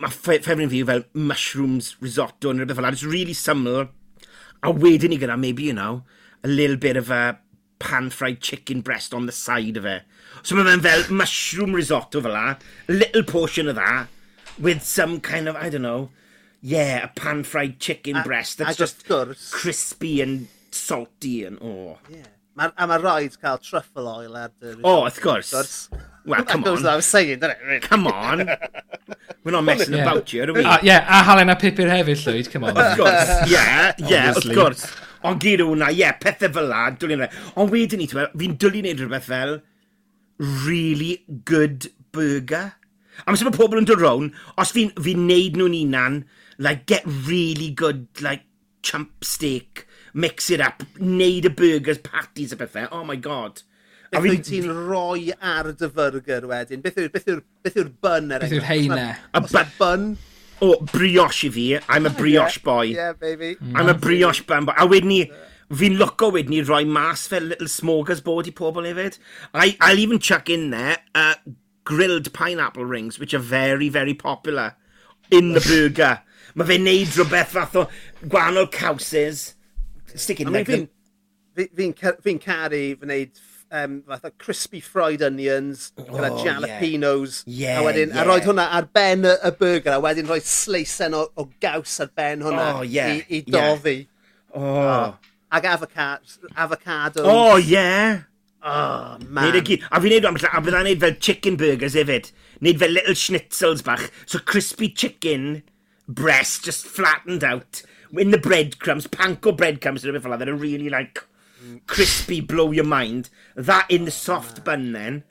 mae 0.03 0.15
ffefryn 0.15 0.71
fi 0.73 0.83
fel 0.89 1.05
mushrooms 1.15 1.93
risotto 2.03 2.53
neu 2.53 2.65
rhywbeth 2.65 2.81
fel 2.81 2.89
la. 2.89 2.95
It's 2.95 3.07
really 3.07 3.39
syml. 3.39 3.89
A 4.63 4.73
wedyn 4.73 5.11
ni 5.11 5.19
gyda, 5.19 5.39
maybe, 5.39 5.65
you 5.65 5.73
know, 5.73 6.05
a 6.43 6.49
little 6.49 6.77
bit 6.77 6.97
of 6.97 7.11
a 7.11 7.39
pan-fried 7.79 8.41
chicken 8.41 8.81
breast 8.81 9.15
on 9.15 9.27
the 9.27 9.33
side 9.33 9.77
of 9.77 9.85
it. 9.87 10.03
So 10.43 10.57
mae 10.57 10.65
fe'n 10.65 10.83
fel 10.83 11.05
mushroom 11.15 11.75
risotto 11.75 12.21
fel 12.21 12.33
la, 12.33 12.57
a 12.89 12.93
little 12.93 13.23
portion 13.23 13.69
of 13.69 13.77
that, 13.77 14.09
with 14.59 14.83
some 14.83 15.21
kind 15.21 15.49
of, 15.49 15.57
I 15.57 15.69
don't 15.69 15.83
know, 15.83 16.11
yeah, 16.61 17.05
a 17.05 17.09
pan-fried 17.09 17.79
chicken 17.79 18.17
a, 18.17 18.25
breast 18.25 18.59
that's 18.59 18.77
just 18.77 19.07
gwrs, 19.07 19.53
crispy 19.53 20.21
and 20.21 20.49
salty 20.73 21.45
and, 21.45 21.59
oh. 21.63 21.99
Yeah. 22.11 22.27
Ma, 22.57 22.71
a 22.77 22.87
mae 22.87 22.99
rhaid 22.99 23.41
cael 23.41 23.59
truffle 23.59 24.09
oil 24.09 24.37
ar 24.37 24.51
dy... 24.61 24.75
Oh, 24.83 25.07
of 25.07 25.21
course. 25.21 25.53
gwrs. 25.53 25.89
Well, 26.29 26.45
come 26.45 26.63
that 26.63 26.69
on. 26.69 26.75
goes 26.75 26.79
without 26.81 27.05
saying, 27.05 27.39
doesn't 27.39 27.57
it? 27.57 27.67
Really? 27.67 27.81
Come 27.81 28.07
on. 28.07 28.49
We're 29.45 29.53
not 29.53 29.65
messing 29.65 29.95
yeah. 29.95 30.03
about 30.03 30.33
you, 30.33 30.43
are 30.45 30.53
we? 30.53 30.65
Uh, 30.65 30.79
yeah, 30.83 31.07
a 31.09 31.25
Halen 31.25 31.51
a 31.51 31.57
Pipur 31.57 31.89
hefyd, 31.89 32.21
Llywyd, 32.25 32.51
come 32.51 32.65
on. 32.65 32.77
of 32.77 32.97
course, 32.97 33.51
yeah, 33.51 33.95
yeah, 33.99 34.31
of 34.37 34.45
course. 34.55 34.87
Ond 35.27 35.41
gyd 35.43 35.65
hwnna, 35.65 35.89
ie, 35.91 36.05
yeah, 36.05 36.13
pethau 36.21 36.53
fel 36.55 36.69
la, 36.71 36.85
dwlu'n 36.95 37.25
rhaid. 37.25 37.39
Ond 37.59 37.73
wedyn 37.75 37.99
ni, 37.99 38.07
fi'n 38.13 38.59
dwlu'n 38.61 38.85
neud 38.87 39.01
rhywbeth 39.03 39.27
fel 39.27 39.57
really 40.39 41.25
good 41.45 41.89
burger. 42.15 42.75
A 43.27 43.35
mae 43.35 43.55
pobl 43.57 43.81
yn 43.81 43.89
dod 43.89 44.05
rown, 44.05 44.31
os 44.61 44.71
fi'n 44.77 44.93
fi 44.95 45.17
neud 45.19 45.59
nhw'n 45.59 45.75
unan, 45.81 46.21
like, 46.59 46.87
get 46.87 47.03
really 47.07 47.71
good, 47.73 48.07
like, 48.23 48.45
chump 48.87 49.25
steak, 49.27 49.89
mix 50.15 50.51
it 50.55 50.63
up, 50.63 50.85
neud 51.01 51.49
y 51.49 51.55
burgers, 51.63 51.99
patties 51.99 52.55
a 52.55 52.61
pethau, 52.61 52.87
oh 52.93 53.03
my 53.03 53.17
god. 53.17 53.63
Beth 54.13 54.25
wyt 54.25 54.47
ti'n 54.49 54.71
roi 54.89 55.35
ar 55.45 55.69
dy 55.77 55.91
fyrgyr 55.93 56.47
wedyn? 56.49 56.81
Beth 56.85 56.97
yw'r 57.03 57.13
beth 57.13 57.29
yw, 57.29 57.43
beth 57.65 57.77
yw 57.77 57.91
bun 58.05 58.33
er 58.33 58.45
Beth 58.45 58.55
yw'r 58.57 58.67
heine? 58.69 59.05
A 59.37 59.43
bun? 59.79 60.09
O, 60.65 60.73
brioche 60.81 61.47
i 61.47 61.51
fi. 61.53 61.67
I'm 61.89 62.07
a 62.07 62.11
brioche 62.21 62.63
boy. 62.65 62.95
Yeah, 62.95 63.13
baby. 63.13 63.57
I'm 63.75 63.89
a 63.89 63.95
brioche 63.95 64.47
bun 64.47 64.65
boy. 64.65 64.75
A 64.79 64.89
wedyn 64.89 65.13
ni, 65.13 65.21
fi'n 65.69 65.99
loco 66.01 66.31
wedyn 66.33 66.55
ni 66.55 66.63
roi 66.65 66.85
mas 66.89 67.27
fel 67.29 67.51
little 67.53 67.69
smogers 67.69 68.25
bod 68.25 68.49
i 68.49 68.55
pobl 68.57 68.89
hefyd. 68.89 69.19
I, 69.53 69.77
I'll 69.81 70.01
even 70.01 70.19
chuck 70.19 70.49
in 70.49 70.71
there 70.71 70.99
uh, 71.15 71.35
grilled 71.85 72.33
pineapple 72.33 72.87
rings, 72.87 73.19
which 73.19 73.35
are 73.35 73.45
very, 73.45 73.89
very 73.89 74.15
popular 74.15 74.75
in 75.31 75.53
the 75.53 75.61
burger. 75.69 76.23
Mae 76.57 76.73
fe'n 76.73 76.89
neud 76.89 77.13
rhywbeth 77.13 77.53
fath 77.59 77.77
o 77.77 77.85
gwahanol 78.25 78.71
cawses. 78.73 79.53
Stick 80.15 80.41
in 80.41 80.49
I 80.49 80.51
mean, 80.51 80.65
there. 80.65 80.79
Fi'n 80.79 80.89
fi, 81.77 81.93
fi, 81.93 82.13
fi 82.25 82.39
caru 82.41 82.83
gwneud 83.03 83.37
um, 83.71 84.03
fatha 84.03 84.31
crispy 84.39 84.81
fried 84.81 85.23
onions 85.23 85.93
oh, 85.99 86.05
gyda 86.05 86.31
jalapenos. 86.45 87.43
Yeah. 87.47 87.81
Yeah, 87.81 87.81
a 87.81 87.85
wedyn, 87.85 88.15
yeah. 88.15 88.23
a 88.23 88.29
roed 88.29 88.49
hwnna 88.49 88.69
ar 88.79 88.89
ben 88.93 89.27
y, 89.27 89.35
y 89.45 89.51
burger, 89.59 89.97
a 89.97 90.01
wedyn 90.05 90.29
roi 90.29 90.41
sleisen 90.45 91.17
o, 91.17 91.27
o 91.37 91.49
gaws 91.61 91.99
ar 92.05 92.11
ben 92.15 92.45
hwnna 92.47 92.69
oh, 92.79 92.83
yeah, 92.83 93.19
i, 93.19 93.41
i. 93.41 93.43
Yeah. 93.47 93.77
Oh. 94.55 94.63
Ah, 94.65 95.09
oh. 95.09 95.29
Ac 95.51 95.65
avocado. 95.65 96.51
avocado. 96.57 97.23
Oh, 97.25 97.57
yeah. 97.57 98.25
Oh, 98.63 99.17
man. 99.29 99.53
Neud 99.53 99.65
gyd. 99.65 99.85
A 99.91 100.01
fi'n 100.03 100.13
neud, 100.13 100.27
a 100.29 100.61
bydda'n 100.61 100.89
neud 100.89 101.01
fel 101.01 101.17
chicken 101.25 101.57
burgers 101.57 101.97
hefyd. 101.97 102.33
Neud 102.65 102.81
fel 102.81 102.93
little 102.93 103.17
schnitzels 103.17 103.85
bach. 103.85 104.11
So 104.27 104.39
crispy 104.39 104.91
chicken 104.91 105.63
breast 106.09 106.65
just 106.65 106.87
flattened 106.87 107.45
out 107.45 107.83
in 108.13 108.31
the 108.31 108.39
breadcrumbs, 108.39 109.07
panko 109.07 109.57
breadcrumbs, 109.57 110.05
and 110.05 110.09
everything 110.09 110.31
like 110.31 110.41
that. 110.41 110.49
are 110.49 110.57
really 110.57 110.89
like 110.89 111.25
crispy 111.87 112.41
blow 112.41 112.71
your 112.73 112.85
mind, 112.85 113.31
that 113.57 113.87
in 113.91 114.05
the 114.05 114.11
soft 114.11 114.61
oh, 114.61 114.63
bun 114.63 114.93
then. 114.93 115.25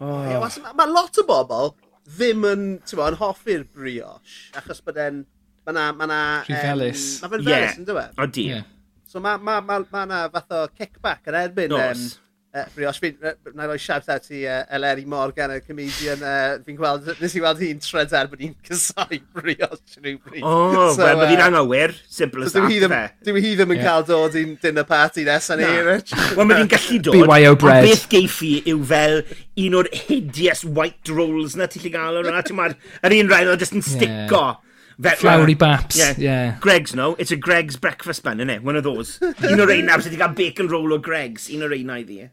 Oh. 0.00 0.22
Yeah, 0.22 0.38
well, 0.38 0.74
ma 0.74 0.84
lot 0.84 1.18
o 1.18 1.26
bobl 1.28 1.74
ddim 2.08 2.46
yn, 2.48 2.64
ti'n 2.86 3.04
yn 3.06 3.18
hoffi'r 3.20 3.64
brioche, 3.70 4.50
achos 4.58 4.82
bod 4.84 4.98
e'n... 4.98 5.22
Mae 5.62 5.76
na... 5.76 5.84
Ma 5.94 6.08
na 6.10 6.20
Rhyfelus. 6.48 7.04
Um, 7.22 7.22
mae 7.22 7.36
fe'n 7.36 7.44
felus, 7.46 7.54
yeah. 7.54 7.76
yn 7.78 7.86
dweud? 7.86 8.16
O 8.18 8.26
di. 8.26 8.48
Yeah. 8.50 8.66
So 9.06 9.22
mae 9.22 9.38
ma, 9.38 9.60
ma, 9.62 9.78
ma 9.92 10.02
na 10.10 10.24
fath 10.32 10.56
o 10.58 10.64
kickback 10.74 11.30
yn 11.30 11.38
erbyn... 11.38 11.70
Nos. 11.70 12.02
Um, 12.16 12.21
Uh, 12.52 12.66
brioche, 12.74 12.98
fi, 13.00 13.16
na 13.54 13.64
roi 13.64 13.78
shout 13.78 14.10
out 14.12 14.26
i 14.28 14.42
uh, 14.44 14.66
Eleri 14.76 15.06
Morgan, 15.06 15.54
y 15.54 15.60
comedian, 15.64 16.20
uh, 16.20 16.58
fi'n 16.60 16.76
gweld, 16.76 17.06
nes 17.16 17.36
i 17.38 17.40
weld 17.40 17.62
hi'n 17.64 17.78
trydar 17.80 18.28
bod 18.28 18.42
hi'n 18.44 18.52
cysau 18.68 19.08
brioche 19.38 20.02
rhywbryd. 20.02 20.42
O, 20.44 20.50
oh, 20.50 20.90
so, 20.92 21.00
wel, 21.00 21.22
uh, 21.24 21.28
hi'n 21.30 21.40
anghywir, 21.46 21.94
simple 22.12 22.44
as 22.44 22.52
so 22.52 22.60
that. 22.60 23.14
Dwi 23.24 23.40
hi 23.40 23.54
ddim 23.56 23.72
yn 23.72 23.80
yeah. 23.80 23.86
cael 23.86 24.04
dod 24.04 24.36
i'n 24.36 24.58
dinner 24.60 24.84
party 24.84 25.24
nesaf 25.24 25.62
ni, 25.62 25.70
Rich. 25.86 26.12
Wel, 26.36 26.50
mae 26.50 26.60
hi'n 26.60 26.68
gallu 26.74 26.98
dod, 27.06 27.16
BYO 27.30 27.54
bread. 27.62 27.88
beth 27.88 28.04
geif 28.12 28.36
i 28.44 28.52
yw 28.74 28.84
fel 28.90 29.16
un 29.64 29.78
o'r 29.80 29.88
hideous 30.02 30.60
white 30.68 31.14
rolls 31.16 31.56
na 31.56 31.70
ti'n 31.72 31.88
gael 31.88 32.20
o'n 32.20 32.28
hwnna, 32.28 32.44
ti'n 32.44 32.60
ma'r 32.60 32.76
un 33.16 33.32
rhaid 33.32 33.54
o'n 33.54 33.64
just 33.64 33.78
yn 33.80 33.86
sticko. 33.88 34.42
Yeah. 34.42 34.60
Fe, 35.00 35.16
Flowery 35.16 35.56
baps, 35.56 35.96
yeah. 35.96 36.12
yeah. 36.18 36.58
Greg's, 36.60 36.94
no. 36.94 37.14
It's 37.14 37.32
a 37.32 37.36
Greg's 37.36 37.80
breakfast 37.80 38.22
bun, 38.22 38.40
isn't 38.40 38.50
it? 38.50 38.62
One 38.62 38.76
of 38.76 38.84
those. 38.84 39.16
Un 39.24 39.64
o'r 39.64 39.72
ein 39.72 39.88
nawr 39.88 40.04
sydd 40.04 40.12
wedi 40.12 40.20
cael 40.20 40.36
bacon 40.36 40.68
roll 40.68 40.92
o 40.94 41.00
Greg's. 41.02 41.48
Un 41.50 41.64
o'r 41.64 41.72
ein 41.80 41.96
i 41.96 42.04
ddi 42.06 42.28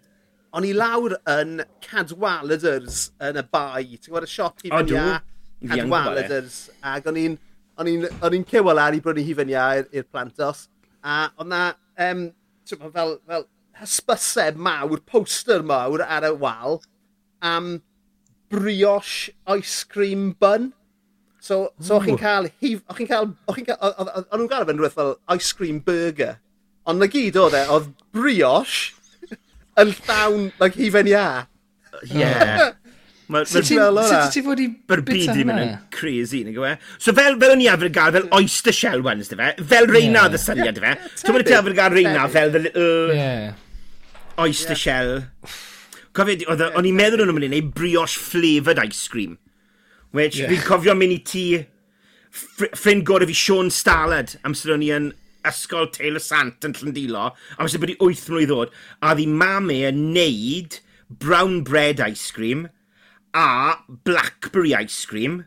o'n 0.55 0.65
i 0.65 0.71
lawr 0.73 1.15
yn 1.29 1.59
Cadwaladers 1.83 3.09
yn 3.25 3.39
y 3.39 3.45
bai. 3.53 3.83
Ti'n 3.95 4.09
gwybod 4.09 4.27
y 4.27 4.31
siop 4.31 4.63
hi 4.63 4.71
fyny 4.73 4.97
a 4.97 5.19
Cadwaladers. 5.69 6.59
Ac 6.85 7.09
o'n 7.09 7.19
i'n 7.21 7.37
o'n 7.79 8.35
i'n 8.35 8.47
cywa 8.49 8.75
lan 8.75 8.97
i 8.97 9.03
brynu 9.03 9.23
hi 9.23 9.35
fyny 9.37 9.55
i'r 9.55 10.07
plantos. 10.09 10.67
A 11.03 11.29
o'n 11.39 11.51
na, 11.53 11.61
um, 12.09 12.25
fel, 12.67 13.15
fel 13.27 13.45
hysbyseb 13.79 14.59
mawr, 14.59 14.99
poster 15.07 15.63
mawr 15.63 16.03
ar 16.03 16.27
y 16.27 16.33
wal 16.41 16.81
am 17.41 17.79
brioche 18.51 19.31
ice 19.47 19.83
cream 19.87 20.33
bun. 20.39 20.73
So, 21.39 21.69
so 21.79 21.95
o'ch 21.95 22.09
chi'n 22.09 22.19
cael, 22.19 22.49
o'ch 22.51 22.97
chi'n 22.99 23.07
cael, 23.07 23.31
o'ch 23.47 23.61
chi'n 23.61 23.69
cael, 23.69 23.95
o'n 23.95 24.41
nhw'n 24.41 24.49
gael 24.51 24.65
fe'n 24.67 24.81
rhywbeth 24.81 24.97
fel 24.97 25.15
ice 25.31 25.53
cream 25.55 25.79
burger. 25.85 26.35
Ond 26.89 26.99
na 26.99 27.07
gyd 27.11 27.37
oedd 27.39 27.55
e, 27.55 27.63
oedd 27.71 27.93
brioche 28.15 28.98
yn 29.79 29.95
llawn, 30.01 30.51
like, 30.59 30.77
hifen 30.79 31.09
ia. 31.11 31.25
Ie. 32.09 32.29
Sut 33.29 33.67
ti'n 33.67 33.77
fel 33.77 33.93
hwnna? 33.93 34.19
ti 34.33 34.41
fod 34.41 34.61
i 34.63 34.65
bita 34.73 35.35
hwnna? 35.35 35.43
mynd 35.45 35.61
yn 35.61 35.73
crazy, 35.93 36.41
nag 36.47 36.55
yw 36.57 36.65
e? 36.65 36.71
So 36.97 37.13
fel, 37.13 37.35
fel 37.37 37.53
o'n 37.53 37.61
i 37.61 37.67
arfer 37.69 37.91
gael, 37.93 38.15
fel 38.15 38.29
oyster 38.39 38.73
shell 38.73 39.03
ones, 39.05 39.29
dy 39.29 39.37
fe? 39.37 39.51
Fel 39.69 39.89
reina 39.91 40.23
yeah. 40.23 40.33
y 40.33 40.41
syniad, 40.41 40.79
dy 40.79 40.85
fe? 40.85 40.93
Ti'n 41.21 41.37
mynd 41.37 41.51
i 41.51 41.57
arfer 41.59 41.75
gael 41.77 41.93
reina 41.93 42.23
fel 42.33 42.53
the 42.55 42.63
little... 42.65 43.19
Oyster 44.39 44.77
shell. 44.79 45.19
Cofio, 46.15 46.55
o'n 46.57 46.87
i'n 46.89 46.97
meddwl 46.97 47.21
o'n 47.21 47.29
nhw'n 47.29 47.37
mynd 47.37 47.45
i 47.45 47.51
wneud 47.51 47.73
brioche 47.75 48.17
flavoured 48.17 48.81
ice 48.81 49.05
cream. 49.11 49.37
Which, 50.15 50.39
yeah. 50.39 50.49
fi'n 50.49 50.65
cofio 50.65 50.97
mynd 50.97 51.19
i 51.19 51.21
ti 51.21 51.45
ffrind 52.33 53.05
gorau 53.05 53.29
fi 53.29 53.35
Sean 53.37 53.69
Stalad 53.73 54.35
amser 54.45 54.73
o'n 54.73 54.85
i 54.85 54.89
yn 54.95 55.11
ysgol 55.47 55.87
Taylor 55.95 56.23
Sant 56.23 56.65
yn 56.67 56.75
Llandilo, 56.75 57.29
a 57.31 57.59
mae'n 57.61 57.83
bod 57.83 57.93
i 57.93 57.99
8 57.99 58.27
mlynedd 58.33 58.51
ddod, 58.51 58.75
a 59.05 59.13
ddi 59.15 59.29
mam 59.29 59.71
e 59.73 59.83
yn 59.89 60.03
neud 60.15 60.81
brown 61.09 61.61
bread 61.65 62.01
ice 62.03 62.29
cream 62.35 62.67
a 63.33 63.77
blackberry 64.03 64.73
ice 64.73 65.05
cream, 65.05 65.45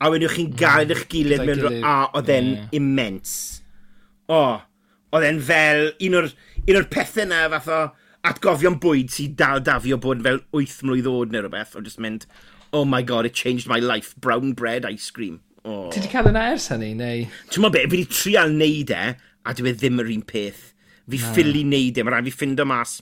a 0.00 0.10
wedyn 0.12 0.32
chi'n 0.32 0.50
gael 0.60 0.92
eich 0.92 1.06
gilydd 1.12 1.42
mm, 1.42 1.48
mewn 1.48 1.62
rhywbeth, 1.62 1.86
a 1.88 1.94
oedd 2.18 2.32
e'n 2.32 2.50
yeah. 2.52 2.66
immense. 2.76 3.62
O, 4.28 4.42
oedd 5.16 5.28
e'n 5.28 5.40
fel, 5.48 5.86
un 6.08 6.18
o'r, 6.20 6.28
un 6.66 6.80
o'r 6.80 6.90
pethau 6.92 7.28
na 7.30 7.46
fath 7.54 7.70
o 7.72 7.80
atgofion 8.26 8.76
bwyd 8.82 9.14
sy'n 9.14 9.36
dal 9.38 9.62
dafio 9.64 9.98
bod 10.02 10.20
yn 10.20 10.28
fel 10.28 10.42
8 10.60 10.84
mlynedd 10.84 11.10
oed 11.12 11.32
neu 11.32 11.46
rhywbeth, 11.46 11.76
o 11.78 11.84
just 11.86 12.02
mynd, 12.02 12.28
oh 12.76 12.84
my 12.84 13.00
god, 13.00 13.28
it 13.28 13.38
changed 13.38 13.70
my 13.70 13.80
life, 13.80 14.14
brown 14.20 14.52
bread 14.52 14.84
ice 14.88 15.08
cream. 15.10 15.40
Oh. 15.66 15.88
Ti 15.90 15.98
wedi 15.98 16.12
cael 16.12 16.30
yna 16.30 16.44
ers 16.52 16.68
hynny, 16.70 16.92
neu? 16.94 17.26
Ti'n 17.50 17.64
mo 17.64 17.72
be, 17.74 17.82
fi 17.88 17.98
wedi 17.98 18.06
trial 18.12 18.54
neud 18.54 18.92
e, 18.94 19.04
a 19.46 19.54
dwi 19.58 19.72
e 19.72 19.76
ddim 19.76 20.02
yr 20.02 20.12
un 20.14 20.24
peth. 20.26 20.62
Fi 21.06 21.18
no. 21.18 21.32
ffili 21.32 21.64
neud 21.66 21.98
e, 21.98 22.06
mae 22.06 22.14
rhaid 22.14 22.28
fi 22.30 22.34
ffindo 22.34 22.66
mas 22.68 23.00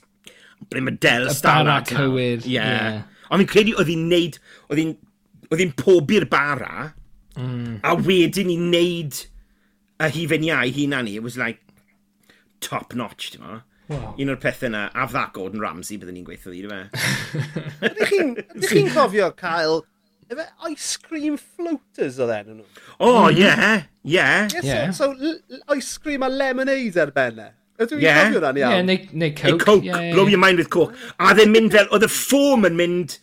ble 0.71 0.81
mae 0.81 0.97
Del 1.01 1.29
Stara 1.35 1.81
cywir. 1.85 2.41
Ie. 2.41 2.55
Yeah. 2.57 2.73
yeah. 2.73 3.03
Ond 3.29 3.43
fi'n 3.43 3.51
credu 3.51 3.75
oedd 3.77 3.91
hi'n 3.91 4.09
neud, 4.09 4.39
oedd 4.69 4.81
hi'n 4.81 4.95
oedd 5.51 5.61
hi'n 5.61 5.75
pobi'r 5.77 6.25
bara, 6.29 6.89
mm. 7.37 7.79
a 7.85 7.93
wedyn 8.01 8.51
i 8.53 8.57
neud 8.61 9.21
y 10.01 10.09
hifen 10.17 10.45
iau 10.47 10.73
hi'n 10.73 10.97
anu, 10.97 11.13
it 11.13 11.23
was 11.25 11.37
like 11.37 11.61
top 12.65 12.93
notch, 12.97 13.31
ti'n 13.33 13.45
ma. 13.45 13.61
Wow. 13.85 14.15
Un 14.17 14.31
o'r 14.33 14.39
pethau 14.41 14.71
yna, 14.71 14.87
a 14.89 15.05
fydda 15.05 15.27
Gordon 15.35 15.61
Ramsay 15.61 15.99
byddwn 16.01 16.17
ni'n 16.17 16.25
gweithio 16.25 16.53
ddi, 16.53 16.63
dwi'n 16.65 16.79
e? 16.79 17.03
fe. 17.85 17.91
Ydych 17.91 18.71
chi'n 18.71 18.89
cofio 18.95 19.29
cael 19.37 19.83
Efe 20.31 20.45
ice 20.71 20.97
cream 21.03 21.35
floaters 21.37 22.17
oedd 22.23 22.31
enw 22.39 22.55
nhw. 22.55 22.65
O, 22.97 23.27
ie, 23.29 23.51
ie. 24.09 24.23
So, 24.95 25.11
ice 25.75 25.99
cream 26.01 26.25
a 26.25 26.29
lemonade 26.31 27.01
ar 27.03 27.11
benne. 27.13 27.51
Ydw 27.75 27.97
i'n 27.97 28.01
yeah. 28.05 28.21
cofio 28.31 28.51
iawn? 28.55 28.89
Ie, 28.89 28.97
neu 29.11 29.33
coke. 29.35 29.51
Neu 29.51 29.59
coke, 29.59 29.83
yeah, 29.85 29.99
yeah. 30.07 30.13
blow 30.15 30.31
your 30.31 30.39
mind 30.41 30.61
with 30.61 30.71
coke. 30.73 30.95
A 31.19 31.33
ddim 31.35 31.51
mynd 31.53 31.73
fel, 31.75 31.89
oedd 31.93 32.07
y 32.07 32.09
ffôm 32.09 32.65
yn 32.69 32.77
mynd 32.79 33.17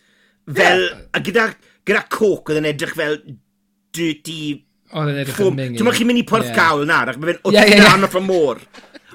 fel, 0.59 0.85
a 1.17 1.23
gyda, 1.25 1.47
gyda 1.89 2.05
coke 2.13 2.53
oedd 2.53 2.61
yn 2.61 2.69
edrych 2.71 2.93
fel 2.99 3.17
dirty... 3.97 4.43
Oedd 4.93 5.11
yn 5.15 5.23
edrych 5.23 5.41
yn 5.41 5.57
mingin. 5.57 5.81
Ti'n 5.81 5.97
chi'n 5.97 6.11
mynd 6.11 6.21
i 6.21 6.27
porth 6.29 6.51
yeah. 6.51 6.59
gawl 6.61 6.85
na, 6.87 7.01
ac 7.09 7.19
mae 7.19 7.33
fe'n 7.33 7.41
o 7.49 7.55
yeah, 7.57 7.73
yeah, 7.73 7.97
yeah. 7.97 8.21
môr. 8.29 8.61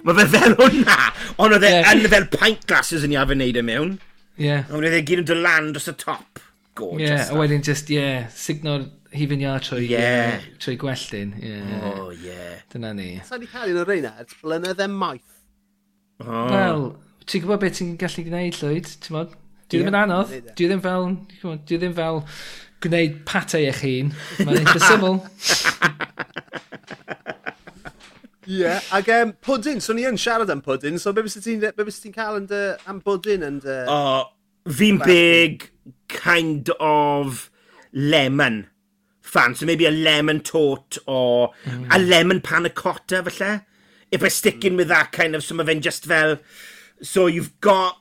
Mae 0.07 0.17
fe 0.17 0.27
fel 0.33 0.57
hwnna, 0.57 0.97
ond 1.37 1.55
oedd 1.59 1.69
e 1.69 1.71
yn 1.93 2.03
fel 2.09 2.27
pint 2.33 2.67
glasses 2.67 3.05
yn 3.05 3.13
iawn 3.13 3.29
fe'n 3.29 3.41
neud 3.43 3.61
e 3.61 3.65
mewn. 3.69 3.95
Ie. 4.41 4.49
Yeah. 4.49 4.67
Ond 4.73 4.81
oedd 4.81 4.97
e 4.97 5.05
gyd 5.05 5.21
yn 5.21 5.29
dy 5.29 5.37
land 5.37 5.77
dros 5.77 5.87
y 5.93 5.95
top 6.01 6.41
gorgeous. 6.77 7.03
Ie, 7.03 7.15
yeah, 7.15 7.33
a 7.33 7.39
wedyn 7.41 7.65
just, 7.65 7.89
ie, 7.91 7.97
yeah, 7.97 8.29
signo'r 8.33 8.85
hifin 9.17 9.43
iar 9.43 9.63
trwy, 9.65 9.87
yeah. 9.89 10.37
uh, 10.37 10.59
trwy 10.61 10.77
gwelltyn. 10.81 11.33
Yeah. 11.41 11.89
Oh, 11.89 12.11
ie. 12.13 12.29
Yeah. 12.29 12.61
Dyna 12.73 12.93
ni. 12.97 13.09
Sa'n 13.27 13.45
i 13.45 13.49
cael 13.51 13.73
un 13.73 13.81
o'r 13.81 13.91
reina, 13.91 14.13
ers 14.21 14.37
blynedd 14.43 14.83
e 14.83 14.87
maith. 14.91 15.33
Oh. 16.23 16.47
Wel, 16.51 16.87
ti'n 17.25 17.43
gwybod 17.43 17.63
beth 17.63 17.77
ti'n 17.79 17.97
gallu 18.01 18.25
gwneud, 18.27 18.61
llwyd, 18.61 18.93
ti'n 19.03 19.17
modd? 19.17 19.35
Dwi 19.67 19.81
ddim 19.81 19.91
yn 19.91 19.99
anodd. 19.99 20.31
E. 20.31 20.41
Dwi 20.55 20.69
ddim 20.71 20.83
fel, 20.85 21.09
dwi 21.43 21.81
ddim 21.81 21.95
fel 21.97 22.21
gwneud 22.83 23.19
patau 23.27 23.63
eich 23.67 23.83
hun. 23.83 24.13
Mae'n 24.45 24.61
eitha 24.61 24.79
syml. 24.85 25.19
Ie, 28.47 28.61
yeah, 28.61 28.79
ac 28.95 29.09
um, 29.11 29.33
pwdyn, 29.43 29.81
so 29.83 29.91
ni 29.91 30.05
yn 30.07 30.15
siarad 30.23 30.47
am 30.53 30.61
pwdyn, 30.63 30.95
so 31.03 31.11
be 31.11 31.25
bys 31.25 31.35
ti'n 31.43 31.59
ti 31.67 32.11
cael 32.15 32.37
yn 32.39 32.45
dy, 32.47 32.61
am 32.87 33.01
pwdyn 33.03 33.43
yn 33.43 33.57
dy... 33.59 33.75
Oh, 33.91 34.23
Fi'n 34.67 34.99
big 35.03 35.69
kind 36.07 36.69
of 36.79 37.49
lemon 37.93 38.67
fan. 39.21 39.55
So 39.55 39.65
maybe 39.65 39.85
a 39.85 39.91
lemon 39.91 40.41
tote 40.41 40.97
or 41.05 41.53
mm. 41.65 41.87
a 41.93 41.99
lemon 41.99 42.41
panna 42.41 42.69
cotta 42.69 43.23
falle. 43.23 43.61
If 44.11 44.23
I 44.23 44.29
stick 44.29 44.63
in 44.63 44.77
with 44.77 44.87
that 44.87 45.11
kind 45.11 45.35
of, 45.35 45.43
some 45.43 45.59
of 45.59 45.69
it, 45.69 45.79
just 45.81 46.05
fel... 46.05 46.39
So 47.01 47.27
you've 47.27 47.59
got... 47.61 47.97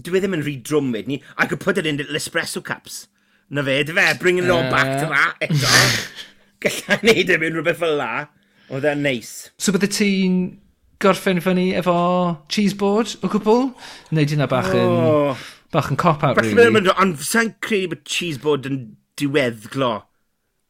Dwi 0.00 0.16
e 0.16 0.20
ddim 0.22 0.36
yn 0.38 0.44
rhy 0.46 0.54
drwmyd 0.64 1.08
ni. 1.10 1.18
I 1.36 1.44
could 1.50 1.60
put 1.60 1.76
it 1.76 1.84
in 1.84 1.98
little 1.98 2.16
espresso 2.16 2.62
cups. 2.64 3.08
Na 3.50 3.64
fe, 3.66 3.82
dy 3.84 3.92
fe, 3.92 4.06
bring 4.22 4.38
it 4.38 4.48
all 4.48 4.62
uh... 4.62 4.70
back 4.70 5.00
to 5.02 5.06
uh. 5.06 5.10
that 5.10 5.34
eto. 5.44 5.72
Gallai 6.62 7.00
neud 7.02 7.32
e 7.34 7.38
mewn 7.42 7.58
rhywbeth 7.58 7.82
fel 7.82 7.98
la. 7.98 8.10
Oedd 8.70 8.86
e'n 8.86 9.02
neis. 9.04 9.50
So 9.58 9.74
bydde 9.74 9.90
ti'n 9.92 10.38
gorffen 11.02 11.42
fyny 11.42 11.72
efo 11.80 11.96
cheese 12.48 12.78
board 12.78 13.16
o 13.20 13.32
gwbl? 13.32 13.72
Neu 14.14 14.30
dyna 14.30 14.48
bach 14.48 14.70
yn... 14.70 14.94
Oh. 14.94 15.48
Bach 15.70 15.90
yn 15.92 15.98
cop-out, 16.00 16.40
really. 16.42 16.90
Ond 16.98 17.20
sa'n 17.22 17.54
credu 17.62 17.92
bod 17.94 18.06
cheese 18.08 18.40
board 18.42 18.66
yn 18.66 18.80
diweddglo 19.20 19.92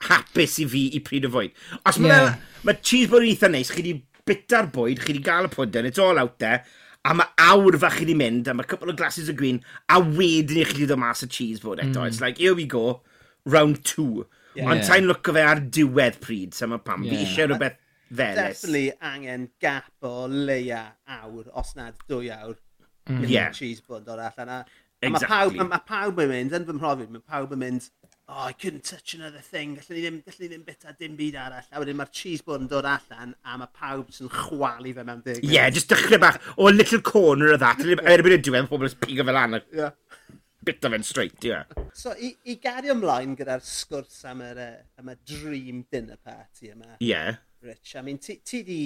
hapus 0.08 0.58
i 0.60 0.66
fi 0.68 0.84
i 0.96 1.00
pryd 1.04 1.28
o 1.28 1.32
fwyd. 1.32 1.56
Os 1.88 1.98
mae 2.00 2.12
yeah. 2.12 2.36
ma 2.66 2.76
cheese 2.80 3.10
board 3.10 3.28
eitha 3.28 3.50
neis, 3.52 3.72
chi 3.72 3.82
wedi 3.82 3.96
bita'r 4.28 4.70
bwyd, 4.74 5.00
chi 5.02 5.12
wedi 5.12 5.24
gael 5.24 5.48
y 5.48 5.52
pwdyn, 5.52 5.88
it's 5.88 6.00
all 6.00 6.20
out 6.20 6.38
there, 6.42 6.62
a 7.04 7.14
mae 7.16 7.32
awr 7.50 7.78
fach 7.80 7.98
chi 7.98 8.06
wedi 8.06 8.16
mynd, 8.20 8.48
a 8.48 8.56
mae 8.56 8.68
couple 8.68 8.92
o 8.92 8.96
glasses 8.96 9.30
o 9.32 9.36
green, 9.36 9.62
a 9.88 10.00
wedyn 10.00 10.60
i 10.60 10.66
chi 10.68 10.78
wedi 10.78 10.90
dod 10.90 11.02
mas 11.02 11.24
y 11.24 11.30
cheese 11.32 11.64
board 11.64 11.82
eto. 11.84 12.00
Mm. 12.00 12.12
It's 12.12 12.20
like, 12.24 12.40
here 12.40 12.56
we 12.56 12.66
go, 12.68 13.00
round 13.44 13.84
two. 13.84 14.26
Yeah. 14.54 14.72
Ond 14.72 14.84
ta'n 14.88 15.08
look 15.08 15.28
o 15.30 15.36
fe 15.36 15.44
ar 15.46 15.62
diwedd 15.78 16.20
pryd, 16.24 16.56
so 16.56 16.68
mae 16.68 16.82
pam. 16.84 17.04
Yeah. 17.06 17.14
Fi 17.14 17.24
eisiau 17.24 17.52
rhywbeth 17.52 17.78
felys. 18.10 18.40
Definitely 18.40 18.86
angen 19.12 19.48
gap 19.62 19.92
o 20.04 20.14
leia 20.28 20.84
awr, 21.20 21.48
os 21.60 21.76
nad 21.78 21.96
dwy 22.10 22.32
awr, 22.36 22.56
mm. 23.08 23.26
yeah. 23.30 23.52
cheese 23.56 23.84
board 23.84 24.08
o'r 24.10 24.24
allan. 24.28 24.64
Exactly. 25.02 25.58
A 25.58 25.64
mae 25.64 25.64
pawb, 25.64 25.68
ma 25.70 25.78
pawb 25.88 26.18
yn 26.20 26.28
mynd, 26.28 26.54
yn 26.56 26.66
fy 26.68 26.74
mhrofiad, 26.76 27.12
mae 27.14 27.22
pawb 27.24 27.54
yn 27.56 27.60
mynd, 27.62 27.86
oh, 28.28 28.44
I 28.46 28.52
couldn't 28.52 28.84
touch 28.84 29.14
another 29.14 29.40
thing, 29.40 29.74
gallwn 29.76 29.96
ni 29.96 30.02
ddim, 30.02 30.18
gallwn 30.26 30.44
ni 30.44 30.48
ddim 30.50 30.64
bita 30.66 30.92
dim 30.98 31.14
byd 31.18 31.38
arall. 31.40 31.70
A 31.72 31.80
wedyn 31.80 31.96
mae'r 31.98 32.10
cheese 32.14 32.44
board 32.44 32.66
yn 32.66 32.68
dod 32.70 32.88
allan, 32.88 33.32
a 33.44 33.56
mae 33.62 33.70
pawb 33.80 34.10
sy'n 34.14 34.28
chwalu 34.34 34.92
fe 34.96 35.04
mewn 35.08 35.22
dig. 35.24 35.40
Ie, 35.40 35.54
yeah, 35.56 35.70
just 35.72 35.88
dechrau 35.92 36.20
bach, 36.20 36.36
o 36.56 36.66
oh, 36.66 36.74
little 36.74 37.00
corner 37.00 37.54
of 37.54 37.62
that, 37.64 37.80
erbyn 37.80 38.36
y 38.36 38.40
diwedd, 38.44 38.68
pobl 38.68 38.90
yn 38.90 38.98
pigo 39.06 39.26
fel 39.26 39.38
lan. 39.38 39.60
Yeah. 39.72 39.96
Bita 40.68 40.92
fe'n 40.92 41.06
straight, 41.08 41.38
ie. 41.48 41.54
Yeah. 41.54 41.86
So, 41.96 42.12
i, 42.12 42.34
i 42.44 42.58
gario 42.60 42.92
ymlaen 42.92 43.38
gyda'r 43.38 43.64
sgwrs 43.64 44.20
am 44.28 44.44
y, 44.44 44.68
am 45.00 45.14
y 45.14 45.16
dream 45.32 45.86
dinner 45.88 46.20
party 46.20 46.74
yma. 46.74 46.98
Ie. 46.98 47.14
Yeah. 47.14 47.40
Rich, 47.64 47.96
I 47.96 48.04
mean, 48.04 48.20
ti, 48.20 48.42
ti 48.44 48.62
di, 48.68 48.84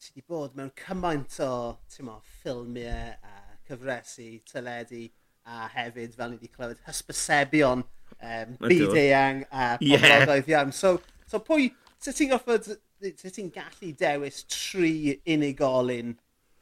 ti 0.00 0.16
di 0.16 0.24
bod 0.24 0.56
mewn 0.56 0.72
cymaint 0.76 1.36
o, 1.44 1.52
ti'n 1.92 2.08
mo, 2.08 2.18
ffilmiau 2.40 3.12
a 3.20 3.41
cyfresu 3.68 4.28
teledu, 4.48 5.06
a 5.46 5.68
hefyd, 5.74 6.16
fel 6.16 6.32
ni 6.32 6.38
wedi 6.38 6.52
clywed, 6.52 6.80
hysbysebion 6.86 7.82
um, 7.82 8.56
byd 8.62 8.98
eang 9.02 9.44
a 9.50 9.76
poblogaeth 9.80 10.48
yeah. 10.48 10.58
iawn. 10.58 10.74
So, 10.76 10.98
so 11.26 11.42
pwy, 11.42 11.70
sut 12.02 12.18
ti'n 12.18 12.32
goffod, 12.32 12.68
sut 12.68 13.32
ti'n 13.34 13.50
gallu 13.54 13.94
dewis 13.98 14.44
tri 14.50 15.18
unigolyn 15.34 16.14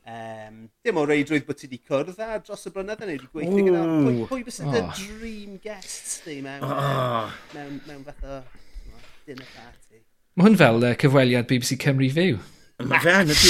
um, 0.07 0.63
dim 0.85 1.01
o 1.01 1.05
reidrwydd 1.09 1.47
bod 1.49 1.61
ti 1.61 1.69
wedi 1.69 1.81
cwrdd 1.87 2.23
a 2.25 2.39
dros 2.45 2.67
y 2.69 2.75
blynyddoedd 2.75 3.11
neu 3.11 3.19
wedi 3.19 3.31
gweithio 3.35 3.67
gyda. 3.69 3.85
Pwy, 4.07 4.17
pwy 4.33 4.47
bys 4.49 4.63
oh. 4.65 4.81
dream 4.97 5.59
guests 5.63 6.21
di 6.25 6.41
mewn, 6.45 6.65
oh. 6.65 7.29
mewn, 7.55 7.77
mewn, 7.77 7.81
mewn 7.89 8.09
fath 8.09 8.25
o 8.25 8.41
dinner 9.29 9.49
party? 9.55 10.03
Mae 10.39 10.49
hwn 10.49 10.61
fel 10.61 10.85
uh, 10.87 10.97
cyfweliad 11.05 11.49
BBC 11.51 11.79
Cymru 11.83 12.11
fyw. 12.17 12.41
Mae 12.89 13.05
fe 13.05 13.17
yn 13.27 13.35
y 13.35 13.41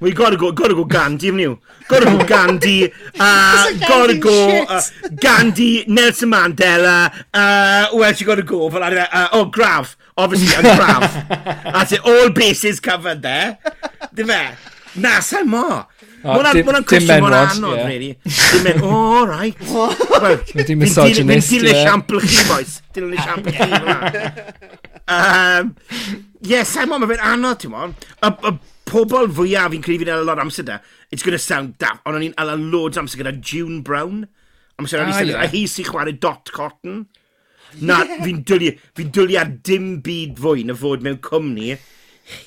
We 0.00 0.12
gotta 0.12 0.36
go, 0.38 0.50
gotta 0.50 0.74
go 0.74 0.84
Gandhi, 0.84 1.26
haven't 1.26 1.40
niw. 1.40 1.58
Gotta 1.86 2.06
go 2.06 2.24
Gandhi, 2.24 2.90
uh, 3.20 3.72
gotta 3.80 4.16
go 4.16 4.64
uh, 4.64 4.80
Gandhi, 5.14 5.84
Nelson 5.86 6.30
Mandela, 6.30 7.12
uh, 7.34 7.88
where 7.94 8.14
you 8.14 8.24
gotta 8.24 8.42
go? 8.42 8.70
Fel 8.70 8.80
arfer, 8.80 9.06
uh, 9.12 9.28
oh, 9.32 9.44
Graf, 9.44 9.98
obviously, 10.16 10.54
and 10.56 10.78
Graf. 10.78 11.28
That's 11.64 11.92
it, 11.92 12.00
all 12.02 12.30
bases 12.30 12.80
covered 12.80 13.20
there. 13.20 13.58
Di 14.14 14.24
fe? 14.24 14.40
Na, 14.96 15.20
sa'n 15.20 15.46
mo. 15.46 15.84
Mwna'n 16.24 16.84
cwestiwn 16.88 17.20
mor 17.20 17.36
anodd, 17.36 17.84
really. 17.84 18.16
Dim 18.24 18.64
mynd, 18.64 18.80
o, 18.80 18.88
oh, 18.88 19.26
right. 19.28 19.56
Di 20.66 20.74
misogynist. 20.80 21.52
Dwi'n 21.52 21.60
dilyn 21.60 21.76
esiampl 21.76 22.24
chi, 22.24 22.48
boys. 22.48 22.80
Dilyn 22.96 23.14
esiampl 23.20 23.52
chi. 23.52 23.68
Um, 25.10 25.74
yes, 26.40 26.72
sa'n 26.72 26.88
mo, 26.88 26.98
mae 27.00 27.12
fe'n 27.12 27.24
anodd, 27.36 27.60
ti'n 27.66 27.76
mo 27.76 27.88
pobl 28.90 29.30
fwyaf 29.36 29.70
fi'n 29.74 29.84
credu 29.84 30.04
fi'n 30.04 30.12
ala 30.16 30.26
lot 30.26 30.42
amser 30.42 30.66
da, 30.66 30.80
it's 31.10 31.22
going 31.26 31.36
to 31.36 31.42
sound 31.42 31.76
daft, 31.82 32.02
ond 32.04 32.18
o'n 32.18 32.26
i'n 32.28 32.36
ala 32.40 32.56
loads 32.58 33.00
amser 33.00 33.22
gyda 33.22 33.36
June 33.38 33.80
Brown, 33.86 34.24
amser 34.80 35.02
o'n 35.02 35.12
i'n 35.12 35.18
sefyll, 35.18 35.36
a 35.38 35.48
hi 35.50 35.64
sy'n 35.70 35.88
chwarae 35.88 36.16
Dot 36.18 36.52
Cotton. 36.56 37.04
Na, 37.86 38.00
fi'n 38.24 38.42
dwlu, 38.46 38.72
fi'n 38.98 39.12
dwlu 39.14 39.38
ar 39.38 39.52
dim 39.66 40.00
byd 40.02 40.40
fwy 40.42 40.66
na 40.66 40.74
fod 40.74 41.04
mewn 41.06 41.20
cwmni 41.22 41.76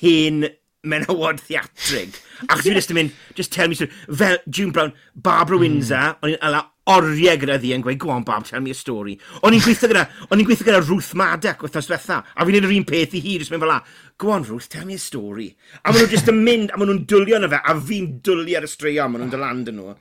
hen 0.02 0.44
menywod 0.84 1.40
theatrig. 1.46 2.18
Ac 2.50 2.60
dwi'n 2.60 2.76
yn 2.76 2.98
mynd, 2.98 3.16
just 3.38 3.52
tell 3.54 3.72
me, 3.72 3.78
fel 3.78 4.36
June 4.48 4.74
Brown, 4.74 4.92
Barbara 5.16 5.58
Windsor, 5.62 6.12
mm. 6.12 6.20
o'n 6.20 6.34
i'n 6.34 6.44
ala 6.44 6.66
oriau 6.90 7.38
gyda 7.40 7.56
ddi 7.60 7.72
yn 7.76 7.84
gweud, 7.84 7.98
go 8.02 8.10
on 8.12 8.24
Bob, 8.26 8.44
tell 8.44 8.60
me 8.60 8.72
a 8.74 8.76
story. 8.76 9.16
O'n 9.42 9.56
i'n 9.56 9.62
gweithio 9.64 9.88
gyda, 9.88 10.04
o'n 10.28 10.42
i'n 10.42 10.48
gweithio 10.48 10.68
gyda 10.68 10.82
Ruth 10.84 11.14
Maddock 11.16 11.64
wythnos 11.64 11.88
diwetha, 11.88 12.20
a 12.20 12.44
fi'n 12.44 12.58
neud 12.58 12.68
yr 12.68 12.76
un 12.76 12.86
peth 12.88 13.16
i 13.16 13.22
hi, 13.24 13.38
jyst 13.40 13.54
mynd 13.54 13.64
fel 13.64 13.72
la, 13.72 13.80
go 14.20 14.34
on 14.34 14.44
Ruth, 14.50 14.68
tell 14.72 14.84
me 14.88 14.98
a 14.98 15.00
story. 15.00 15.48
A 15.80 15.90
maen 15.90 16.04
nhw 16.04 16.12
just 16.12 16.28
yn 16.30 16.42
mynd, 16.44 16.74
a 16.74 16.78
maen 16.78 16.92
nhw'n 16.92 17.02
dwlio 17.08 17.40
na 17.40 17.50
fe, 17.52 17.60
a 17.64 17.76
fi'n 17.88 18.10
dwlio 18.26 18.60
ar 18.60 18.68
y 18.68 18.70
straeon, 18.70 19.14
maen 19.14 19.24
nhw'n 19.24 19.34
dyland 19.34 19.72
yn 19.72 19.80
nhw. 19.80 19.96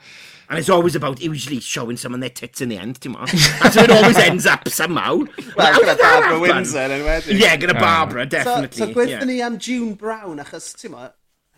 And 0.50 0.60
it's 0.60 0.70
always 0.70 0.96
about 0.96 1.22
usually 1.22 1.62
showing 1.62 1.96
someone 1.96 2.20
their 2.20 2.30
tits 2.30 2.62
in 2.62 2.70
the 2.70 2.78
end, 2.78 3.00
ti'n 3.00 3.14
mo? 3.14 3.20
And 3.64 3.74
so 3.74 3.82
it 3.82 3.90
always 3.90 4.18
ends 4.20 4.46
up 4.46 4.68
somehow. 4.68 5.24
Well, 5.56 5.80
gyda 5.80 5.96
Barbara 5.98 6.40
Windsor 6.40 6.92
yn 6.94 7.06
wedi. 7.08 7.38
Yeah, 7.40 7.56
gyda 7.58 7.78
ah. 7.78 7.80
Barbara, 7.80 8.26
definitely. 8.26 8.78
So, 8.78 8.90
so 8.92 8.94
gweithio 8.94 9.24
yeah. 9.24 9.30
ni 9.30 9.42
am 9.42 9.58
June 9.58 9.96
Brown, 9.96 10.44
achos, 10.44 10.74
ti'n 10.78 10.92
mo, 10.94 11.08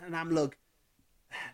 yn 0.06 0.16
amlwg, 0.22 0.54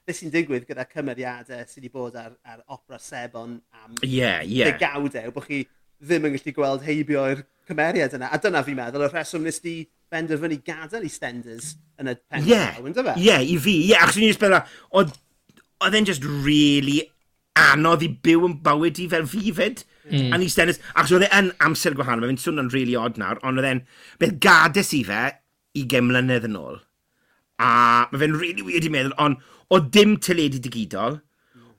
beth 0.08 0.17
sy'n 0.17 0.34
digwydd 0.34 0.67
gyda 0.70 0.88
cymeriadau 0.89 1.63
sydd 1.65 1.82
wedi 1.82 1.94
bod 1.94 2.17
ar, 2.20 2.34
ar 2.48 2.63
opera 2.67 3.00
sebon 3.02 3.60
am 3.84 3.96
yeah, 4.02 4.41
yeah. 4.41 4.72
degawdau, 4.72 5.32
bod 5.36 5.48
chi 5.48 5.63
ddim 6.02 6.28
yn 6.28 6.36
gallu 6.38 6.54
gweld 6.58 6.86
heibio 6.86 7.26
i'r 7.32 7.44
cymeriad 7.70 8.15
yna. 8.17 8.32
A 8.34 8.39
dyna 8.41 8.63
fi'n 8.65 8.78
meddwl, 8.80 9.06
y 9.06 9.12
rheswm 9.12 9.46
nes 9.46 9.62
di 9.63 9.76
benderfynu 10.12 10.60
gadael 10.65 11.08
i 11.08 11.12
Stenders 11.12 11.76
yn 12.02 12.12
y 12.12 12.17
pen 12.20 12.48
yeah. 12.50 12.80
yn 12.82 12.96
dyfa? 12.98 13.15
Ie, 13.15 13.28
yeah, 13.30 13.46
i 13.46 13.58
fi. 13.62 13.78
Ie, 13.86 13.94
yeah, 13.94 14.06
achos 14.06 14.20
ni'n 14.22 14.36
sbel 14.36 14.58
oedd 14.58 15.98
e'n 15.98 16.10
just 16.10 16.26
really 16.46 17.02
anodd 17.62 18.04
i 18.06 18.10
byw 18.26 18.46
yn 18.48 18.60
bywyd 18.65 19.02
i 19.04 19.08
fel 19.12 19.28
fi 19.30 19.54
fyd. 19.56 19.84
Mm. 20.10 20.32
A 20.34 20.39
ni 20.41 20.50
Stenders, 20.52 20.82
achos 20.96 21.17
oedd 21.20 21.28
e'n 21.30 21.52
amser 21.63 21.96
gwahanol, 21.98 22.28
mae'n 22.28 22.41
swnio'n 22.41 22.72
really 22.74 22.98
odd 23.00 23.20
nawr, 23.22 23.41
ond 23.46 23.62
oedd 23.62 23.70
e'n 23.70 23.84
beth 24.22 24.39
gades 24.44 24.94
i 24.98 25.04
fe 25.08 25.28
i 25.78 25.86
gemlynedd 25.89 26.50
yn 26.50 26.58
ôl. 26.60 26.82
A 27.62 27.71
mae 28.12 28.24
fe'n 28.24 28.38
really 28.39 28.65
weird 28.65 28.88
i 28.88 28.91
meddwl, 28.93 29.15
ond 29.21 29.41
o 29.71 29.80
dim 29.80 30.17
teledu 30.24 30.60
digidol, 30.63 31.19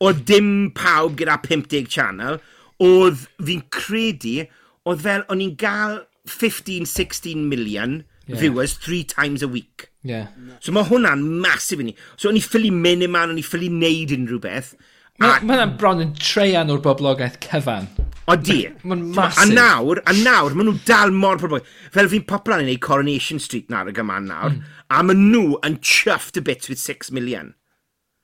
o 0.02 0.12
dim 0.12 0.70
pawb 0.76 1.18
gyda 1.18 1.38
50 1.42 1.90
channel, 1.90 2.40
oedd 2.82 3.26
fi'n 3.42 3.66
credu, 3.74 4.46
oedd 4.88 5.04
fel, 5.04 5.26
o'n 5.32 5.44
i'n 5.44 5.54
gael 5.58 6.00
15-16 6.30 7.46
million 7.50 8.02
yeah. 8.26 8.38
viewers 8.38 8.74
three 8.74 9.04
times 9.04 9.42
a 9.42 9.48
week. 9.48 9.90
Yeah. 10.02 10.30
So 10.60 10.74
mae 10.74 10.86
hwnna'n 10.88 11.22
masif 11.42 11.82
i 11.82 11.90
ni. 11.90 11.94
So 12.16 12.30
o'n 12.30 12.38
i 12.38 12.42
ffili 12.42 12.72
mynd 12.74 13.06
i 13.06 13.10
o'n 13.10 13.38
i 13.38 13.46
ffili 13.46 13.70
neud 13.70 14.14
unrhyw 14.16 14.42
beth. 14.42 14.74
Mae 15.22 15.38
hwnna'n 15.42 15.76
bron 15.78 16.02
yn 16.02 16.14
treian 16.18 16.72
o'r 16.72 16.82
boblogaeth 16.82 17.38
cyfan. 17.44 17.88
O 18.30 18.36
di. 18.38 18.60
Mae'n 18.86 19.02
masif. 19.16 19.40
A 19.42 19.46
nawr, 19.50 20.02
a 20.06 20.14
nawr, 20.18 20.54
maen 20.56 20.70
nhw 20.70 20.76
dal 20.86 21.14
mor 21.14 21.40
probl. 21.42 21.62
Fel 21.94 22.10
fi'n 22.10 22.26
poplan 22.28 22.62
yn 22.64 22.70
ei 22.72 22.80
Coronation 22.82 23.42
Street 23.42 23.72
nawr 23.72 23.90
y 23.90 23.96
gyma'n 23.96 24.28
nawr, 24.30 24.54
mm. 24.54 24.78
a 24.94 25.02
maen 25.06 25.26
nhw 25.32 25.58
yn 25.66 25.80
chuffed 25.82 26.38
a 26.38 26.44
bit 26.44 26.68
with 26.70 26.82
6 26.82 27.10
million. 27.14 27.52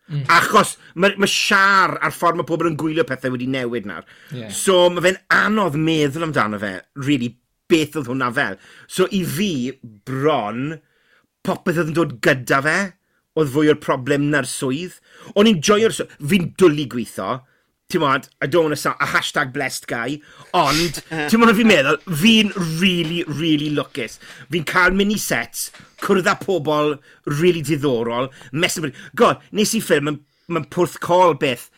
Mm. 0.09 0.25
Achos 0.33 0.77
mae 0.97 1.19
ma 1.21 1.29
siar 1.29 1.99
a'r 2.01 2.15
ffordd 2.17 2.39
mae 2.41 2.49
pobl 2.49 2.71
yn 2.71 2.79
gwylio 2.81 3.05
pethau 3.09 3.35
wedi 3.35 3.49
newid 3.51 3.89
nawr. 3.89 4.07
Yeah. 4.33 4.53
So 4.55 4.87
mae 4.93 5.05
fe'n 5.05 5.21
anodd 5.35 5.77
meddwl 5.77 6.29
amdano 6.29 6.61
fe, 6.63 6.79
really, 6.97 7.35
beth 7.69 7.99
oedd 8.01 8.09
hwnna 8.09 8.31
fel. 8.35 8.57
So 8.89 9.09
i 9.13 9.25
fi, 9.29 9.51
bron, 10.09 10.79
popeth 11.45 11.83
oedd 11.83 11.93
yn 11.93 11.99
dod 11.99 12.17
gyda 12.25 12.63
fe, 12.65 12.79
oedd 13.39 13.53
fwy 13.55 13.71
o'r 13.73 13.81
problem 13.83 14.29
na'r 14.33 14.49
swydd. 14.49 14.99
O'n 15.35 15.49
i'n 15.51 15.63
joio'r 15.65 15.95
swydd. 15.95 16.19
Fi'n 16.33 16.51
dwlu 16.61 16.89
gweithio. 16.91 17.39
Ti'n 17.89 18.03
modd, 18.03 18.27
I 18.45 18.47
don't 18.47 18.67
want 18.67 18.75
to 18.75 18.77
sound 18.77 19.01
a 19.01 19.07
hashtag 19.09 19.55
blessed 19.55 19.87
guy, 19.89 20.19
ond, 20.53 20.99
ti'n 21.31 21.41
modd 21.41 21.55
fi'n 21.57 21.71
meddwl, 21.71 21.97
fi'n 22.21 22.51
really, 22.83 23.23
really 23.31 23.71
lwcus. 23.73 24.19
Fi'n 24.53 24.67
cael 24.69 24.93
mini 24.93 25.17
sets, 25.17 25.71
cwrdd 26.05 26.29
â 26.29 26.35
pobl 26.43 26.99
really 27.39 27.63
diddorol, 27.65 28.29
mesyn. 28.53 28.93
God, 29.17 29.41
nes 29.57 29.73
i 29.73 29.81
ffilm, 29.81 30.11
mae'n 30.11 30.21
ma 30.53 30.65
pwrth 30.69 30.99
col 31.01 31.33
beth, 31.41 31.71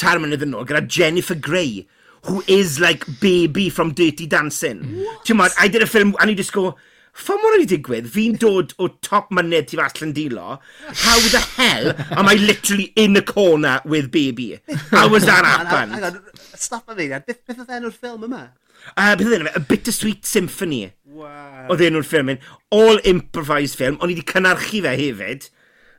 tar 0.00 0.22
mynydd 0.22 0.46
yn 0.48 0.56
ôl, 0.56 0.64
gyda 0.64 0.80
Jennifer 0.88 1.36
Grey, 1.36 1.82
who 2.24 2.40
is 2.48 2.80
like 2.80 3.04
baby 3.20 3.68
from 3.68 3.92
Dirty 3.92 4.24
Dancing. 4.24 4.80
Ti'n 5.28 5.42
modd, 5.42 5.52
I 5.60 5.68
did 5.68 5.84
a 5.84 5.90
film, 5.92 6.16
and 6.20 6.32
you 6.32 6.40
just 6.40 6.56
go, 6.56 6.70
ffa 7.20 7.36
mor 7.40 7.56
wedi 7.56 7.68
digwydd, 7.74 8.08
fi'n 8.14 8.38
dod 8.40 8.72
o 8.80 8.88
top 9.04 9.30
mynydd 9.36 9.68
tu 9.70 9.78
fas 9.80 9.94
Llandilo, 9.98 10.56
how 11.04 11.18
the 11.34 11.42
hell 11.58 11.92
am 12.16 12.30
I 12.30 12.34
literally 12.40 12.92
in 12.96 13.14
the 13.18 13.22
corner 13.22 13.80
with 13.84 14.10
baby? 14.10 14.58
How 14.90 15.08
was 15.08 15.26
that 15.26 15.44
happen? 15.44 15.94
Hang 15.94 16.04
on, 16.04 16.20
stop 16.54 16.88
a 16.88 16.96
fi, 16.96 17.08
beth 17.12 17.54
oedd 17.54 17.76
enw'r 17.78 17.94
ffilm 17.94 18.26
yma? 18.28 18.42
Uh, 18.96 19.14
beth 19.14 19.28
oedd 19.28 19.38
enw, 19.40 19.54
A 19.54 19.60
Bittersweet 19.60 20.26
Symphony. 20.26 20.82
Wow. 21.04 21.70
Oedd 21.70 21.84
enw'r 21.90 22.06
ffilm 22.06 22.34
yn, 22.34 22.44
all 22.74 23.00
improvised 23.04 23.78
film, 23.78 23.98
ond 24.00 24.12
i 24.12 24.16
wedi 24.16 24.28
cynarchu 24.32 24.84
fe 24.86 24.96
hefyd. 25.04 25.50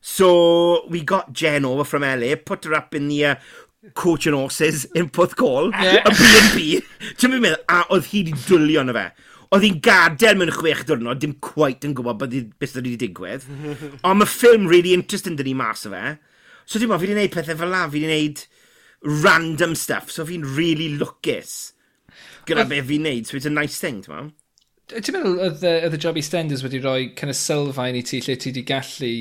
So, 0.02 0.88
we 0.90 1.04
got 1.06 1.32
Jen 1.32 1.66
over 1.66 1.86
from 1.86 2.02
LA, 2.02 2.34
put 2.36 2.66
her 2.66 2.74
up 2.74 2.96
in 2.98 3.08
the 3.08 3.26
uh, 3.26 3.36
coach 3.94 4.26
and 4.26 4.36
horses 4.36 4.86
in 4.96 5.10
Puth 5.10 5.36
Call, 5.36 5.70
yeah. 5.72 6.02
a 6.06 6.10
B&B. 6.10 6.82
Ti'n 7.22 7.36
meddwl, 7.36 7.60
a 7.70 7.84
oedd 7.94 8.10
hi 8.10 8.24
wedi 8.26 8.34
dwylio 8.48 8.86
na 8.88 8.98
fe 8.98 9.06
oedd 9.52 9.66
hi'n 9.66 9.80
gadael 9.84 10.38
mewn 10.40 10.54
chwech 10.56 10.86
diwrnod, 10.88 11.20
dim 11.20 11.36
quite 11.44 11.88
yn 11.88 11.96
gwybod 11.98 12.22
beth 12.22 12.36
beth 12.62 12.78
wedi 12.80 12.96
digwydd. 13.02 13.48
Ond 14.08 14.22
mae 14.22 14.30
ffilm 14.30 14.70
really 14.72 14.96
interesting 14.96 15.36
dyn 15.40 15.50
ni 15.50 15.56
mas 15.60 15.84
o 15.88 15.92
fe. 15.92 16.16
So 16.66 16.80
dim 16.80 16.94
ond, 16.94 17.02
fi 17.02 17.10
wedi 17.10 17.18
gwneud 17.18 17.34
pethau 17.36 17.60
fel 17.60 17.74
la, 17.74 17.84
fi 17.90 18.00
wedi 18.00 18.08
gwneud 18.08 18.46
random 19.26 19.76
stuff, 19.76 20.12
so 20.14 20.24
fi'n 20.28 20.46
really 20.56 20.88
lwcus 20.96 21.74
gyda 22.48 22.66
beth 22.70 22.88
fi'n 22.88 23.04
gwneud, 23.04 23.28
so 23.28 23.38
it's 23.38 23.50
a 23.50 23.54
nice 23.54 23.80
thing, 23.82 24.02
ti'n 24.06 24.14
meddwl? 24.14 24.30
Ti'n 24.92 25.16
meddwl 25.16 25.40
oedd 25.48 25.96
y 25.98 26.02
job 26.02 26.20
i 26.20 26.24
Stenders 26.26 26.64
wedi 26.66 26.82
rhoi 26.84 27.10
kind 27.18 27.34
of 27.34 27.40
sylfaen 27.40 27.98
i 27.98 28.04
ti 28.08 28.22
lle 28.24 28.38
ti 28.40 28.52
wedi 28.52 28.64
gallu 28.68 29.16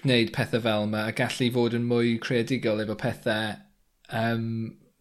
gwneud 0.00 0.32
pethau 0.34 0.64
fel 0.66 0.88
yma 0.88 1.06
a 1.08 1.14
gallu 1.16 1.48
fod 1.54 1.76
yn 1.78 1.86
mwy 1.88 2.16
creadigol 2.22 2.82
efo 2.84 2.96
pethau 3.00 3.54
um, 4.12 4.50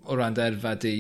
o 0.06 0.16
ran 0.20 0.38
derfa 0.38 0.76
di? 0.80 0.96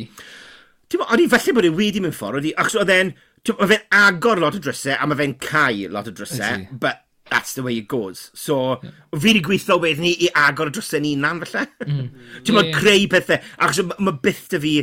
Ti'n 0.90 1.02
meddwl, 1.02 1.14
o'n 1.16 1.24
i 1.24 1.30
falle 1.32 1.56
bod 1.56 1.70
e 1.70 1.74
wedi 1.78 2.04
mewn 2.04 2.16
ffordd, 2.16 2.50
achos 2.60 2.80
oedd 2.82 2.94
e'n 2.96 3.14
mae 3.54 3.70
fe'n 3.70 3.84
agor 3.94 4.42
lot 4.42 4.58
o 4.58 4.62
drysau 4.62 4.98
a 4.98 5.08
mae 5.08 5.20
fe'n 5.20 5.36
cael 5.44 5.94
lot 5.94 6.10
o 6.10 6.14
drysau, 6.16 6.66
but 6.72 7.04
that's 7.30 7.54
the 7.54 7.64
way 7.64 7.78
it 7.78 7.88
goes. 7.88 8.32
So, 8.34 8.80
yeah. 8.82 8.92
fi 9.14 9.34
wedi 9.34 9.44
gweithio 9.46 9.80
wedyn 9.82 10.06
ni 10.06 10.14
i 10.26 10.32
agor 10.46 10.72
y 10.72 10.76
drysau 10.78 11.02
ni 11.02 11.16
unan, 11.18 11.42
falle. 11.46 11.68
Mm. 11.86 12.08
Ti'n 12.46 12.58
yeah, 12.58 12.70
yeah. 12.70 12.80
creu 12.80 13.10
pethau, 13.12 13.52
achos 13.60 13.94
mae 13.98 14.18
byth 14.26 14.48
da 14.54 14.62
fi 14.64 14.76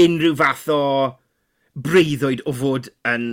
unrhyw 0.00 0.36
fath 0.40 0.66
o 0.72 0.82
breuddwyd 1.80 2.44
o 2.48 2.54
fod 2.56 2.90
yn 3.08 3.28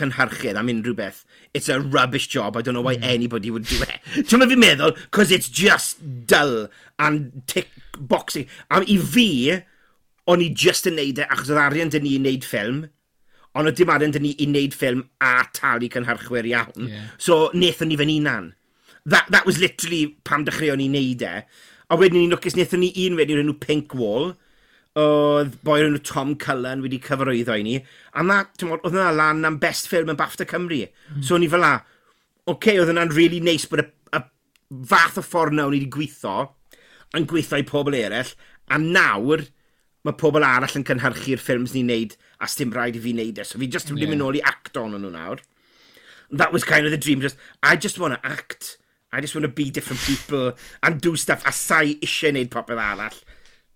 cynhyrchydd 0.00 0.58
am 0.60 0.70
unrhyw 0.72 0.96
beth. 0.96 1.24
It's 1.52 1.68
a 1.68 1.80
rubbish 1.80 2.28
job, 2.28 2.56
I 2.56 2.62
don't 2.62 2.74
know 2.74 2.84
why 2.86 2.96
mm. 2.96 3.04
anybody 3.04 3.50
would 3.50 3.66
do 3.66 3.82
it. 3.82 3.98
Ti'n 4.28 4.46
fi'n 4.46 4.62
meddwl, 4.62 4.96
cos 5.16 5.34
it's 5.34 5.48
just 5.48 6.00
dull 6.26 6.68
and 6.98 7.42
tick 7.46 7.68
boxing. 7.98 8.48
A 8.70 8.84
i 8.84 8.96
fi, 9.00 9.28
o'n 10.30 10.44
i 10.44 10.48
just 10.52 10.88
yn 10.88 10.98
neud 11.00 11.20
e 11.20 11.28
achos 11.28 11.52
oedd 11.52 11.60
arian 11.64 11.92
dyn 11.92 12.06
ni'n 12.06 12.26
neud 12.28 12.46
ffilm, 12.46 12.88
ond 13.58 13.70
y 13.70 13.74
dim 13.74 13.90
arian 13.90 14.14
dyn 14.14 14.24
ni 14.24 14.34
i 14.38 14.46
wneud 14.46 14.76
ffilm 14.76 15.02
a 15.24 15.32
talu 15.56 15.90
cynhyrchwyr 15.90 16.48
iawn. 16.50 16.86
Yeah. 16.90 17.08
So, 17.18 17.48
wnaethon 17.54 17.90
ni 17.90 17.98
fe'n 17.98 18.14
unan. 18.20 18.52
That, 19.06 19.26
that 19.32 19.46
was 19.48 19.58
literally 19.58 20.16
pam 20.28 20.44
dechreuon 20.46 20.78
ni 20.82 20.88
wneud 20.90 21.24
e. 21.26 21.34
A 21.90 21.98
wedyn 21.98 22.20
ni'n 22.20 22.36
lwcus, 22.36 22.54
wnaethon 22.54 22.84
ni 22.84 22.92
un 23.06 23.18
wedyn 23.18 23.40
o'r 23.40 23.44
enw 23.46 23.56
Pink 23.62 23.96
Wall, 23.98 24.32
oedd 25.00 25.56
boi 25.66 25.80
o'r 25.80 25.88
enw 25.88 26.02
Tom 26.06 26.36
Cullen 26.38 26.84
wedi 26.84 27.00
cyfarwyddo 27.02 27.56
i 27.58 27.66
ni, 27.66 27.78
a 28.14 28.26
na, 28.26 28.42
tymod, 28.58 28.84
oedd 28.84 28.94
yna 28.94 29.10
lan 29.16 29.46
am 29.48 29.58
best 29.62 29.90
ffilm 29.90 30.12
yn 30.12 30.18
BAFTA 30.18 30.46
Cymru. 30.50 30.84
Mm. 30.86 31.24
So, 31.26 31.38
ni 31.38 31.50
fel 31.50 31.64
la, 31.66 31.76
oce, 32.46 32.54
okay, 32.54 32.78
oedd 32.78 32.94
yna'n 32.94 33.14
really 33.16 33.42
nice 33.42 33.70
bod 33.70 33.82
y, 33.82 33.88
y 34.14 34.22
fath 34.90 35.18
o 35.18 35.26
ffordd 35.26 35.58
nawr 35.58 35.74
ni 35.74 35.82
wedi 35.82 35.90
gweithio 35.96 36.52
yn 37.18 37.26
gweithio 37.30 37.58
i 37.58 37.66
pobl 37.66 37.98
eraill, 37.98 38.30
a 38.70 38.78
nawr, 38.78 39.42
mae 40.06 40.16
pobl 40.20 40.46
arall 40.46 40.76
yn 40.78 40.86
cynhyrchu'r 40.88 41.42
ffilms 41.42 41.74
ni'n 41.76 41.90
neud 41.92 42.16
a 42.40 42.48
sdim 42.48 42.72
rhaid 42.76 42.96
i 42.96 43.02
fi 43.04 43.14
neud 43.16 43.40
e. 43.40 43.46
So 43.46 43.60
fi 43.60 43.68
just 43.70 43.90
yeah. 43.92 44.08
mynd 44.08 44.22
nôl 44.22 44.38
i 44.38 44.44
act 44.48 44.78
on 44.80 44.94
nhw 44.96 45.12
nawr. 45.12 45.42
That 46.30 46.52
was 46.54 46.64
kind 46.64 46.86
of 46.86 46.92
the 46.92 46.98
dream. 46.98 47.20
Just, 47.20 47.36
I 47.62 47.76
just 47.76 47.98
want 47.98 48.14
to 48.14 48.26
act. 48.26 48.78
I 49.12 49.20
just 49.20 49.34
want 49.34 49.42
to 49.42 49.52
be 49.52 49.70
different 49.70 50.00
people 50.02 50.52
and 50.82 51.00
do 51.00 51.16
stuff 51.16 51.44
a 51.46 51.52
sai 51.52 51.96
eisiau 51.98 52.32
neud 52.36 52.52
popeth 52.54 52.80
arall. 52.80 53.18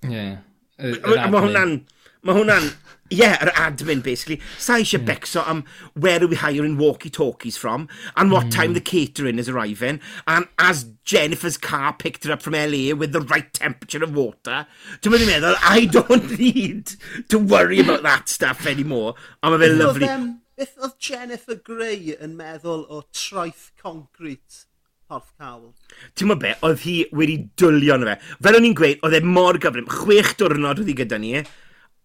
Yeah. 0.06 0.38
Mae 0.78 1.42
hwnna'n... 1.44 1.80
Mae 2.24 2.38
hwnna'n 2.38 2.70
yeah, 3.10 3.36
yr 3.42 3.52
admin, 3.52 4.02
basically. 4.02 4.40
Sa 4.58 4.78
eisiau 4.78 4.98
yeah. 4.98 5.04
Hmm. 5.04 5.10
becso 5.10 5.48
am 5.48 5.64
where 5.94 6.22
are 6.22 6.26
we 6.26 6.36
hiring 6.36 6.76
walkie-talkies 6.78 7.56
from, 7.56 7.88
and 8.16 8.30
what 8.30 8.46
mm. 8.46 8.50
time 8.50 8.68
hmm. 8.68 8.74
the 8.74 8.80
catering 8.80 9.38
is 9.38 9.48
arriving, 9.48 10.00
and 10.26 10.48
as 10.58 10.84
Jennifer's 11.04 11.56
car 11.56 11.92
picked 11.92 12.24
her 12.24 12.32
up 12.32 12.42
from 12.42 12.54
LA 12.54 12.94
with 12.94 13.12
the 13.12 13.20
right 13.20 13.52
temperature 13.52 14.02
of 14.02 14.14
water. 14.14 14.66
Dwi'n 15.02 15.14
mynd 15.14 15.26
i 15.26 15.30
meddwl, 15.32 15.58
I 15.62 15.84
don't 15.86 16.38
need 16.44 16.94
to 17.28 17.38
worry 17.38 17.80
about 17.80 18.02
that 18.02 18.28
stuff 18.28 18.66
anymore. 18.66 19.14
A 19.42 19.52
mae 19.52 19.60
fe'n 19.60 19.78
lyflu. 19.80 20.12
Beth 20.54 20.76
oedd 20.86 20.94
Jennifer 21.02 21.56
Grey 21.58 22.14
yn 22.22 22.36
meddwl 22.38 22.86
o 22.86 23.02
traeth 23.10 23.72
concrete 23.80 24.64
porth 25.10 25.32
cawl. 25.36 25.72
Ti'n 26.14 26.30
mynd 26.30 26.42
be, 26.44 26.54
oedd 26.64 26.84
hi 26.86 26.96
wedi 27.12 27.36
dwlio 27.60 27.98
na 28.00 28.14
fe. 28.14 28.34
Fel 28.46 28.58
o'n 28.60 28.68
i'n 28.70 28.78
gweud, 28.78 29.02
oedd 29.04 29.18
e 29.18 29.22
mor 29.26 29.58
gyflym. 29.60 29.90
Chwech 29.90 30.36
diwrnod 30.40 30.80
oedd 30.80 30.92
hi 30.92 30.96
gyda 31.02 31.20
ni 31.20 31.34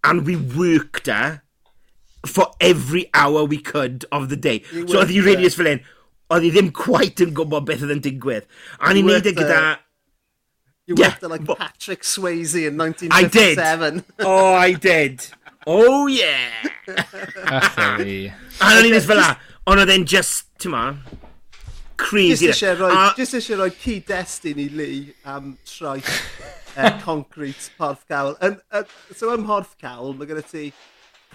and 0.04 0.26
we 0.26 0.36
worked 0.36 1.08
her 1.08 1.42
for 2.26 2.52
every 2.60 3.10
hour 3.14 3.44
we 3.46 3.58
could 3.58 4.06
of 4.12 4.30
the 4.30 4.36
day. 4.36 4.64
You 4.74 4.88
so 4.88 5.00
oedd 5.02 5.14
hi 5.14 5.22
really 5.26 5.48
ys 5.48 5.56
fel 5.60 5.72
un, 5.74 5.84
oedd 6.34 6.48
hi 6.48 6.52
ddim 6.56 6.72
quite 6.76 7.24
yn 7.26 7.36
gwybod 7.38 7.68
beth 7.70 7.86
oedd 7.86 7.96
yn 7.96 8.04
digwydd. 8.06 8.50
A 8.80 8.96
ni'n 8.96 9.08
neud 9.10 9.30
e 9.30 9.36
gyda... 9.38 9.62
You 10.90 10.96
yeah, 10.98 11.12
worked 11.14 11.24
like 11.30 11.46
but, 11.46 11.60
Patrick 11.60 12.02
Swayze 12.02 12.66
in 12.66 12.76
1957. 12.76 13.14
I 13.14 14.00
did. 14.02 14.26
oh, 14.26 14.54
I 14.56 14.74
did. 14.74 15.28
Oh, 15.68 16.08
yeah. 16.08 16.50
Achari. 17.46 18.34
A 18.34 18.74
ni'n 18.82 18.96
neud 18.96 19.06
fel 19.06 19.22
la. 19.22 19.34
Ond 19.70 19.84
oedd 19.84 19.94
e'n 19.94 20.08
just, 20.10 20.48
ti'n 20.58 20.74
ma, 20.74 20.84
crazy. 22.00 22.48
Just 22.48 22.64
eisiau 22.64 22.80
rhoi, 22.80 22.94
a... 22.96 23.04
just 23.18 23.38
eisiau 23.38 23.60
rhoi 23.60 23.70
cyd-destun 23.84 24.64
i 24.64 24.70
Lee 24.74 25.14
am 25.30 25.54
traeth 25.68 26.10
uh, 26.80 27.00
concrete 27.04 27.70
porth 27.78 28.06
cawl. 28.10 28.36
And, 28.42 28.62
uh, 28.72 28.84
so 29.16 29.34
ym 29.36 29.46
mhorth 29.46 29.76
cawl, 29.82 30.16
mae 30.18 30.30
gyda 30.30 30.46
ti 30.48 30.70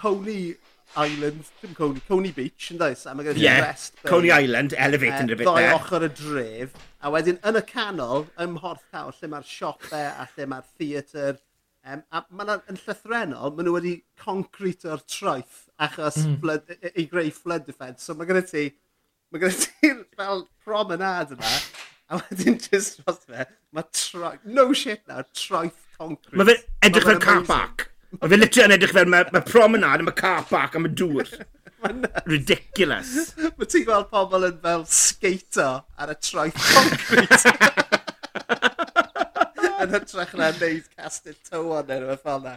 Coney 0.01 0.55
Island, 0.97 1.49
dim 1.61 1.75
Coney, 1.77 2.03
Coney 2.09 2.35
Beach, 2.35 2.71
yn 2.75 2.83
dweud? 2.83 3.07
A 3.07 3.15
mae 3.15 3.29
gyda 3.29 3.39
ti 3.39 3.47
yeah. 3.47 3.63
rest. 3.69 3.99
Coney 4.09 4.35
Island, 4.35 4.77
elevate 4.79 5.23
yn 5.23 5.31
uh, 5.31 5.35
rhywbeth. 5.35 5.51
Ddoi 5.51 5.73
ochr 5.79 6.09
y 6.09 6.13
dref. 6.21 6.79
A 7.05 7.13
wedyn, 7.15 7.41
yn 7.47 7.61
y 7.61 7.65
canol, 7.69 8.29
ym 8.41 8.57
mhorth 8.59 8.87
cawl, 8.95 9.13
lle 9.19 9.33
mae'r 9.35 9.51
siopau 9.51 10.09
a 10.13 10.29
lle 10.35 10.49
mae'r 10.53 10.71
theatr, 10.79 11.43
Um, 11.85 12.01
a 12.17 12.23
maen 12.33 12.63
yn 12.73 12.79
llythrenol, 12.81 13.51
maen 13.53 13.67
nhw 13.69 13.75
wedi 13.75 13.91
concrete 14.17 14.89
o'r 14.89 15.03
troeth 15.05 15.67
achos 15.85 16.17
mm. 16.23 16.39
flood, 16.41 16.71
i, 16.73 16.93
i 17.03 17.05
greu 17.11 17.29
flood 17.37 17.67
defence. 17.67 18.07
So 18.07 18.17
mae 18.17 18.29
gyda 18.31 18.41
ti, 18.49 18.63
mae 19.29 19.43
gyda 19.43 19.59
ti 19.67 19.91
fel 20.17 20.47
promenade 20.65 21.37
yna, 21.37 21.51
A 22.13 22.21
wedyn 22.21 22.59
just 22.61 23.01
dros 23.01 23.23
fe, 23.25 23.47
mae 23.73 23.89
troi... 23.97 24.37
No 24.45 24.69
shit 24.77 25.03
nawr, 25.09 25.27
troeth 25.37 25.81
concrete. 25.97 26.37
Mae 26.37 26.51
fe 26.51 26.57
edrych 26.89 27.09
fel 27.09 27.21
car 27.23 27.43
park. 27.49 27.89
Mae 28.21 28.31
fe 28.31 28.39
literally 28.39 28.69
yn 28.69 28.77
edrych 28.77 28.95
fel, 28.97 29.11
mae 29.11 29.29
ma 29.35 29.43
promenad, 29.45 30.05
mae 30.05 30.17
car 30.19 30.45
park, 30.51 30.77
am 30.79 30.89
y 30.91 30.93
dŵr. 30.93 31.33
Ridiculous. 32.33 33.35
Mae 33.59 33.69
ti'n 33.69 33.85
gweld 33.85 34.07
pobl 34.13 34.47
yn 34.49 34.61
fel 34.63 34.87
skater 34.89 35.83
ar 36.01 36.13
y 36.15 36.17
troeth 36.25 36.57
concrete. 36.71 37.53
yn 39.85 39.93
hytrach 39.93 40.33
na 40.39 40.51
neud 40.57 40.87
castell 40.97 41.37
tywon 41.49 41.89
neu 41.89 42.01
rhywbeth 42.01 42.25
fel 42.25 42.41
na. 42.45 42.55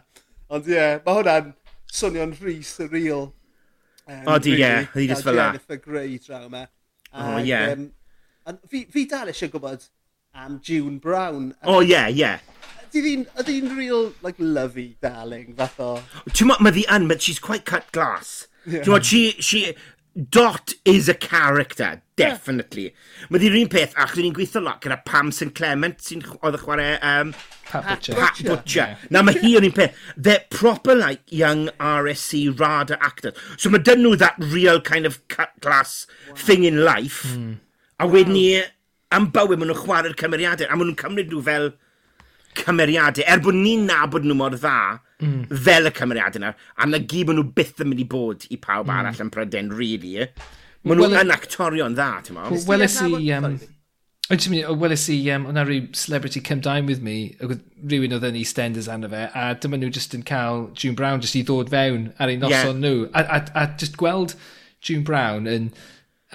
Ond 0.53 0.69
ie, 0.69 0.75
yeah, 0.77 0.99
mae 1.03 1.19
hwnna'n 1.19 1.51
swnio'n 1.99 2.35
rhy 2.39 2.57
surreal. 2.65 3.29
Um, 4.07 4.23
o 4.31 4.37
di, 4.39 4.55
ie. 4.55 4.55
Really, 4.55 4.63
yeah. 4.63 4.91
Di 4.95 5.07
just 5.11 5.27
fel 5.27 5.39
na. 5.39 5.49
Jennifer 5.51 5.81
Grey 5.83 6.17
draw 6.23 6.45
yma. 6.47 6.63
O, 7.11 7.39
ie. 7.41 7.61
Fi, 8.47 8.85
fi 8.91 9.03
dal 9.11 9.27
eisiau 9.31 9.51
gwybod 9.51 9.89
am 10.37 10.59
June 10.63 10.99
Brown. 11.03 11.51
O 11.67 11.81
ie, 11.83 11.99
ie. 12.15 12.37
Ydy 12.95 13.17
hi'n 13.49 13.73
real, 13.75 14.13
like, 14.23 14.39
lovey 14.39 14.95
darling, 15.03 15.51
fath 15.57 15.81
o... 15.83 15.89
Ti'n 16.31 16.47
ma, 16.47 16.55
mae 16.63 16.71
ddi 16.71 16.85
yn, 16.93 17.09
but 17.09 17.21
she's 17.21 17.41
quite 17.43 17.65
cut 17.67 17.91
glass. 17.91 18.47
Yeah. 18.63 18.85
Ti'n 18.85 18.93
ma, 18.93 19.01
she, 19.03 19.35
she, 19.43 19.75
Dot 20.17 20.73
is 20.85 21.09
a 21.09 21.13
character, 21.13 22.01
definitely. 22.15 22.87
Yeah. 22.87 23.27
Mae 23.29 23.43
ddi'r 23.43 23.59
un 23.59 23.67
peth, 23.69 23.93
ac 23.99 24.15
ni'n 24.17 24.33
gweithio 24.33 24.63
lot 24.65 24.79
gyda 24.81 25.01
Pam 25.05 25.29
St 25.35 25.53
Clement, 25.57 25.99
sy'n 26.01 26.23
oedd 26.39 26.57
y 26.57 26.63
chwarae... 26.63 26.95
Um, 27.05 27.35
Pat 27.67 27.85
Butcher. 27.91 28.15
Pat 28.15 28.41
Butcher. 28.47 28.87
Yeah. 28.95 29.05
Na, 29.13 29.21
mae 29.27 29.37
hi 29.37 29.53
yr 29.59 29.67
un 29.67 29.75
peth. 29.75 29.99
They're 30.15 30.47
proper, 30.49 30.95
like, 30.95 31.27
young 31.27 31.67
RSC 31.77 32.47
RADA 32.57 32.97
actors. 33.03 33.37
So 33.59 33.69
mae 33.69 33.83
dyn 33.83 34.01
nhw 34.01 34.15
that 34.23 34.39
real 34.55 34.81
kind 34.81 35.05
of 35.05 35.19
cut 35.27 35.53
glass 35.61 36.07
wow. 36.29 36.39
thing 36.47 36.63
in 36.63 36.85
life. 36.87 37.25
Mm. 37.35 37.59
A 37.97 38.07
wedyn 38.09 38.35
ni, 38.35 38.45
am 39.15 39.29
bywyd, 39.33 39.57
maen 39.57 39.71
nhw'n 39.71 39.81
chwarae'r 39.81 40.17
cymeriadau, 40.19 40.69
a 40.69 40.77
maen 40.77 40.91
nhw'n 40.91 40.99
cymryd 41.01 41.31
nhw 41.31 41.43
fel 41.45 41.71
cymeriadau, 42.57 43.25
er 43.25 43.41
bod 43.41 43.57
ni'n 43.57 43.87
nabod 43.89 44.27
nhw 44.27 44.37
mor 44.37 44.53
dda, 44.53 44.75
mm. 45.23 45.47
fel 45.65 45.89
y 45.89 45.93
cymeriadau 45.97 46.41
yna, 46.41 46.51
a 46.53 46.89
na 46.89 46.99
gyd 47.01 47.31
maen 47.31 47.41
nhw 47.41 47.47
byth 47.57 47.81
yn 47.81 47.89
mynd 47.89 48.03
i 48.03 48.09
bod 48.11 48.45
i 48.53 48.59
pawb 48.61 48.85
mm. 48.85 48.99
arall 48.99 49.23
yn 49.25 49.31
Pryden, 49.33 49.71
really. 49.79 50.27
Maen 50.83 51.01
nhw 51.01 51.07
well, 51.07 51.17
yn 51.23 51.33
e- 51.33 51.37
actorion 51.37 51.97
dda, 51.97 52.11
ti'n 52.27 52.37
mo? 52.37 52.51
Weles 52.69 52.99
i... 53.07 53.09
Um, 53.37 53.57
Ond 54.27 54.41
ti'n 54.43 54.51
mynd, 54.51 54.81
weles 54.81 55.05
i, 55.07 55.17
um, 55.31 55.45
o'na 55.47 55.63
rhyw 55.63 55.87
celebrity 55.95 56.41
come 56.43 56.59
down 56.59 56.85
with 56.85 56.99
me, 57.01 57.31
rhywun 57.39 58.13
oedd 58.17 58.27
yn 58.27 58.35
EastEnders 58.35 58.89
arno 58.91 59.07
fe, 59.09 59.23
a 59.31 59.47
dyma 59.55 59.79
nhw 59.79 59.89
just 59.95 60.13
yn 60.17 60.25
cael 60.27 60.67
June 60.75 60.97
Brown 60.99 61.23
just 61.23 61.37
i 61.39 61.45
ddod 61.47 61.71
fewn 61.71 62.09
ar 62.19 62.29
ei 62.33 62.35
noson 62.41 62.51
yeah. 62.51 62.81
nhw, 62.83 63.05
a, 63.15 63.23
a, 63.23 63.43
a 63.63 63.67
just 63.79 63.95
gweld 63.97 64.35
June 64.83 65.07
Brown 65.07 65.47
yn 65.47 65.71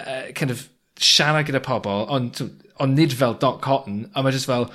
uh, 0.01 0.33
kind 0.33 0.49
of 0.49 0.65
siarad 0.99 1.47
gyda 1.47 1.61
pobl, 1.63 2.07
ond, 2.13 2.41
ond 2.81 2.97
nid 2.97 3.13
fel 3.17 3.37
Doc 3.41 3.61
Cotton, 3.63 4.05
a 4.13 4.23
mae 4.23 4.35
jyst 4.35 4.49
fel, 4.49 4.67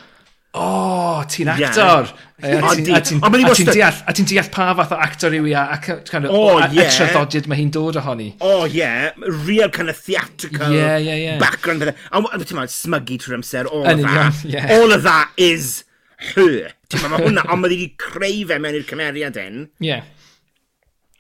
o, 0.59 0.61
oh, 0.65 1.25
ti'n 1.29 1.51
actor! 1.53 2.09
Yeah. 2.41 2.63
A 2.65 2.73
ti'n 2.73 3.69
deall, 3.69 3.99
a 4.09 4.15
ti'n 4.17 4.29
deall 4.31 4.49
pa 4.51 4.71
fath 4.79 4.95
o 4.97 4.99
actor 5.05 5.35
yw 5.37 5.45
i 5.51 5.53
a, 5.53 5.65
a, 5.75 5.79
kind 6.09 6.25
of, 6.25 6.33
oh, 6.33 6.57
a, 6.57 6.71
yeah. 6.73 6.89
a 6.89 6.95
traddodiad 6.95 7.47
mae 7.51 7.61
hi'n 7.61 7.73
dod 7.75 7.99
ohoni. 8.01 8.31
O, 8.41 8.63
oh, 8.63 8.65
yeah. 8.65 9.13
Real 9.45 9.69
kind 9.75 9.93
of 9.93 9.99
theatrical 10.01 10.73
yeah, 10.73 10.97
yeah, 10.97 11.21
yeah. 11.21 11.39
background. 11.43 11.85
A, 11.85 12.23
ti'n 12.41 12.59
ma'n 12.59 12.73
smygu 12.73 13.21
trwy'r 13.21 13.39
amser, 13.39 13.69
all 13.69 13.85
of 13.85 14.03
that. 14.07 14.41
Yeah. 14.49 14.73
All 14.79 14.97
of 14.97 15.05
that 15.05 15.37
is 15.37 15.85
her. 16.33 16.73
Ti'n 16.89 17.05
ma, 17.05 17.13
mae 17.13 17.27
hwnna, 17.27 17.45
ond 17.45 17.63
mae 17.63 17.75
wedi 17.75 17.93
creu 18.01 18.47
fe 18.49 18.59
mewn 18.63 18.81
i'r 18.81 18.89
cymeriad 18.89 19.37
hyn. 19.39 19.67
Yeah. 19.85 20.09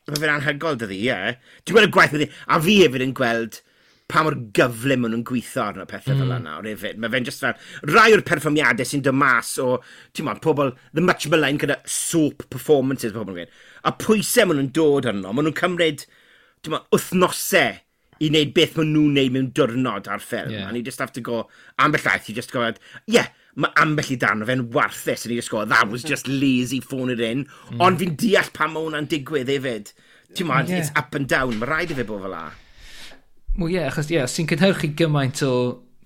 Mae 0.09 0.23
fe'n 0.25 0.39
anhygol 0.39 0.81
dydi, 0.81 1.03
ie. 1.05 1.13
Yeah. 1.13 1.37
Dwi'n 1.69 1.77
gweld 1.77 1.93
y 1.93 1.97
gwaith 1.99 2.17
wedi, 2.17 2.33
a 2.49 2.63
fi 2.65 2.81
hefyd 2.81 3.11
yn 3.11 3.17
gweld 3.19 3.61
pa 4.09 4.23
mor 4.25 4.37
gyflym 4.57 5.03
maen 5.05 5.13
nhw'n 5.13 5.25
gweithio 5.29 5.65
arno 5.67 5.85
pethau 5.89 6.15
mm. 6.15 6.23
fel 6.23 6.37
yna 6.39 6.55
o'r 6.59 6.69
efyd. 6.71 7.01
Mae 7.01 7.13
fe'n 7.13 7.27
just 7.29 7.43
fel 7.45 7.91
rai 7.93 8.07
o'r 8.17 8.25
perfformiadau 8.29 8.89
sy'n 8.89 9.03
dod 9.05 9.19
mas 9.21 9.51
o, 9.61 9.75
ti'n 10.17 10.29
ma'n 10.29 10.41
pobl, 10.45 10.73
the 10.97 11.05
much 11.05 11.29
maligned 11.29 11.61
gyda 11.61 11.77
soap 11.85 12.47
performances, 12.53 13.13
pobl 13.13 13.35
yn 13.35 13.43
gweud. 13.43 13.59
A 13.85 13.93
pwysau 14.01 14.49
maen 14.49 14.63
nhw'n 14.63 14.73
dod 14.79 15.11
arno, 15.13 15.35
maen 15.35 15.51
nhw'n 15.51 15.59
cymryd, 15.61 16.07
ti'n 16.65 16.75
ma'n 16.75 16.89
wythnosau 16.95 17.77
i 18.19 18.31
wneud 18.33 18.55
beth 18.57 18.79
maen 18.79 18.95
nhw'n 18.95 19.11
wneud 19.13 19.35
mewn 19.35 19.51
diwrnod 19.59 20.09
ar 20.11 20.23
ffilm. 20.25 20.55
Yeah. 20.57 20.69
And 20.69 20.81
you 20.81 20.83
just 20.87 21.05
have 21.05 21.13
to 21.19 21.25
go, 21.25 21.43
ambell 21.79 22.09
aeth, 22.09 22.31
you 22.31 22.35
just 22.35 22.55
go, 22.55 22.65
yeah, 23.07 23.29
mae 23.61 23.75
ambell 23.83 24.13
i 24.15 24.17
dan, 24.23 24.43
o 24.43 24.49
fe'n 24.49 24.65
warthus 24.75 25.27
and 25.27 25.35
you 25.35 25.43
just 25.43 25.53
go, 25.53 25.65
That 25.65 25.93
was 25.93 26.03
just 26.03 26.29
lazy 26.45 26.81
phone 26.81 27.13
it 27.13 27.21
in. 27.21 27.45
Mm. 27.71 27.85
Ond 27.85 28.01
fi'n 28.01 28.17
deall 28.17 28.49
pa 28.57 28.71
mae 28.71 28.89
hwnna'n 28.89 29.11
digwydd 29.13 29.53
hefyd. 29.53 29.93
Ti'n 30.33 30.49
yeah. 30.49 30.81
it's 30.81 30.91
up 30.97 31.15
and 31.15 31.29
down. 31.29 31.61
Mae 31.61 31.69
rhaid 31.71 31.93
i 31.93 31.99
fe 32.01 32.09
bod 32.09 32.25
fel 32.25 32.35
la. 32.35 32.49
Wel 33.59 33.73
ie, 33.73 33.79
yeah, 33.79 33.91
achos 33.91 34.11
ie, 34.11 34.19
yeah, 34.21 34.29
sy'n 34.31 34.49
cynhyrchu 34.51 34.93
gymaint 34.99 35.43
o 35.47 35.53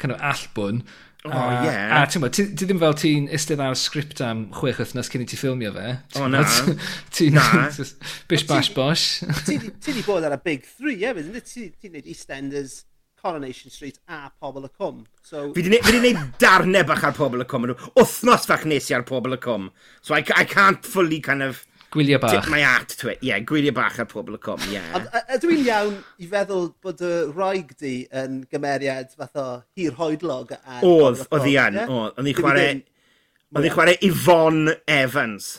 kind 0.00 0.14
of 0.14 0.22
allbwn. 0.24 0.82
O, 1.22 1.30
oh, 1.30 1.50
ie. 1.53 1.66
Yeah. 1.68 1.98
A 2.00 2.07
ti'n 2.11 2.24
ti, 2.34 2.46
ti 2.57 2.66
ddim 2.66 2.80
fel 2.82 2.96
ti'n 2.98 3.26
istedd 3.36 3.61
ar 3.62 3.76
sgript 3.78 4.22
am 4.26 4.46
chwech 4.57 4.80
wythnos 4.82 5.11
cyn 5.12 5.22
i 5.22 5.28
ti 5.28 5.38
ffilmio 5.38 5.74
fe. 5.76 5.90
O, 6.18 6.30
na. 6.32 6.40
Ti'n 7.14 7.36
na. 7.36 7.68
bish 8.30 8.46
bash 8.48 8.72
bosh. 8.74 9.20
ti, 9.46 9.59
ti 9.84 9.94
di 9.94 10.07
bod 10.07 10.24
ar 10.26 10.38
y 10.38 10.40
big 10.42 10.64
three, 10.66 10.96
ie, 10.96 11.05
yeah, 11.05 11.44
ti? 11.44 11.68
Ti'n 11.76 11.94
neud 11.94 12.09
EastEnders, 12.11 12.80
Coronation 13.22 13.70
Street 13.70 14.00
a 14.09 14.32
Pobl 14.40 14.64
y 14.64 14.72
Cwm. 14.78 15.05
So... 15.22 15.53
Fi 15.55 15.62
di 15.62 15.76
wneud 15.76 16.40
darnau 16.42 16.82
bach 16.88 17.05
ar 17.07 17.14
Pobl 17.14 17.44
y 17.44 17.46
Cwm. 17.46 17.76
Wthnos 17.94 18.48
fach 18.50 18.64
nes 18.66 18.90
i 18.90 18.96
ar 18.96 19.05
Pobl 19.07 19.36
y 19.36 19.38
Cwm. 19.44 19.68
So 20.03 20.16
I, 20.16 20.24
I 20.34 20.48
can't 20.48 20.82
fully 20.82 21.20
kind 21.20 21.46
of 21.46 21.62
Gwylio 21.93 22.18
bach. 22.20 22.32
Tip 22.32 22.49
my 22.51 22.62
hat 22.64 22.95
to 23.01 23.11
it. 23.12 23.18
Ie, 23.20 23.28
yeah, 23.28 23.40
gwylio 23.45 23.74
bach 23.76 23.99
ar 24.01 24.07
pobl 24.09 24.38
y 24.38 24.40
com, 24.40 24.61
ie. 24.70 24.78
Yeah. 24.78 25.24
Ydw 25.36 25.51
i'n 25.53 25.66
iawn 25.66 25.99
i 26.22 26.28
feddwl 26.30 26.70
bod 26.84 27.03
y 27.05 27.11
rhaeg 27.32 27.74
di 27.82 27.97
yn 28.22 28.38
gymeriad 28.53 29.12
fath 29.12 29.36
o 29.36 29.49
hir 29.76 29.99
hoedlog 29.99 30.55
ar 30.57 30.86
Oedd, 30.88 31.26
oedd 31.28 31.51
i 31.51 31.59
an. 31.61 31.76
Oedd 31.84 32.16
Oedd 32.22 32.32
i'n 32.32 32.38
chwarae... 32.38 32.70
Oedd 33.53 33.68
i'n 33.68 33.76
chwarae 33.76 33.99
Yvonne 34.09 34.78
Evans. 34.88 35.53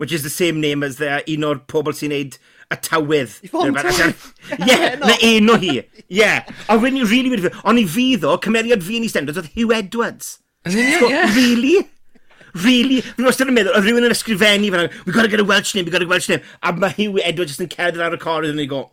Which 0.00 0.10
is 0.10 0.24
the 0.24 0.32
same 0.32 0.60
name 0.60 0.82
as 0.82 0.96
the 0.98 1.20
un 1.30 1.46
o'r 1.46 1.62
pobl 1.70 1.94
sy'n 1.94 2.10
neud 2.10 2.40
y 2.72 2.76
tawydd. 2.82 3.38
Yvonne 3.46 3.76
Tawydd? 3.84 4.28
Ie, 4.56 4.78
na 4.98 5.14
enw 5.28 5.58
hi. 5.62 5.74
Ie. 6.10 6.30
A 6.32 6.78
rydyn 6.80 6.98
ni'n 6.98 7.10
rili 7.10 7.30
wedi... 7.36 7.52
Ond 7.68 7.78
i 7.78 7.86
fi 7.86 8.08
ddo, 8.18 8.34
cymeriad 8.42 8.82
fi 8.82 8.98
yn 8.98 9.06
Eastenders 9.06 9.38
oedd 9.38 9.52
Hugh 9.54 9.76
Edwards. 9.76 10.40
Yn 10.66 10.78
union, 10.80 11.12
ie. 11.12 11.22
Really? 11.36 11.76
really? 12.54 13.00
Fi'n 13.02 13.28
wastad 13.28 13.50
yn 13.50 13.56
meddwl, 13.56 13.76
oedd 13.76 13.86
rhywun 13.86 14.08
yn 14.08 14.14
ysgrifennu 14.14 14.72
fel, 14.74 14.90
we 15.06 15.14
gotta 15.14 15.30
get 15.32 15.40
a 15.40 15.44
Welsh 15.44 15.74
name, 15.74 15.86
we 15.86 15.94
gotta 15.94 16.04
get 16.04 16.10
a 16.10 16.14
Welsh 16.14 16.28
name. 16.28 16.42
A 16.62 16.72
mae 16.72 16.92
Hugh 16.96 17.20
Edwards 17.22 17.54
just 17.54 17.64
yn 17.64 17.70
cerdded 17.72 18.02
ar 18.04 18.16
y 18.16 18.20
corridor 18.20 18.54
yn 18.54 18.62
ei 18.62 18.70
go, 18.70 18.84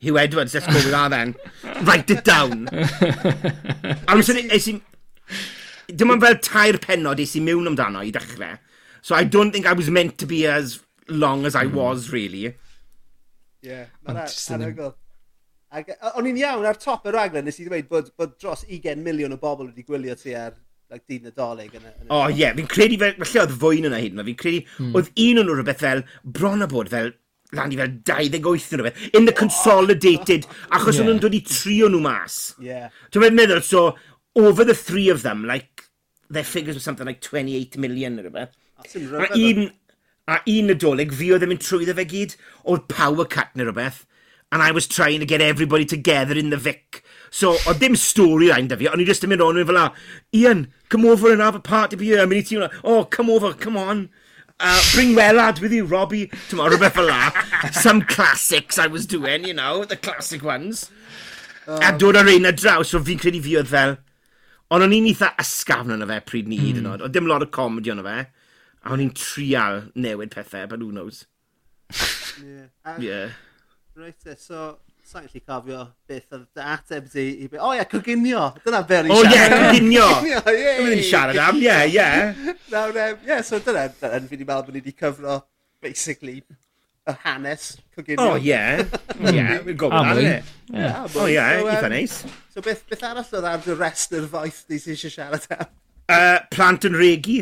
Hugh 0.00 0.18
Edwards, 0.18 0.54
let's 0.54 0.66
go 0.66 0.74
with 0.74 0.90
that 0.90 1.10
then. 1.10 1.34
Write 1.82 2.10
it 2.10 2.24
down. 2.24 2.68
a 2.72 4.14
wnes 4.14 4.30
i... 4.30 4.44
Esi, 4.54 4.78
dim 5.88 6.14
ond 6.14 6.22
fel 6.22 6.38
tair 6.44 6.78
penod 6.82 7.20
eis 7.22 7.34
i 7.38 7.42
mewn 7.42 7.66
amdano 7.70 8.04
i 8.06 8.12
dechrau. 8.14 8.58
So 9.02 9.16
I 9.16 9.24
don't 9.24 9.52
think 9.52 9.66
I 9.66 9.72
was 9.72 9.90
meant 9.90 10.18
to 10.18 10.26
be 10.26 10.46
as 10.46 10.78
long 11.08 11.46
as 11.46 11.56
I 11.56 11.66
was, 11.66 12.12
really. 12.12 12.54
Yeah, 13.62 13.86
mae'n 14.06 14.22
anhygoel. 14.22 14.94
O'n 16.14 16.28
i'n 16.30 16.38
iawn 16.40 16.66
ar 16.68 16.78
top 16.80 17.08
y 17.08 17.12
raglen, 17.12 17.48
nes 17.48 17.58
i 17.60 17.66
ddweud 17.66 17.88
bod, 17.90 18.12
bod 18.16 18.38
dros 18.40 18.62
20 18.68 19.02
miliwn 19.04 19.34
o 19.34 19.40
bobl 19.40 19.66
wedi 19.68 19.84
gwylio 19.84 20.14
ti 20.16 20.36
ar 20.38 20.54
like, 20.90 21.04
dyn 21.10 21.24
nadolig. 21.28 21.72
Yn, 21.76 21.86
yn 21.86 22.08
o, 22.08 22.18
oh, 22.18 22.26
ie. 22.30 22.42
Yeah. 22.42 22.56
Fi'n 22.56 22.68
credu 22.70 22.98
fel, 23.00 23.16
felly 23.22 23.42
oedd 23.44 23.56
fwy 23.62 23.80
yna 23.82 24.02
hyd 24.02 24.14
yma. 24.14 24.26
Fi'n 24.28 24.38
credu, 24.42 24.60
mm. 24.78 24.92
oedd 24.98 25.10
un 25.24 25.42
o'n 25.42 25.48
nhw 25.48 25.56
rhywbeth 25.58 25.82
fel, 25.84 26.04
bron 26.38 26.64
a 26.64 26.68
bod 26.70 26.92
fel, 26.92 27.10
lan 27.56 27.72
i 27.72 27.80
fel 27.80 27.96
28 28.08 28.70
yn 28.76 28.82
rhywbeth, 28.82 29.02
in 29.16 29.28
the 29.28 29.34
consolidated, 29.36 30.48
oh. 30.48 30.78
achos 30.78 30.98
yeah. 30.98 31.08
nhw'n 31.08 31.20
dod 31.24 31.36
i 31.36 31.42
trio 31.48 31.90
nhw 31.92 32.02
mas. 32.04 32.38
Yeah. 32.62 32.88
Dwi'n 33.14 33.36
meddwl, 33.36 33.64
so, 33.64 33.90
over 34.38 34.64
the 34.64 34.76
three 34.76 35.08
of 35.12 35.24
them, 35.26 35.44
like, 35.48 35.88
their 36.30 36.44
figures 36.44 36.76
were 36.76 36.84
something 36.84 37.06
like 37.06 37.20
28 37.20 37.78
million 37.78 38.18
or 38.20 38.28
rhywbeth. 38.28 38.56
A 38.78 39.32
un, 39.34 39.70
a 40.28 40.40
un 40.46 40.68
nadolig, 40.72 41.14
fi 41.16 41.32
oedd 41.34 41.44
yn 41.44 41.52
mynd 41.54 41.64
trwyddo 41.64 41.96
fe 41.98 42.04
gyd, 42.08 42.36
oedd 42.68 42.88
power 42.92 43.26
cut 43.28 43.56
neu 43.56 43.68
rhywbeth. 43.68 44.04
And 44.52 44.62
I 44.62 44.70
was 44.72 44.86
trying 44.86 45.20
to 45.20 45.26
get 45.26 45.42
everybody 45.42 45.84
together 45.84 46.32
in 46.32 46.48
the 46.48 46.56
Vic 46.56 47.02
So, 47.30 47.56
o 47.68 47.74
dim 47.76 47.96
stori 47.98 48.48
rhaid 48.50 48.70
da 48.70 48.78
fi, 48.80 48.88
o'n 48.88 49.02
i 49.02 49.06
just 49.08 49.24
yn 49.26 49.32
mynd 49.32 49.44
o'n 49.44 49.60
i 49.60 49.66
fel 49.68 49.76
la, 49.76 49.88
Ian, 50.34 50.66
come 50.88 51.04
over 51.06 51.32
and 51.32 51.44
have 51.44 51.58
a 51.58 51.60
party 51.60 51.96
for 51.96 52.04
you. 52.04 52.20
A 52.20 52.26
mynd 52.26 52.44
i 52.44 52.48
ti, 52.48 52.80
oh, 52.84 53.04
come 53.04 53.30
over, 53.30 53.52
come 53.52 53.76
on. 53.76 54.08
Uh, 54.60 54.82
bring 54.92 55.14
Welad 55.14 55.60
with 55.60 55.72
you, 55.72 55.84
Robbie. 55.84 56.30
Tomorrow, 56.48 56.76
rhywbeth 56.76 56.96
fel 56.98 57.06
la. 57.06 57.70
Some 57.70 58.02
classics 58.02 58.78
I 58.78 58.86
was 58.86 59.06
doing, 59.06 59.44
you 59.44 59.54
know, 59.54 59.84
the 59.84 59.96
classic 59.96 60.42
ones. 60.42 60.90
Um, 61.66 61.82
a 61.82 61.96
dod 61.96 62.16
ar 62.16 62.28
ein 62.28 62.48
draws, 62.56 62.88
so 62.88 63.00
fi'n 63.04 63.20
credu 63.20 63.42
fi 63.44 63.58
oedd 63.60 63.70
fel... 63.70 63.98
Ond 64.68 64.84
o'n 64.84 64.92
i'n 64.92 65.06
eitha 65.08 65.30
ysgafn 65.40 65.94
yna 65.94 66.04
fe 66.10 66.18
pryd 66.28 66.48
ni 66.50 66.58
hyd 66.60 66.76
yn 66.76 66.82
hmm. 66.82 66.90
oed. 66.92 67.04
Oedd 67.06 67.14
dim 67.14 67.28
lot 67.28 67.44
o 67.44 67.48
comedy 67.48 67.92
yna 67.92 68.04
fe. 68.04 68.16
A 68.84 68.90
o'n 68.92 69.00
i'n 69.00 69.14
trial 69.16 69.78
newid 69.96 70.34
pethau, 70.34 70.66
but 70.68 70.82
who 70.84 70.90
knows. 70.92 71.22
yeah. 72.42 72.66
Um, 72.84 73.00
yeah. 73.00 73.30
Right, 73.96 74.14
so 74.36 74.78
sa'n 75.08 75.24
gallu 75.24 75.40
cofio 75.40 75.82
beth 76.08 76.34
oedd 76.36 76.44
dy 76.52 76.64
ateb 76.74 77.06
di 77.14 77.22
i 77.44 77.46
be... 77.48 77.60
O 77.64 77.70
ie, 77.72 77.84
coginio! 77.88 78.42
Dyna 78.64 78.82
be 78.84 78.98
o'n 78.98 79.06
i'n 79.08 79.22
siarad. 79.22 79.22
O 79.24 79.30
ie, 79.32 79.46
coginio! 79.54 80.08
Dyna 80.44 80.96
i 80.98 81.06
siarad 81.06 81.40
am, 81.46 81.60
ie, 81.62 81.76
ie. 81.94 82.56
Nawr, 82.74 82.98
ie, 83.24 83.38
so 83.46 83.60
dyna, 83.64 83.86
dyna 84.02 84.20
fi 84.26 84.36
wedi 84.36 84.44
meddwl 84.44 84.66
bod 84.66 84.76
ni 84.76 84.82
wedi 84.82 84.92
cyfro, 84.98 85.38
basically, 85.80 86.36
y 87.08 87.16
hanes 87.22 87.70
coginio. 87.96 88.34
O 88.34 88.36
ie, 88.36 88.60
ie, 89.32 89.74
gofyn 89.80 90.12
ar 90.12 90.20
hynny. 90.20 90.36
O 91.08 91.24
ie, 91.24 91.40
eitha 91.40 91.92
neis. 91.94 92.20
So 92.52 92.64
beth, 92.68 92.84
beth 92.92 93.08
arall 93.08 93.24
oedd 93.40 93.50
ar 93.54 93.64
dy 93.64 93.80
rest 93.80 94.12
yr 94.18 94.28
faith 94.36 94.60
di 94.68 94.82
sy'n 94.84 94.98
eisiau 94.98 95.16
siarad 95.16 95.50
am? 95.56 95.74
Uh, 96.08 96.36
plant 96.52 96.84
yn 96.84 97.00
regi. 97.00 97.40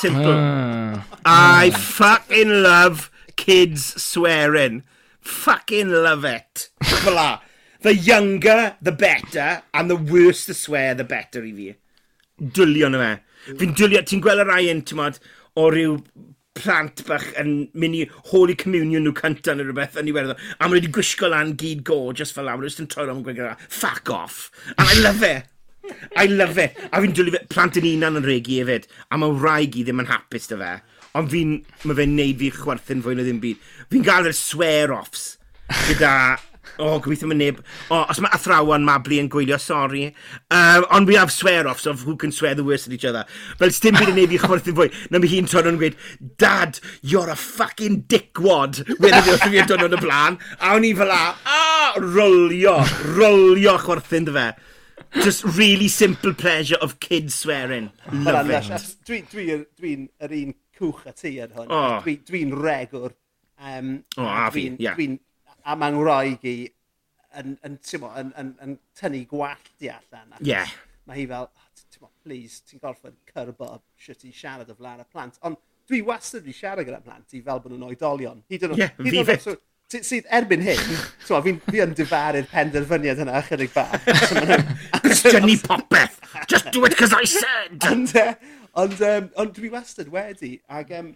Simple. 0.00 0.32
Ah. 0.32 1.04
I 1.28 1.76
fucking 1.76 2.62
love 2.64 3.10
kids 3.36 3.92
swearing. 4.00 4.80
Fucking 5.26 5.90
love 5.90 6.24
it. 6.24 6.70
Fela. 6.84 7.40
The 7.82 7.94
younger, 7.94 8.76
the 8.80 8.92
better, 8.92 9.62
and 9.74 9.90
the 9.90 9.96
worse 9.96 10.46
the 10.46 10.54
swear, 10.54 10.94
the 10.94 11.04
better 11.04 11.44
i 11.44 11.52
fi. 11.52 11.74
Dwlio 12.40 12.90
na 12.90 13.02
fe. 13.02 13.10
Fi'n 13.60 13.74
dwlio, 13.78 14.02
ti'n 14.06 14.22
gweld 14.24 14.42
yr 14.46 14.54
ein, 14.54 14.80
ti'n 14.86 14.98
modd, 14.98 15.20
o 15.58 15.68
ryw 15.72 15.98
plant 16.56 17.02
bach 17.06 17.26
yn 17.40 17.52
mynd 17.76 17.98
i 17.98 18.04
Holy 18.30 18.56
Communion 18.58 19.04
nhw 19.04 19.14
cynta 19.18 19.54
neu 19.54 19.66
rhywbeth 19.68 19.98
yn 20.00 20.10
iwerddon. 20.10 20.40
A 20.56 20.64
maen 20.64 20.78
wedi 20.78 20.90
gwisgo 20.94 21.30
lan 21.30 21.54
gyd 21.60 21.84
go 21.86 21.98
just 22.16 22.36
fel 22.36 22.48
lawr. 22.48 22.64
Jyst 22.64 22.82
yn 22.82 22.88
troi 22.92 23.06
rhan 23.06 23.22
gweithio. 23.26 23.52
Fuck 23.68 24.10
off. 24.14 24.48
And 24.76 24.88
I 24.88 24.98
love 25.02 25.22
it. 25.26 25.52
I 26.16 26.26
love 26.26 26.58
it. 26.58 26.78
A 26.90 27.02
fi'n 27.02 27.14
dwlu 27.14 27.36
plant 27.52 27.78
yn 27.78 27.86
unan 27.92 28.20
yn 28.22 28.26
regi 28.26 28.60
hefyd. 28.62 28.88
A 29.10 29.20
mae 29.20 29.36
wraig 29.36 29.76
i 29.78 29.84
ddim 29.86 30.02
yn 30.02 30.10
hapus 30.10 30.50
dy 30.50 30.60
fe. 30.62 30.72
Ond 31.16 31.32
fi'n, 31.32 31.56
mae 31.86 31.96
fe'n 31.96 32.16
neud 32.18 32.42
fi 32.42 32.52
chwerthin 32.54 33.02
fwy 33.04 33.16
na 33.16 33.24
ddim 33.24 33.40
byd. 33.42 33.64
Fi'n 33.92 34.04
gael 34.06 34.28
yr 34.28 34.36
swear-offs 34.36 35.36
gyda, 35.88 36.36
o, 36.76 36.86
oh, 36.86 36.98
gobeithio 37.00 37.28
mae'n 37.30 37.40
neb, 37.40 37.60
o, 37.88 37.96
oh, 37.96 38.02
os 38.12 38.20
mae 38.22 38.32
athrawon 38.36 38.84
mabli 38.86 39.18
yn 39.22 39.30
gwylio, 39.32 39.58
sorry. 39.62 40.10
Um, 40.52 40.84
ond 40.94 41.08
we 41.08 41.16
have 41.16 41.32
swear-offs 41.32 41.86
of 41.86 42.02
who 42.06 42.16
can 42.20 42.32
swear 42.32 42.54
the 42.54 42.64
worst 42.64 42.86
at 42.86 42.92
each 42.92 43.06
other. 43.08 43.24
Fel 43.60 43.72
sdim 43.74 43.96
byd 43.96 44.12
yn 44.12 44.20
neud 44.20 44.34
fi 44.34 44.40
chwerthin 44.42 44.76
fwy, 44.76 44.90
na 45.10 45.20
mi 45.22 45.30
hi'n 45.32 45.48
torn 45.50 45.80
gweud, 45.80 45.96
Dad, 46.42 46.80
you're 47.00 47.32
a 47.32 47.36
fucking 47.36 48.02
dickwad, 48.12 48.82
wedyn 49.00 49.24
fi 49.24 49.34
wrth 49.34 49.48
i 49.48 49.52
fi 49.54 49.62
yn 49.64 49.72
dod 49.72 49.86
o'n 49.86 49.96
y 49.96 50.02
blaen, 50.04 50.38
a 50.60 50.76
o'n 50.76 50.86
i 50.86 50.92
fel 50.98 51.14
a, 51.14 51.22
a, 51.56 51.64
rolio, 52.02 52.78
rolio 53.16 53.78
chwerthin 53.86 54.28
dy 54.28 54.36
fe. 54.36 54.48
Just 55.22 55.44
really 55.56 55.88
simple 55.88 56.34
pleasure 56.34 56.76
of 56.82 57.00
kids 57.00 57.34
swearing. 57.34 57.90
Love 58.12 58.50
it. 58.50 58.68
Dwi'n 59.06 59.26
dwi, 59.30 59.46
dwi, 59.46 59.56
dwi, 59.56 59.56
dwi, 59.56 59.66
dwi, 59.80 59.96
dwi, 59.96 60.28
dwi, 60.28 60.28
dwi, 60.28 60.28
dwi, 60.28 60.44
dwi, 60.52 60.65
cwch 60.76 61.06
a 61.10 61.14
ti 61.16 61.36
ar 61.42 61.54
hwn. 61.56 61.70
Oh. 61.72 62.00
Dwi'n 62.04 62.24
dwi, 62.28 62.42
regwr. 62.54 63.14
Um, 63.56 63.92
oh, 64.18 64.28
a 64.28 64.50
fi, 64.52 64.68
ie. 64.68 64.82
Yeah. 64.84 64.98
Dwi 64.98 65.14
a 65.66 65.74
mae'n 65.78 65.98
wraig 65.98 66.44
i 66.46 66.56
yn, 67.40 67.56
yn, 67.66 67.78
mo, 68.02 68.10
yn, 68.18 68.32
yn, 68.38 68.52
yn 68.64 68.74
tynnu 68.98 69.22
gwallt 69.30 69.84
i 69.84 69.90
allan. 69.92 70.34
Ie. 70.38 70.50
Yeah. 70.52 70.74
Mae 71.06 71.22
hi 71.22 71.28
fel, 71.30 71.48
oh, 71.50 71.86
mo, 72.02 72.10
please, 72.24 72.62
ti'n 72.66 72.82
gorfod 72.82 73.16
cyrbo 73.30 73.70
sut 74.02 74.26
i 74.26 74.34
siarad 74.34 74.70
o 74.72 74.76
flaen 74.78 75.02
y 75.02 75.08
plant. 75.12 75.38
Ond 75.46 75.58
dwi 75.86 76.02
wastad 76.06 76.44
wedi 76.44 76.56
siarad 76.56 76.86
gyda 76.86 77.00
plant 77.04 77.34
i 77.36 77.42
fel 77.46 77.62
bod 77.62 77.74
nhw'n 77.74 77.88
oedolion. 77.88 78.42
Hyd 78.50 78.68
yn 78.68 78.76
yeah, 78.80 78.94
fi 78.98 79.24
fit. 79.30 79.48
Sydd 79.86 80.26
erbyn 80.34 80.64
hyn, 80.66 80.80
so, 81.22 81.38
fi, 81.44 81.52
fi 81.62 81.78
yn 81.84 81.92
difaru'r 81.94 82.48
penderfyniad 82.50 83.20
yna 83.22 83.36
ychydig 83.38 83.70
bach. 83.70 83.92
Cwestiynu 85.04 85.54
popeth! 85.62 86.16
Just 86.50 86.72
do 86.74 86.82
it 86.88 86.96
because 86.96 87.14
I 87.14 87.22
said! 87.22 87.78
Ond, 87.86 88.10
uh, 88.18 88.32
Ond, 88.76 89.00
um, 89.00 89.30
ond 89.40 89.54
dwi 89.56 89.70
wastad 89.72 90.10
wedi. 90.12 90.56
Ac, 90.68 90.92
um, 90.98 91.14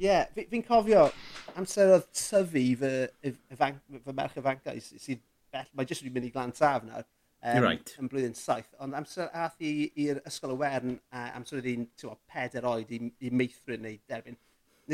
yeah, 0.00 0.24
fi'n 0.34 0.48
fi 0.48 0.62
cofio 0.64 1.08
amser 1.58 1.92
oedd 1.92 2.08
tyfu 2.16 2.64
fy, 2.80 2.92
ifan, 3.28 3.78
fy 4.04 4.14
merch 4.16 4.38
ifancais 4.40 4.92
sydd 4.96 5.20
bell, 5.52 5.68
mae 5.76 5.88
jyst 5.88 6.04
wedi 6.04 6.14
mynd 6.14 6.28
i 6.30 6.34
glan 6.34 6.54
taf 6.56 6.86
nawr. 6.86 7.06
Um, 7.38 7.62
right. 7.62 7.92
Yn 8.00 8.08
blwyddyn 8.10 8.34
saith. 8.34 8.70
Ond 8.82 8.96
amser 8.98 9.28
ath 9.36 9.60
i 9.62 9.90
i'r 10.06 10.22
ysgol 10.26 10.56
y 10.56 10.58
wern, 10.62 10.96
a 11.14 11.28
amser 11.38 11.60
oedd 11.60 11.68
i'n 11.70 11.84
peder 12.30 12.66
oed 12.66 12.90
i, 12.96 13.02
i 13.22 13.30
meithrin 13.30 13.84
neu 13.84 13.98
derbyn, 14.10 14.38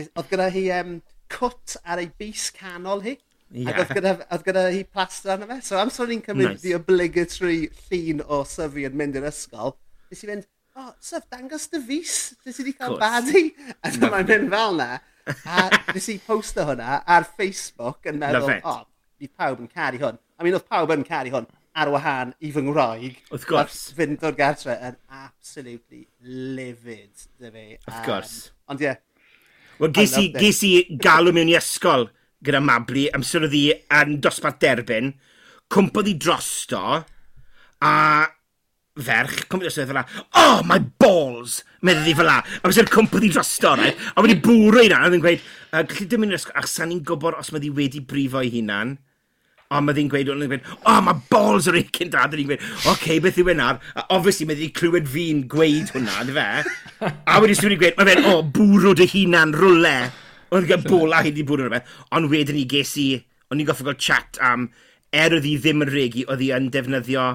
oedd 0.04 0.28
gyda 0.28 0.50
hi 0.52 0.64
um, 0.80 0.98
cwt 1.32 1.78
ar 1.86 2.02
ei 2.02 2.10
bus 2.18 2.50
canol 2.56 3.04
hi. 3.06 3.14
Yeah. 3.54 3.70
Ac 3.70 3.84
oedd 3.84 3.94
gyda, 4.00 4.12
oedd 4.34 4.44
gyda 4.48 4.66
hi 4.74 4.82
plaster 4.90 5.36
arno 5.36 5.48
fe. 5.48 5.60
So 5.64 5.78
amser 5.80 6.04
o'n 6.04 6.16
i'n 6.16 6.24
cymryd 6.26 6.56
nice. 6.56 6.64
the 6.66 6.74
obligatory 6.76 7.70
llun 7.86 8.24
o 8.26 8.42
syfu 8.48 8.84
yn 8.90 8.98
mynd 8.98 9.20
i'r 9.20 9.30
ysgol, 9.30 9.76
nes 10.10 10.24
i 10.24 10.30
fynd, 10.32 10.48
o, 10.74 10.84
oh, 10.84 10.92
syf, 11.02 11.26
dangos 11.32 11.68
dy 11.72 11.80
fus, 11.88 12.14
dys 12.44 12.60
i 12.60 12.64
wedi 12.66 12.76
cael 12.78 12.98
badi. 13.00 13.44
A 13.80 13.92
dyma 13.94 14.10
mae'n 14.16 14.30
mynd 14.30 14.54
fel 14.54 14.78
na. 14.80 14.90
A 15.46 15.68
dys 15.92 16.10
i 16.12 16.18
posto 16.26 16.66
hwnna 16.68 17.00
ar 17.16 17.26
Facebook 17.28 18.10
yn 18.10 18.18
meddwl, 18.20 18.50
o, 18.58 18.74
oh, 18.74 18.82
ni 19.22 19.30
pawb 19.30 19.62
yn 19.62 19.70
caru 19.70 20.02
hwn. 20.02 20.20
I 20.38 20.46
mean, 20.46 20.58
oedd 20.58 20.66
pawb 20.68 20.92
yn 20.96 21.06
caru 21.06 21.34
hwn 21.34 21.48
ar 21.74 21.90
wahân 21.94 22.34
i 22.44 22.50
fy 22.54 22.62
ngwraig. 22.66 23.22
Wrth 23.30 23.48
gwrs. 23.50 23.80
Fynd 23.96 24.22
o'r 24.26 24.36
gartre 24.38 24.76
yn 24.90 24.98
absolutely 25.22 26.04
livid, 26.58 27.26
dy 27.40 27.50
fi. 27.50 27.66
Wrth 27.78 28.04
gwrs. 28.06 28.36
Um, 28.44 28.74
ond 28.74 28.84
ie. 28.84 28.90
Yeah, 28.90 29.02
Wel, 29.80 29.90
ges 29.94 30.12
i, 30.20 30.28
ges 30.30 30.60
i 30.66 30.74
galw 31.02 31.32
mewn 31.34 31.50
i 31.50 31.56
ysgol 31.58 32.06
gyda 32.44 32.60
Mabli, 32.62 33.08
amser 33.16 33.46
oedd 33.46 33.56
hi 33.56 33.64
yn 33.96 34.18
dosbarth 34.22 34.60
derbyn, 34.62 35.10
cwmpodd 35.72 36.10
hi 36.10 36.14
drosto, 36.20 36.82
a 37.82 37.94
ferch, 38.94 39.48
cwmpni 39.50 39.66
dros 39.66 39.78
fel 39.80 39.96
la, 39.96 40.04
oh, 40.38 40.60
my 40.68 40.78
balls, 41.02 41.62
meddwl 41.82 42.12
i 42.12 42.14
fel 42.14 42.28
la. 42.28 42.36
A 42.38 42.68
fes 42.68 42.78
i'r 42.78 42.90
cwmpni 42.92 43.30
drosto, 43.32 43.74
right? 43.80 43.98
A 44.14 44.22
wedi 44.22 44.36
bwrw 44.42 44.84
i 44.84 44.92
na, 44.92 45.00
a 45.02 45.10
ddim 45.10 45.24
gweud, 45.24 45.42
uh, 45.72 45.82
gallu 45.82 46.06
dim 46.10 46.22
mynd 46.22 46.34
i'r 46.34 46.38
ysgol, 46.38 46.54
ac 46.60 46.70
sa'n 46.70 46.92
ni'n 46.92 47.02
gwybod 47.06 47.40
os 47.40 47.50
mae 47.50 47.62
di 47.64 47.72
wedi 47.74 48.04
brifo 48.06 48.42
ei 48.44 48.52
hunan. 48.54 48.94
A 49.74 49.80
mae 49.82 49.96
ddi'n 49.96 50.10
gweud, 50.12 50.30
o'n 50.30 50.44
gweud, 50.46 50.66
oh, 50.86 51.00
my 51.02 51.16
balls 51.32 51.66
yr 51.70 51.80
aching, 51.80 52.12
dad. 52.12 52.30
A 52.30 52.36
ddi'n 52.36 52.52
gweud, 52.52 52.62
oce, 52.76 52.92
okay, 52.92 53.18
beth 53.24 53.40
yw 53.42 53.50
hynna? 53.50 53.72
A 53.98 54.04
obviously, 54.14 54.46
mae 54.46 54.58
ddi 54.60 54.70
clywed 54.76 55.08
fi'n 55.10 55.42
gweud 55.50 55.90
hwnna, 55.96 56.26
dy 56.28 56.36
fe? 56.36 57.10
A 57.10 57.40
wedi 57.42 57.56
sy'n 57.58 57.74
i 57.74 57.80
gweud, 57.80 57.98
mae 57.98 58.10
fe'n, 58.12 58.28
o, 58.30 58.36
oh, 58.36 58.44
bwrw 58.54 58.94
dy 59.00 59.08
hunan 59.10 59.56
rwle. 59.58 59.96
Oedd 60.52 60.68
yn 60.68 60.70
gael 60.70 60.86
bola 60.86 61.24
hyd 61.26 61.40
i 61.40 61.46
bwrw 61.48 61.66
rhywbeth. 61.66 61.96
Ond 62.14 62.30
wedyn 62.30 62.60
ni 62.60 62.68
ges 62.70 62.94
i, 63.02 63.08
o'n 63.50 63.58
i'n 63.58 63.66
goffi 63.66 63.88
gael 63.88 63.98
chat 63.98 64.38
am, 64.44 64.68
er 65.10 65.34
oedd 65.34 65.48
hi 65.48 65.56
ddim 65.58 65.82
yn 65.82 65.90
regu, 65.90 66.28
oedd 66.28 66.44
hi 66.44 66.52
yn 66.54 66.70
defnyddio 66.70 67.32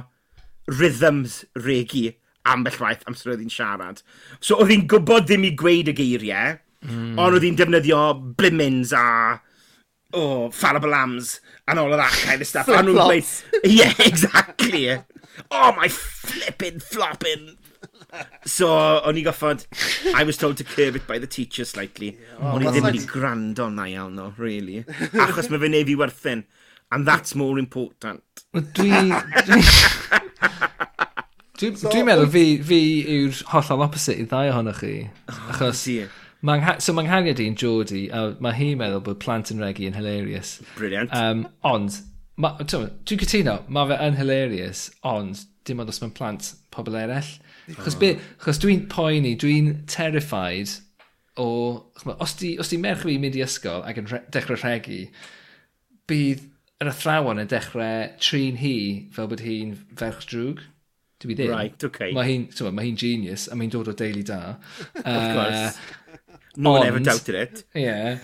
rhythms 0.69 1.43
regi 1.65 2.07
ambell 2.49 2.79
waith 2.81 3.05
amser 3.09 3.33
oedd 3.33 3.43
hi'n 3.43 3.53
siarad. 3.53 4.01
So 4.39 4.59
oedd 4.61 4.73
hi'n 4.73 4.87
gwybod 4.89 5.27
ddim 5.27 5.45
i 5.49 5.53
gweud 5.59 5.91
y 5.91 5.95
geiriau, 5.97 6.57
mm. 6.85 7.13
ond 7.19 7.37
oedd 7.37 7.45
hi'n 7.47 7.59
defnyddio 7.59 8.01
blimins 8.39 8.93
a 8.95 9.05
oh, 10.13 10.49
fallible 10.49 10.89
lambs 10.89 11.39
and 11.67 11.79
all 11.79 11.91
of 11.93 11.99
that 11.99 12.11
kind 12.25 12.41
of 12.41 12.47
stuff. 12.47 12.65
Flip 12.65 12.85
flops. 12.85 13.43
Gweud, 13.43 13.61
yeah, 13.63 13.93
exactly. 13.99 14.97
oh, 15.51 15.71
my 15.75 15.87
flipping 15.87 16.79
flopping. 16.79 17.55
So, 18.45 18.67
o'n 19.05 19.19
i 19.19 19.23
goffod, 19.23 19.67
I 20.15 20.23
was 20.23 20.37
told 20.37 20.57
to 20.57 20.63
curb 20.63 20.95
it 20.95 21.05
by 21.05 21.19
the 21.19 21.27
teacher 21.27 21.65
slightly. 21.65 22.17
Yeah, 22.17 22.39
oh, 22.41 22.55
o'n 22.57 22.65
i 22.65 22.71
ddim 22.73 22.87
wedi 22.89 23.03
gwrando 23.05 23.69
na 23.69 23.85
iawn, 23.91 24.15
no, 24.17 24.31
really. 24.41 24.81
Achos 25.13 25.51
mae 25.51 25.61
fe 25.61 25.69
ei 25.77 25.85
fi 25.85 25.97
werthyn 25.99 26.43
and 26.91 27.07
that's 27.07 27.35
more 27.35 27.59
important. 27.59 28.23
Dwi... 28.53 29.11
Dwi'n 31.59 31.75
dwi 31.75 32.01
meddwl 32.07 32.29
fi, 32.31 32.43
fi 32.63 32.79
yw'r 33.17 33.43
hollol 33.51 33.83
opposite 33.83 34.21
i 34.21 34.25
ddau 34.29 34.53
ohonoch 34.53 34.81
chi. 34.85 34.95
Achos... 35.51 35.85
Oh, 35.91 36.25
Mangha 36.47 36.77
so 36.79 36.93
mae 36.95 37.03
nghariad 37.03 37.41
i'n 37.43 37.57
Jordi, 37.59 38.05
a 38.15 38.29
mae 38.39 38.55
hi'n 38.55 38.77
meddwl 38.79 39.01
bod 39.03 39.17
plant 39.19 39.49
yn 39.51 39.59
regu 39.59 39.89
yn 39.89 39.97
hilarious. 39.97 40.53
Brilliant. 40.77 41.11
Um, 41.11 41.41
ond, 41.67 41.97
dwi'n 42.39 42.93
cytuno, 43.11 43.57
mae 43.67 43.89
fe 43.89 43.97
yn 44.05 44.15
hilarious, 44.15 44.85
ond 45.03 45.41
dim 45.67 45.83
ond 45.83 45.91
os 45.91 45.99
mae'n 45.99 46.13
plant 46.15 46.53
pobl 46.71 46.95
eraill. 46.95 47.33
Chos, 47.73 47.97
oh. 47.97 47.99
Be, 47.99 48.13
chos 48.45 48.61
dwi'n 48.63 48.85
poeni, 48.91 49.33
dwi'n 49.39 49.81
terrified 49.91 50.71
o... 51.35 51.49
Os 52.15 52.37
di, 52.39 52.53
os 52.61 52.71
di 52.71 52.79
merch 52.79 53.03
fi'n 53.03 53.19
mynd 53.19 53.35
i 53.35 53.43
ysgol 53.43 53.83
ac 53.83 53.99
yn 53.99 54.07
re, 54.07 54.23
dechrau 54.31 54.61
rhegu, 54.63 55.01
bydd 56.07 56.47
yr 56.79 56.91
athrawon 56.93 57.41
yn 57.41 57.49
dechrau 57.51 58.11
trin 58.23 58.59
hi 58.61 58.75
fel 59.15 59.29
bod 59.31 59.43
hi'n 59.43 59.73
ferch 59.99 60.27
drwg. 60.31 60.61
Dwi 61.19 61.35
ddim. 61.35 61.51
Right, 61.51 61.83
okay. 61.83 62.13
Mae 62.15 62.29
hi'n 62.29 62.45
ma 62.71 62.85
hi 62.85 62.93
genius 62.95 63.49
a 63.51 63.57
mae'n 63.59 63.73
dod 63.73 63.89
o 63.91 63.95
deulu 63.99 64.23
da. 64.27 64.41
of 64.95 65.25
course. 65.35 65.73
Uh, 65.75 66.37
no 66.55 66.77
one 66.77 66.85
ond, 66.85 66.87
ever 66.87 67.01
doubted 67.03 67.35
it. 67.35 67.63
Yeah. 67.75 68.21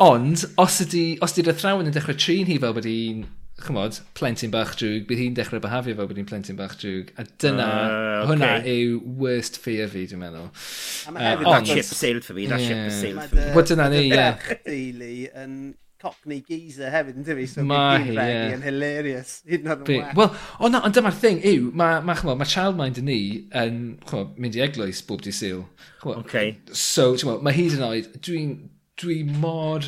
Ond, 0.00 0.46
os 0.56 0.78
ydy, 0.86 1.18
os 1.24 1.36
ydy'r 1.36 1.52
athrawon 1.52 1.90
yn 1.90 1.96
dechrau 1.96 2.16
trin 2.16 2.48
hi 2.48 2.56
fel 2.62 2.72
bod 2.76 2.88
hi'n 2.88 3.26
chymod, 3.66 3.98
plentyn 4.16 4.52
bach 4.54 4.72
drwg, 4.78 5.02
bydd 5.10 5.20
hi'n 5.20 5.36
dechrau 5.36 5.60
behafio 5.60 5.96
fel 5.98 6.08
bod 6.08 6.20
hi'n 6.20 6.28
plentyn 6.30 6.56
bach 6.56 6.78
drwg. 6.80 7.10
A 7.18 7.26
dyna, 7.42 7.66
uh, 7.66 7.98
okay. 8.22 8.30
hwnna 8.30 8.50
yw 8.72 9.02
worst 9.20 9.58
fear 9.60 9.90
fi, 9.92 10.06
dwi'n 10.08 10.22
meddwl. 10.22 10.48
A 10.48 11.12
mae 11.12 11.26
hefyd... 11.26 11.44
Uh, 11.44 11.52
that 11.58 11.68
ship 11.74 11.90
sailed 11.90 12.24
for 12.24 12.38
me, 12.38 12.46
that 12.48 12.62
yeah. 12.62 12.86
ship 12.86 12.96
sailed 13.02 13.26
for 13.26 13.40
me. 13.42 13.50
Wel 13.58 13.68
dyna 13.72 13.90
ni, 13.92 14.06
ie. 14.06 14.14
Mae'r 14.14 14.40
ferch 14.78 15.12
yn 15.42 15.58
Cockney 15.98 16.38
geezer 16.46 16.92
hefyd, 16.94 17.16
yn 17.18 17.26
tyfu, 17.26 17.44
so 17.50 17.64
mae 17.66 17.98
hi, 18.04 18.14
yeah. 18.14 18.52
yn 18.54 18.62
hilarious. 18.62 19.32
hyd 19.48 19.64
yn 19.64 19.72
oed 19.72 19.90
yn 19.90 20.04
Wel, 20.18 20.32
ond 20.62 20.78
oh, 20.78 20.88
dyma'r 20.94 21.16
thing 21.18 21.40
yw, 21.42 21.70
mae 21.72 21.98
ma, 22.06 22.14
ma, 22.22 22.36
ma 22.38 22.46
Childmind 22.46 23.00
yn 23.02 23.08
ni 23.10 23.20
yn 23.58 23.80
chmo, 24.06 24.24
mynd 24.38 24.58
i 24.58 24.62
eglwys 24.62 25.02
bob 25.08 25.24
di 25.26 25.34
syl. 25.34 25.64
Okay. 26.06 26.54
So, 26.70 27.10
mae 27.42 27.56
hyd 27.56 27.78
yn 27.80 27.86
oed, 27.88 28.10
dwi'n 28.22 28.54
dwi 29.02 29.20
mor, 29.42 29.86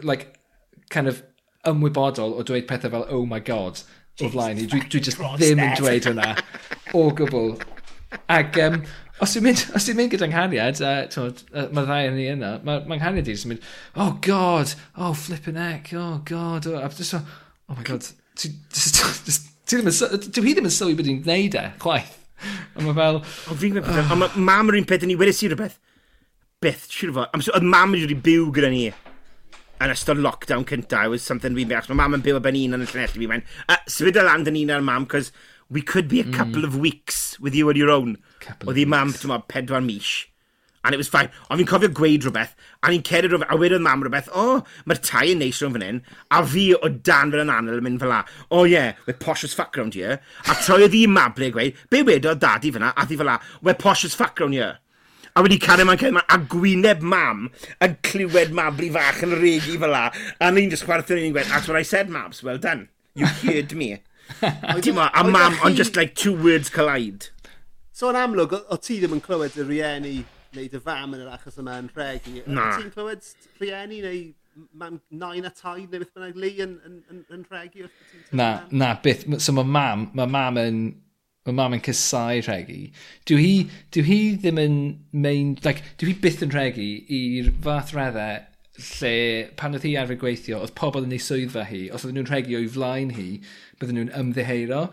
like, 0.00 0.30
kind 0.90 1.12
of 1.12 1.20
ymwybodol 1.68 2.38
o 2.38 2.46
dweud 2.46 2.68
pethau 2.70 2.94
fel, 2.96 3.06
oh 3.12 3.26
my 3.28 3.40
god, 3.44 3.82
o 4.20 4.30
flaen 4.32 4.60
i. 4.60 4.66
Dwi, 4.70 4.86
dwi 4.88 5.04
just 5.10 5.20
ddim 5.20 5.60
yn 5.60 5.76
dweud 5.76 6.08
hwnna 6.08 6.32
o 6.96 7.04
gwbl. 7.20 7.54
Ac 8.30 8.58
um, 8.64 8.80
os 9.22 9.34
dwi'n 9.36 9.44
mynd, 9.46 9.64
os 9.76 9.86
dwi'n 9.86 9.98
mynd 10.00 10.14
gyda'n 10.14 10.32
nghariad, 10.32 10.80
uh, 10.82 11.02
twod, 11.12 11.42
uh, 11.52 11.66
mae 11.74 11.86
ddau 11.86 12.08
yn 12.08 12.16
ni 12.18 12.28
yna, 12.32 12.54
mae 12.66 12.80
ma 12.88 12.98
nghariad 12.98 13.28
i'n 13.30 13.52
mynd, 13.52 13.68
oh 14.02 14.14
god, 14.24 14.72
oh 14.96 15.12
flippin' 15.14 15.60
heck, 15.60 15.92
oh 15.98 16.22
god, 16.26 16.66
oh, 16.70 16.80
I'm 16.80 16.94
just, 16.96 17.14
oh 17.14 17.76
my 17.76 17.84
god, 17.86 18.08
ti 18.34 18.52
ddim 19.70 19.86
yn, 19.86 20.24
dwi 20.34 20.48
hi 20.48 20.56
ddim 20.56 20.66
yn 20.66 20.74
sylwi 20.74 20.96
bod 20.98 21.10
hi'n 21.10 21.20
gwneud 21.26 21.54
e, 21.60 21.68
chwaith. 21.82 22.16
A 22.40 22.82
mae 22.82 22.96
fel... 22.96 23.20
O, 23.20 23.54
fi'n 23.60 23.76
gwneud 23.76 23.86
pethau, 23.86 24.26
a 24.26 24.42
mam 24.50 24.72
yr 24.72 24.80
un 24.80 24.88
peth 24.88 25.06
yn 25.06 25.12
ni, 25.12 25.18
wedys 25.20 25.44
i 25.44 25.52
rhywbeth, 25.52 25.78
beth, 26.64 26.88
siwr 26.90 27.14
fo, 27.14 27.28
am 27.30 27.44
oedd 27.44 27.70
mam 27.76 27.94
yn 27.94 28.04
wedi 28.06 28.18
byw 28.26 28.50
gyda 28.56 28.72
ni 28.72 28.88
yn 29.80 29.94
ystod 29.94 30.18
lockdown 30.20 30.66
cynta, 30.68 31.04
it 31.06 31.12
was 31.14 31.22
something 31.24 31.54
fi'n 31.56 31.70
bach, 31.70 31.86
mae 31.88 32.00
mam 32.02 32.18
yn 32.18 32.24
byw 32.24 32.36
ar 32.36 32.44
ben 32.44 32.58
un 32.58 32.76
yn 32.76 32.84
y 32.84 32.88
llunelli 32.90 33.22
fi. 33.22 33.28
Mae'n 33.30 33.46
uh, 33.64 33.78
sfyd 33.88 34.18
y 34.20 34.24
land 34.26 34.50
yn 34.50 34.58
un 34.64 34.74
ar 34.74 34.84
mam, 34.84 35.06
cos 35.08 35.30
we 35.70 35.82
could 35.82 36.08
be 36.08 36.20
a 36.20 36.24
mm. 36.24 36.34
couple 36.34 36.64
of 36.64 36.76
weeks 36.76 37.38
with 37.38 37.54
you 37.54 37.68
on 37.68 37.76
your 37.76 37.90
own. 37.90 38.18
Oedd 38.66 38.80
hi 38.80 38.84
mam, 38.84 39.14
ti'n 39.14 39.30
meddwl, 39.30 39.46
pedwar 39.48 39.84
mis. 39.84 40.26
And 40.82 40.94
it 40.96 40.98
was 40.98 41.10
fine. 41.12 41.28
Ond 41.50 41.60
fi'n 41.60 41.68
cofio 41.68 41.90
gweud 41.94 42.24
rhywbeth, 42.24 42.54
a 42.82 42.90
ni'n 42.90 43.04
cered 43.06 43.30
rhywbeth, 43.30 43.52
a 43.52 43.58
wedyn 43.60 43.84
mam 43.84 44.02
rhywbeth, 44.02 44.30
o, 44.32 44.44
oh, 44.56 44.62
mae'r 44.88 45.00
tai 45.04 45.26
yn 45.34 45.42
neis 45.44 45.60
rhwng 45.60 45.76
fan 45.76 45.86
hyn, 45.86 46.02
a 46.32 46.40
fi 46.52 46.66
o 46.74 46.90
dan 47.10 47.32
fel 47.34 47.44
yn 47.44 47.52
anel 47.54 47.78
yn 47.78 47.86
mynd 47.86 48.02
fel 48.02 48.10
la. 48.10 48.22
O 48.48 48.62
oh, 48.62 48.68
yeah, 48.68 48.94
we're 49.06 49.18
posh 49.26 49.44
as 49.46 49.54
fuck 49.54 49.76
round 49.76 49.94
here. 49.98 50.18
A 50.48 50.56
troi 50.58 50.80
oedd 50.86 50.96
hi 50.96 51.04
mable 51.06 51.52
gweud, 51.54 51.82
be 51.92 52.02
wedodd 52.08 52.40
dadi 52.42 52.72
fyna, 52.74 52.94
a 52.96 53.06
ddi 53.06 53.20
fel 53.20 53.28
la, 53.28 53.38
we're 53.60 53.78
posh 53.78 54.06
as 54.08 54.16
fuck 54.18 54.40
round 54.40 54.56
here 54.56 54.78
a 55.38 55.42
wedi 55.44 55.60
cario 55.62 55.86
ma'n 55.86 55.98
cario 56.00 56.20
a 56.26 56.36
gwyneb 56.50 57.04
mam 57.06 57.44
yn 57.86 57.92
clywed 58.02 58.50
mabli 58.56 58.88
fach 58.90 59.20
yn 59.22 59.36
regi 59.38 59.76
fel 59.78 59.94
la, 59.94 60.08
a 60.42 60.48
ni'n 60.50 60.72
just 60.72 60.88
chwarae 60.88 61.20
ni'n 61.20 61.36
gweud, 61.36 61.46
that's 61.46 61.70
what 61.70 61.78
I 61.78 61.86
said, 61.86 62.10
mabs, 62.10 62.42
well 62.42 62.58
done. 62.58 62.88
You 63.14 63.26
heard 63.26 63.72
me. 63.78 64.00
A 64.42 65.24
mam, 65.24 65.56
ond 65.64 65.76
just 65.76 65.96
like 65.96 66.14
two 66.14 66.34
words 66.34 66.70
collide. 66.70 67.28
So 67.92 68.10
yn 68.10 68.16
amlwg, 68.16 68.54
o 68.72 68.78
ti 68.80 69.00
ddim 69.00 69.18
yn 69.18 69.24
clywed 69.24 69.58
y 69.60 69.66
rieni 69.68 70.14
neu 70.56 70.68
dy 70.72 70.80
fam 70.82 71.14
yn 71.14 71.24
yr 71.24 71.32
achos 71.34 71.58
yma 71.60 71.78
yn 71.82 71.90
rhegi. 71.94 72.40
Na. 72.46 72.70
O 72.70 72.80
ti'n 72.80 72.94
clywed 72.94 73.26
rieni 73.60 74.00
neu 74.04 74.22
mam 74.80 74.98
nain 75.10 75.46
a 75.48 75.52
taid 75.52 75.92
neu 75.92 76.00
beth 76.00 76.14
bynnag 76.16 76.40
li 76.40 76.54
yn, 76.64 76.78
yn, 76.86 76.96
yn, 77.12 77.22
yn 77.36 77.44
rhegi? 77.50 77.86
Na, 78.32 78.50
na, 78.70 78.94
byth. 79.04 79.26
So 79.42 79.54
mae 79.56 79.68
mam, 79.68 80.10
mae 80.14 80.30
mam 80.30 80.60
yn 80.64 80.82
Mae 81.48 81.54
mam 81.56 81.72
yn 81.72 81.80
cysau 81.80 82.42
rhegi. 82.44 82.90
Dyw 83.24 83.38
hi, 83.40 83.52
dyw 83.96 84.04
hi 84.04 84.18
ddim 84.42 84.58
yn 84.60 84.74
main... 85.24 85.54
Like, 85.64 85.80
dyw 85.96 86.10
hi 86.10 86.16
byth 86.20 86.42
yn 86.44 86.52
rhegi 86.52 86.88
i'r 87.16 87.48
fath 87.64 87.94
reddau 87.96 88.42
lle 88.80 89.12
pan 89.58 89.76
oedd 89.76 89.86
hi 89.88 89.94
arfer 90.00 90.18
gweithio, 90.20 90.60
oedd 90.60 90.74
pobl 90.78 91.06
yn 91.06 91.14
ei 91.16 91.22
swyddfa 91.22 91.64
hi, 91.68 91.86
os 91.94 92.04
oedd 92.04 92.16
nhw'n 92.16 92.28
rhegi 92.28 92.56
o'i 92.58 92.68
flaen 92.70 93.14
hi, 93.16 93.28
bydden 93.80 93.98
nhw'n 93.98 94.14
ymddiheuro. 94.20 94.86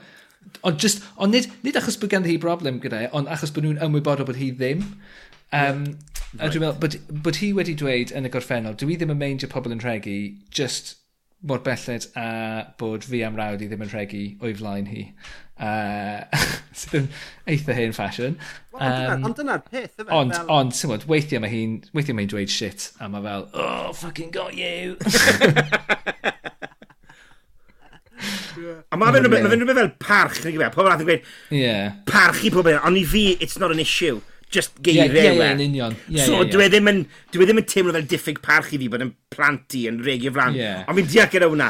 Ond 0.68 0.80
just, 0.82 1.04
ond 1.20 1.36
nid, 1.36 1.50
nid 1.66 1.78
achos 1.80 2.00
bod 2.00 2.12
ganddi 2.14 2.34
hi 2.34 2.42
broblem 2.42 2.82
gyda, 2.84 3.06
e, 3.06 3.10
ond 3.16 3.30
achos 3.32 3.52
bod 3.56 3.68
nhw'n 3.68 3.82
ymwybodol 3.84 4.28
bod 4.30 4.40
hi 4.40 4.52
ddim. 4.56 4.86
Um, 5.56 5.84
yeah. 5.86 6.14
A 6.38 6.44
right. 6.44 6.54
dwi'n 6.54 6.64
meddwl, 6.64 6.80
bod, 6.84 6.96
bod 7.24 7.42
hi 7.42 7.52
wedi 7.56 7.76
dweud 7.80 8.14
yn 8.16 8.28
y 8.28 8.32
gorffennol, 8.32 8.76
dwi 8.80 8.98
ddim 9.00 9.14
yn 9.14 9.20
meindio 9.20 9.50
pobl 9.52 9.76
yn 9.76 9.84
rhegu, 9.84 10.18
just 10.54 10.98
mor 11.48 11.60
belled 11.60 12.08
a 12.18 12.74
bod 12.78 13.06
fi 13.06 13.22
am 13.24 13.38
rawd 13.38 13.62
i 13.62 13.68
ddim 13.70 13.84
yn 13.86 13.92
rhegu 13.92 14.24
o'i 14.42 14.56
flaen 14.58 14.90
hi. 14.90 15.04
Uh, 15.58 16.24
sydd 16.78 16.98
yn 17.00 17.08
eitha 17.54 17.76
hen 17.78 17.96
ffasiwn. 17.96 18.38
Um, 18.78 19.28
ond 19.30 19.38
dyna'r 19.40 19.64
peth, 19.66 19.96
yma. 20.04 20.12
Ond, 20.20 20.36
fel... 20.36 20.52
ond, 20.54 20.76
sy'n 20.78 20.94
bod, 20.94 21.08
weithiau 21.10 21.44
mae 21.44 21.54
hi'n 21.54 21.78
weithiau 21.98 22.18
mae 22.18 22.28
hi'n 22.28 22.34
dweud 22.34 22.54
shit, 22.54 22.92
a 23.02 23.10
mae 23.12 23.26
fel, 23.26 23.48
oh, 23.54 23.94
fucking 23.98 24.34
got 24.36 24.58
you. 24.58 24.98
A 28.92 29.00
mae 29.00 29.14
fe'n 29.14 29.28
rhywbeth 29.28 29.78
fel 29.80 29.92
parch, 30.02 30.42
neu 30.44 30.56
gwybod, 30.56 30.74
pobl 30.76 30.94
athyn 30.94 31.10
gweud, 31.10 31.30
yeah. 31.54 31.94
parch 32.10 32.46
i 32.48 32.52
pobl, 32.54 32.80
ond 32.88 33.00
i 33.00 33.04
fi, 33.08 33.30
it's 33.44 33.60
not 33.62 33.74
an 33.74 33.84
issue. 33.84 34.20
Just 34.50 34.78
geiriau. 34.80 35.12
Yeah, 35.12 35.34
yeah, 35.36 35.52
yn 35.52 35.60
union. 35.60 35.96
Yeah, 36.08 36.24
so, 36.24 36.32
yeah, 36.32 36.42
yeah. 36.46 36.52
dwi 36.54 36.66
e 36.66 36.72
ddim 36.72 36.90
yn, 36.94 37.04
dwi 37.36 37.44
e 37.44 37.48
ddim 37.50 37.60
yn 37.60 37.68
teimlo 37.68 37.94
fel 37.98 38.08
diffyg 38.14 38.40
parch 38.46 38.72
i 38.72 38.80
fi 38.80 38.88
bod 38.94 39.04
yn 39.04 39.12
plant 39.34 39.76
i, 39.76 39.84
yn 39.92 40.00
regio 40.06 40.32
flan. 40.36 40.56
Yeah. 40.56 40.86
Ond 40.88 41.02
fi'n 41.02 41.10
deall 41.12 41.32
gyda 41.34 41.50
hwnna. 41.52 41.68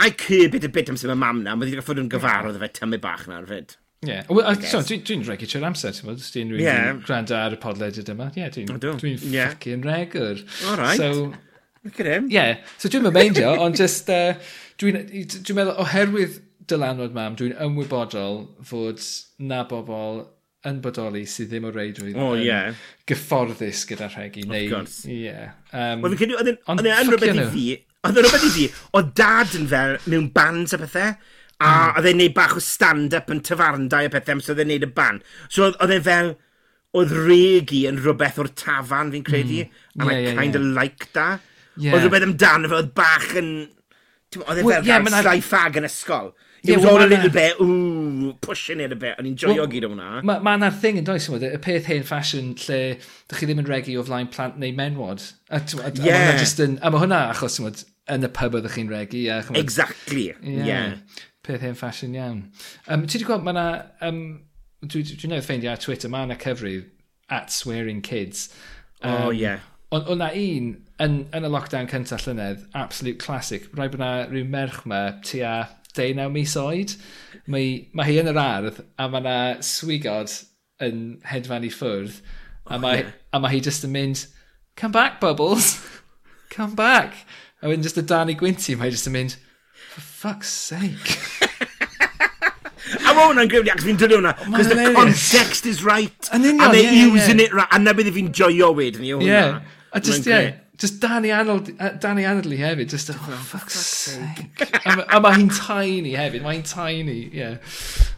I 0.00 0.12
curb 0.16 0.54
it 0.56 0.64
a 0.64 0.70
bit 0.72 0.88
am 0.88 0.96
sy'n 1.00 1.12
mam 1.18 1.42
na, 1.44 1.56
mae 1.58 1.66
wedi 1.66 1.82
fod 1.84 1.98
yn 2.00 2.08
gyfarwydd 2.12 2.60
efo 2.60 2.70
tymu 2.78 3.00
bach 3.02 3.26
na'n 3.28 3.48
fyd. 3.50 3.74
Ie. 4.06 4.22
Dwi'n 4.24 5.26
regu 5.26 5.50
trwy'r 5.50 5.66
amser, 5.68 5.92
ti'n 5.92 6.08
bod? 6.08 6.22
Dwi'n 6.32 6.54
rwy'n 6.54 7.02
gwrando 7.04 7.36
ar 7.36 7.58
y 7.58 7.60
podlediad 7.60 8.14
yma. 8.14 8.30
Ie, 8.38 8.46
dwi'n 8.54 8.70
ffucking 8.70 9.84
regwr. 9.84 10.40
All 10.70 10.78
right. 10.80 10.96
So, 10.96 11.34
Look 11.82 11.98
at 12.00 12.06
him. 12.06 12.30
Ie. 12.30 12.34
Yeah. 12.38 12.58
So 12.78 12.88
dwi'n 12.92 13.06
mynd 13.08 13.18
meindio, 13.18 13.52
ond 13.60 13.76
just... 13.76 14.08
Uh, 14.08 14.38
Dwi'n 14.80 14.96
dwi 15.44 15.56
meddwl, 15.56 15.76
oherwydd 15.82 16.38
dylanwad 16.70 17.16
mam, 17.16 17.34
dwi'n 17.36 17.56
ymwybodol 17.60 18.44
fod 18.64 19.02
na 19.44 19.64
bobl 19.68 20.22
yn 20.68 20.80
bodoli 20.84 21.24
sydd 21.28 21.50
ddim 21.50 21.66
o 21.68 21.72
reidrwydd 21.72 22.18
oh, 22.20 22.34
yeah. 22.36 22.76
gyfforddus 23.08 23.86
gyda 23.88 24.10
rhegi. 24.12 24.44
Of 24.44 24.52
neu, 24.52 24.68
course. 24.72 25.04
Yeah. 25.08 25.56
Um, 25.72 26.04
Wel, 26.04 26.14
fi'n 26.14 26.20
credu, 26.20 26.38
oedd 26.40 26.50
yn 26.52 27.12
rhywbeth 27.12 27.40
i 27.40 27.46
fi, 27.54 27.66
oedd 28.04 28.20
yn 28.20 28.26
rhywbeth 28.26 28.46
i 28.48 28.52
fi, 28.56 28.66
o 28.96 29.02
dad 29.22 29.56
yn 29.56 29.68
fel 29.70 29.96
mewn 30.12 30.28
bands 30.36 30.76
a 30.76 30.80
pethau, 30.82 31.16
a 31.60 31.70
mm. 31.70 31.98
oedd 32.00 32.10
e'n 32.12 32.20
neud 32.22 32.36
bach 32.36 32.56
o 32.56 32.62
stand-up 32.64 33.32
yn 33.32 33.42
tafarndau 33.48 34.08
a 34.08 34.12
pethau, 34.12 34.44
so 34.44 34.54
oedd 34.54 34.62
e'n 34.64 34.72
neud 34.74 34.88
y 34.88 34.92
ban. 35.00 35.20
So 35.48 35.70
oedd 35.70 35.96
e'n 35.96 36.06
fel, 36.08 36.32
oedd 36.96 37.12
regi 37.28 37.86
yn 37.88 38.00
rhywbeth 38.00 38.40
o'r 38.42 38.52
tafan 38.60 39.12
fi'n 39.16 39.28
credu, 39.28 39.64
mm. 39.64 40.00
and 40.00 40.08
yeah, 40.08 40.16
I 40.16 40.24
yeah, 40.28 40.40
kind 40.40 40.60
of 40.60 40.64
yeah. 40.64 40.76
like 40.76 41.12
that. 41.16 41.44
Yeah. 41.76 41.96
Oedd 41.96 42.04
rhywbeth 42.04 42.28
amdano 42.28 42.72
fe, 42.72 42.80
oedd 42.82 42.96
bach 42.96 43.30
yn 43.40 43.52
Oedd 44.38 44.60
e 44.60 44.62
fel 44.62 44.86
yeah, 44.86 45.02
gael 45.02 45.10
slai 45.10 45.40
ffag 45.42 45.80
yn 45.80 45.86
ysgol. 45.88 46.32
He 46.62 46.70
yeah, 46.70 46.76
was 46.76 46.84
all 46.84 47.02
a 47.02 47.08
little 47.08 47.30
bit, 47.30 47.58
ooh, 47.60 48.34
pushing 48.40 48.80
it 48.80 48.92
a 48.92 48.96
bit. 48.96 49.16
O'n 49.18 49.26
i'n 49.26 49.34
joio 49.34 49.62
well, 49.62 49.70
gyda 49.72 49.88
hwnna. 49.88 50.20
Mae 50.28 50.42
ma 50.44 50.52
na'r 50.60 50.76
thing 50.82 51.00
yn 51.00 51.06
does 51.08 51.26
yn 51.32 51.46
y 51.48 51.58
peth 51.64 51.88
hen 51.90 52.04
ffasiwn 52.06 52.52
lle 52.66 52.80
dych 53.00 53.40
chi 53.40 53.48
ddim 53.48 53.62
yn 53.62 53.70
regu 53.70 53.96
o 53.98 54.04
flaen 54.06 54.28
plant 54.30 54.60
neu 54.60 54.74
menwod. 54.76 55.24
A, 55.48 55.58
a, 55.58 55.90
yeah. 56.04 56.28
a, 56.36 56.44
yn, 56.66 56.76
a 56.78 56.92
mae 56.92 57.02
hwnna 57.02 57.22
achos 57.32 57.58
ymwyd, 57.62 57.82
yn 58.14 58.28
y 58.28 58.30
pub 58.36 58.58
oeddech 58.58 58.76
chi'n 58.76 58.92
regu. 58.92 59.24
A, 59.32 59.40
chymod, 59.48 59.62
exactly, 59.64 60.28
yeah. 60.44 60.68
yeah. 60.68 61.18
Peth 61.48 61.64
hen 61.64 61.74
ffasiwn 61.80 62.14
iawn. 62.20 62.44
Um, 62.86 63.08
ti 63.08 63.18
wedi 63.18 63.30
gweld, 63.32 63.48
mae 63.48 63.56
yna, 63.56 63.66
um, 64.06 64.22
dwi'n 64.84 65.08
dwi 65.08 65.16
dwi 65.16 65.32
newydd 65.32 65.48
ffeindio 65.48 65.72
ar 65.72 65.82
Twitter, 65.82 66.12
mae 66.12 66.28
yna 66.28 66.38
cyfrif 66.44 66.86
at 67.32 67.50
swearing 67.56 68.04
kids. 68.04 68.50
Um, 69.00 69.16
oh, 69.16 69.34
yeah. 69.34 69.64
Ond 69.90 70.06
o'na 70.06 70.28
un 70.38 70.66
yn, 71.02 71.14
yn 71.34 71.46
y 71.46 71.48
lockdown 71.50 71.88
cyntaf 71.90 72.22
llynedd, 72.22 72.62
absolute 72.78 73.18
classic. 73.18 73.66
Rhaid 73.74 73.96
bod 73.96 74.02
na 74.02 74.10
rhyw 74.28 74.46
merch 74.46 74.84
ma 74.86 75.00
tua 75.26 75.54
19 75.96 76.30
mis 76.30 76.54
oed. 76.60 76.94
Mae, 77.50 77.72
mae 77.90 78.06
hi 78.06 78.20
yn 78.22 78.30
yr 78.30 78.38
ardd 78.38 78.78
a 78.94 79.08
mae 79.10 79.24
na 79.24 79.38
swigod 79.66 80.30
yn 80.86 81.18
hedfan 81.26 81.66
i 81.66 81.72
ffwrdd. 81.74 82.20
A 82.68 82.76
oh, 82.76 82.82
mae, 82.84 83.00
yeah. 83.02 83.16
a 83.34 83.40
mae 83.42 83.56
hi 83.56 83.62
just 83.66 83.86
yn 83.88 83.90
mynd, 83.96 84.22
come 84.78 84.94
back 84.94 85.18
Bubbles, 85.20 85.72
come 86.54 86.78
back. 86.78 87.24
A 87.60 87.66
wedyn 87.66 87.82
just 87.82 87.98
y 87.98 88.06
dan 88.06 88.30
i 88.30 88.38
gwynti, 88.38 88.76
mae 88.78 88.88
hi 88.88 88.94
just 88.94 89.10
yn 89.10 89.16
mynd, 89.16 89.36
for 89.90 90.06
fuck's 90.06 90.54
sake. 90.70 91.18
A 92.90 93.12
mae 93.14 93.26
hwnna'n 93.26 93.50
gryfni, 93.50 93.70
ac 93.70 93.82
fi'n 93.84 93.98
dod 93.98 94.14
hwnna, 94.14 94.32
because 94.46 94.70
the 94.70 94.94
context 94.94 95.66
is 95.66 95.82
right. 95.84 96.30
An 96.32 96.42
union, 96.42 96.62
and 96.64 96.74
they're 96.74 96.94
yeah, 96.94 97.06
using 97.10 97.38
yeah. 97.38 97.46
it 97.46 97.54
right. 97.54 97.68
A 97.74 97.78
na 97.78 97.92
bydde 97.94 98.14
fi'n 98.14 98.30
joio 98.34 98.70
wedyn 98.74 99.04
i 99.06 99.12
hwnna. 99.12 99.28
Yeah. 99.28 99.60
A 99.92 100.00
just, 100.00 100.26
yeah, 100.26 100.56
just 100.76 101.00
Danny 101.00 101.30
Anold, 101.30 102.00
Danny 102.00 102.24
Arnoldly 102.24 102.58
hefyd, 102.58 102.88
just, 102.88 103.10
oh, 103.10 103.14
fuck's 103.14 103.74
sake. 103.74 104.70
a, 104.86 105.16
a 105.16 105.20
mae 105.20 105.38
hi'n 105.40 105.50
tiny 105.50 106.12
hefyd, 106.14 106.44
mae 106.44 106.58
hi'n 106.58 106.66
tiny. 106.66 107.18
Yeah. 107.34 107.56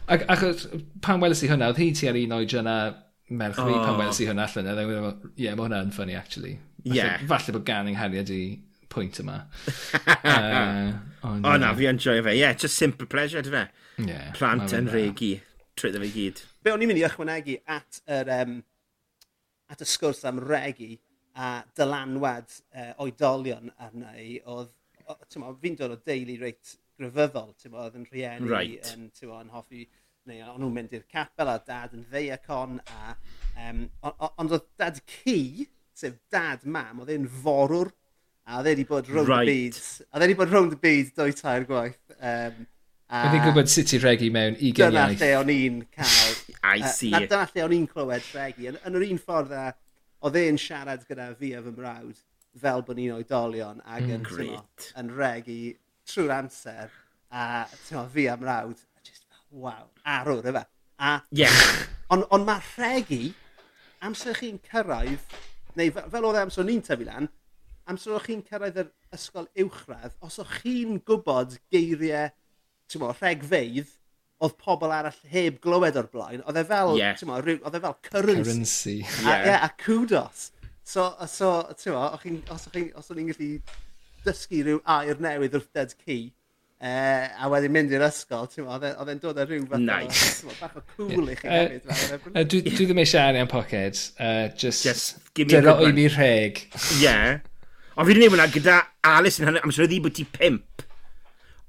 Ac, 0.07 0.25
ac 0.29 0.43
pan 1.01 1.23
weles 1.23 1.41
i 1.43 1.49
hwnna, 1.49 1.71
oedd 1.73 1.81
hi 1.81 1.89
ti 1.97 2.11
ar 2.11 2.19
un 2.19 2.35
oed 2.37 2.53
yna 2.61 2.75
merch 3.33 3.57
fi, 3.57 3.65
pan 3.71 3.95
oh. 3.95 3.97
weles 4.03 4.21
i 4.21 4.27
hwnna 4.29 4.45
allan, 4.45 4.69
a 4.69 4.75
dweud, 4.77 5.25
ie, 5.33 5.47
yeah, 5.47 5.57
mae 5.57 5.65
hwnna'n 5.65 5.93
funny, 5.95 6.17
actually. 6.19 6.57
Ie. 6.83 6.93
Yeah. 6.99 7.23
Falle 7.31 7.55
bod 7.55 7.65
gan 7.67 7.89
yng 7.89 7.97
Nghariad 7.97 8.29
i 8.35 8.43
pwynt 8.93 9.21
yma. 9.23 9.39
uh, 10.13 10.91
oh, 11.23 11.33
o 11.33 11.55
na, 11.57 11.71
fi 11.77 11.89
yn 11.89 12.01
joio 12.01 12.25
fe, 12.27 12.35
yeah, 12.37 12.53
just 12.53 12.77
simple 12.77 13.09
pleasure, 13.09 13.41
dy 13.41 13.53
fe. 13.53 13.65
Yeah, 14.03 14.29
Plant 14.37 14.75
yn 14.77 14.91
regi, 14.93 15.33
trwyddo 15.79 16.03
fe 16.03 16.11
gyd. 16.13 16.43
Be 16.63 16.73
o'n 16.73 16.85
i'n 16.85 16.93
mynd 16.93 17.01
i 17.01 17.07
ychwanegu 17.07 17.57
at 17.65 18.03
yr, 18.19 18.29
um, 18.37 18.59
at 19.73 19.81
y 19.81 19.89
sgwrs 19.89 20.23
am 20.29 20.41
regi, 20.43 20.97
a 21.35 21.49
dylanwad 21.77 22.51
uh, 22.75 22.93
oedolion 23.03 23.71
arna 23.81 24.13
i, 24.21 24.37
oedd, 24.45 24.71
fi'n 25.33 25.77
dod 25.79 25.95
o 25.95 25.99
deulu 26.05 26.37
reit 26.41 26.77
gryfyddol, 26.99 27.53
oedd 27.71 27.97
yn 27.97 28.07
rhieni, 28.11 28.49
right. 28.49 28.91
yn, 28.93 29.09
mo, 29.27 29.39
yn 29.41 29.53
hoffi, 29.53 29.87
neu 30.29 30.43
o'n 30.53 30.61
nhw'n 30.61 30.75
mynd 30.77 30.93
i'r 30.95 31.07
capel 31.11 31.51
a 31.51 31.57
dad 31.65 31.95
yn 31.97 32.05
ddeiacon, 32.11 32.77
a, 32.93 33.15
um, 33.65 33.83
ond 34.29 34.53
oedd 34.55 34.69
dad 34.79 35.01
ci, 35.09 35.67
sef 35.97 36.19
dad 36.31 36.63
mam, 36.69 37.01
oedd 37.03 37.11
e'n 37.15 37.27
forwr, 37.41 37.91
a 38.43 38.59
oedd 38.59 38.69
e 38.69 38.75
wedi 38.75 38.85
bod 38.87 39.09
rownd 39.09 39.31
right. 39.31 39.49
y 39.49 39.55
byd, 39.55 39.81
oedd 40.11 40.21
e 40.21 40.27
wedi 40.27 40.37
bod 40.39 40.53
rownd 40.53 40.77
y 40.77 40.79
byd 40.85 41.11
dwy 41.17 41.35
tair 41.39 41.67
gwaith. 41.67 41.99
Um, 42.19 42.65
a... 43.09 43.23
Oedd 43.23 43.35
hi'n 43.37 43.45
gwybod 43.47 43.71
sut 43.73 43.93
i 43.95 44.01
regu 44.03 44.29
mewn 44.35 44.57
i 44.59 44.73
gyniaeth. 44.75 45.17
Dyna 45.17 45.29
lle 45.31 45.37
o'n 45.41 45.53
i'n 45.53 45.79
cael. 45.95 46.41
I 46.73 46.79
see. 46.87 47.11
Uh, 47.13 47.25
dyna 47.25 47.47
lle 47.49 47.65
o'n 47.65 47.75
i'n 47.79 47.87
clywed 47.89 48.29
regu. 48.35 48.69
Yn, 48.71 48.79
yn 48.87 48.99
yr 48.99 49.07
un 49.09 49.21
ffordd 49.23 49.55
a 49.57 49.69
oedd 50.23 50.37
e'n 50.39 50.59
siarad 50.59 51.03
gyda 51.07 51.31
fi 51.39 51.51
a 51.57 51.61
fy 51.63 51.73
mrawd 51.75 52.19
fel 52.63 52.83
bod 52.87 52.99
ni'n 52.99 53.15
oedolion 53.17 53.81
ac 53.83 54.05
mm, 54.05 54.13
yn, 54.15 54.27
great. 54.27 54.89
Yn 54.99 55.09
regu 55.17 55.57
trwy'r 56.09 56.35
amser 56.37 56.91
a 57.33 57.63
tymo, 57.87 58.05
fi 58.13 58.27
a 58.31 58.35
mrawd 58.39 58.83
just, 59.03 59.25
waw, 59.49 59.87
arwr 60.15 60.51
efe. 60.51 60.65
A, 61.03 61.15
yeah. 61.35 61.63
Ond 62.13 62.27
on 62.35 62.45
mae 62.47 62.61
regu, 62.77 63.33
amser 64.05 64.37
chi'n 64.37 64.61
cyrraedd, 64.69 65.25
neu 65.79 65.91
fel 65.97 66.29
oedd 66.29 66.39
e 66.39 66.43
amser 66.45 66.67
ni'n 66.67 66.83
tyfu 66.85 67.07
lan, 67.09 67.27
amser 67.89 68.15
o'ch 68.15 68.29
chi'n 68.29 68.45
cyrraedd 68.47 68.79
yr 68.83 68.93
ysgol 69.17 69.49
uwchradd, 69.65 70.15
os 70.23 70.39
o'ch 70.43 70.59
chi'n 70.61 71.01
gwybod 71.07 71.57
geiriau, 71.73 72.31
ti'n 72.87 73.03
mo, 73.03 73.11
rhegfeidd, 73.17 73.91
oedd 74.43 74.57
pobl 74.59 74.91
arall 74.91 75.21
heb 75.31 75.61
glywed 75.63 75.97
o'r 75.99 76.09
blaen, 76.11 76.43
oedd 76.43 76.59
e 76.59 76.65
fel, 76.67 76.93
yeah. 76.99 77.15
ti'n 77.19 77.31
oedd 77.33 77.77
e 77.79 77.81
fel 77.85 77.97
currency. 78.09 78.43
Currency. 78.43 78.97
A, 79.23 79.29
yeah. 79.29 79.47
yeah. 79.47 79.65
a 79.67 79.71
kudos. 79.79 80.51
So, 80.83 81.09
so 81.31 81.55
ti'n 81.79 81.95
mo, 81.95 82.05
os, 82.13 82.29
os, 82.51 82.69
os 82.99 83.11
o'n 83.13 83.23
i'n 83.23 83.31
gallu 83.31 83.51
dysgu 84.23 84.63
rhyw 84.63 84.81
air 84.97 85.19
newydd 85.23 85.59
wrth 85.59 85.71
dead 85.75 85.95
key, 86.03 86.31
Uh, 86.83 87.29
a 87.39 87.47
wedyn 87.47 87.71
mynd 87.71 87.93
i'r 87.95 88.01
ysgol, 88.03 88.49
ti'n 88.51 88.65
meddwl, 88.67 88.89
e, 88.89 88.95
oedd 88.99 89.09
e'n 89.13 89.19
dod 89.23 89.37
â 89.39 89.43
rhyw 89.47 89.61
fath 89.71 89.83
nice. 89.85 90.41
o, 90.43 90.51
bach 90.59 90.73
o 90.75 90.81
cool 90.97 91.29
i 91.31 91.35
chi 91.39 91.47
hefyd. 91.47 91.85
Dwi 92.51 92.59
dwi 92.65 92.87
ddim 92.89 92.99
eisiau 92.99 93.29
arian 93.29 93.47
poced, 93.47 94.01
uh, 94.19 94.49
just, 94.59 94.83
just 94.83 95.31
dyro 95.39 95.77
i 95.79 95.93
mi 95.95 96.09
rheg. 96.11 96.59
Ie. 96.65 96.97
Yeah. 97.05 97.37
Ond 97.95 98.09
fi 98.09 98.11
wedi 98.11 98.25
gwneud 98.25 98.33
hwnna 98.33 98.49
gyda 98.51 98.75
Alice 99.13 99.39
yn 99.39 99.47
hynny, 99.47 99.61
am 99.63 99.71
sy'n 99.71 99.85
rhaid 99.85 99.95
i 99.95 100.01
bod 100.03 100.17
ti 100.17 100.27
pimp. 100.35 100.83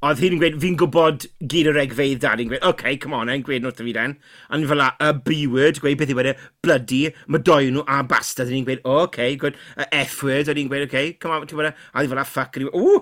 Oedd 0.04 0.18
hi'n 0.20 0.34
gweud, 0.36 0.56
fi'n 0.60 0.74
gwybod 0.76 1.22
gyd 1.48 1.68
o'r 1.70 1.78
egfeidd 1.80 2.18
dad 2.20 2.40
Hi'n 2.42 2.50
gweud, 2.50 2.60
oce, 2.60 2.74
okay, 2.74 2.98
come 3.00 3.16
on, 3.16 3.30
e'n 3.32 3.44
gweud 3.46 3.64
wrth 3.64 3.78
fi 3.80 3.94
den. 3.96 4.16
A 4.50 4.58
ni'n 4.58 4.68
fel 4.68 4.76
la, 4.82 4.90
y 5.00 5.14
B-word, 5.24 5.80
gweud 5.80 5.96
beth 6.02 6.12
i 6.12 6.16
wedi, 6.18 6.34
bloody, 6.66 6.98
mae 7.32 7.40
doi 7.48 7.70
nhw 7.72 7.86
a 7.88 8.02
bastard. 8.10 8.52
Hi'n 8.52 8.66
gweud, 8.68 8.82
o, 8.84 8.98
oce, 9.06 9.14
okay, 9.14 9.38
gweud, 9.40 9.56
y 9.80 9.86
F-word. 10.02 10.50
A 10.52 10.56
ni'n 10.58 10.68
gweud, 10.68 10.84
oce, 10.84 10.90
okay, 10.90 11.14
come 11.22 11.38
on, 11.38 11.48
ti'n 11.48 11.62
bod, 11.62 11.70
e? 11.70 11.88
a 11.94 12.04
ni'n 12.04 12.12
fel 12.12 12.20
la, 12.20 12.26
fuck. 12.28 12.60
Ww, 12.68 12.98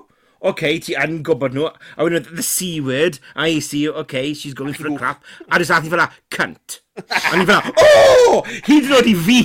okay, 0.51 0.79
ti 0.83 0.95
yn 0.99 1.21
gwybod 1.27 1.55
nhw, 1.57 1.69
a 1.71 2.07
wedyn 2.07 2.29
the 2.37 2.45
C 2.47 2.81
word, 2.83 3.19
a 3.35 3.49
i 3.49 3.59
see, 3.65 3.89
okay, 3.89 4.33
she's 4.35 4.55
going 4.55 4.75
for 4.75 4.89
a 4.91 4.95
crap, 4.97 5.23
a 5.49 5.61
dys 5.61 5.73
athi 5.75 5.93
fel 5.93 6.03
a, 6.05 6.09
cunt. 6.35 6.81
A 6.99 7.37
ni 7.39 7.47
fel 7.49 7.61
e, 7.61 7.75
oh! 7.85 8.43
Hyd 8.67 8.89
yn 8.89 8.97
oed 8.99 9.11
i 9.11 9.15
fi, 9.29 9.39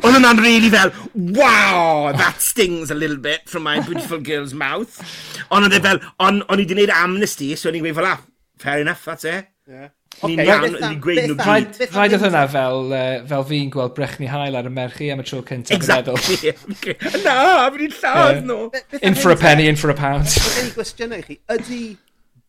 oedd 0.00 0.06
hwnna'n 0.14 0.42
really 0.44 0.70
fel, 0.72 0.94
wow, 1.14 2.12
that 2.16 2.40
stings 2.44 2.94
a 2.94 2.98
little 2.98 3.18
bit 3.18 3.48
from 3.50 3.66
my 3.66 3.80
beautiful 3.80 4.22
girl's 4.22 4.54
mouth. 4.54 5.00
Ond 5.50 5.68
oedd 5.68 5.80
e 5.80 5.82
fel, 5.84 6.00
on, 6.18 6.44
o'n 6.46 6.62
i 6.62 6.64
wedi 6.64 6.72
gwneud 6.76 6.94
amnesty, 6.94 7.52
so 7.58 7.70
o'n 7.70 7.80
i'n 7.80 7.84
gweud 7.88 7.98
fel 7.98 8.12
a, 8.12 8.16
fair 8.62 8.84
enough, 8.86 9.04
that's 9.04 9.28
it. 9.28 9.50
Yeah. 9.68 9.90
Ni'n 10.22 10.40
iawn, 10.44 10.76
ni'n 10.78 11.00
gweud 11.02 11.20
nhw 11.26 11.36
gyd. 11.40 11.78
Rhaid 11.90 12.14
oedd 12.16 12.24
hwnna 12.24 12.42
fel, 12.52 12.92
uh, 12.94 13.20
fel 13.28 13.46
fi'n 13.50 13.70
gweld 13.74 13.94
brechni 13.96 14.28
hael 14.30 14.56
ar 14.58 14.68
y 14.68 14.72
merchi 14.72 15.10
am 15.12 15.20
y 15.20 15.26
tro 15.28 15.42
cyntaf 15.46 15.76
exactly. 15.76 16.52
Na, 17.26 17.36
fi'n 17.74 17.86
i'n 17.88 17.96
lladd 17.98 18.42
nhw. 18.48 18.58
In 19.02 19.18
for 19.18 19.34
a 19.34 19.38
penny, 19.40 19.68
in 19.68 19.80
for 19.80 19.92
a 19.92 19.96
pound. 19.98 20.30
Gen 20.30 20.70
i 20.70 20.74
gwestiynau 20.76 21.20
i 21.20 21.26
chi. 21.26 21.38
Ydy 21.56 21.80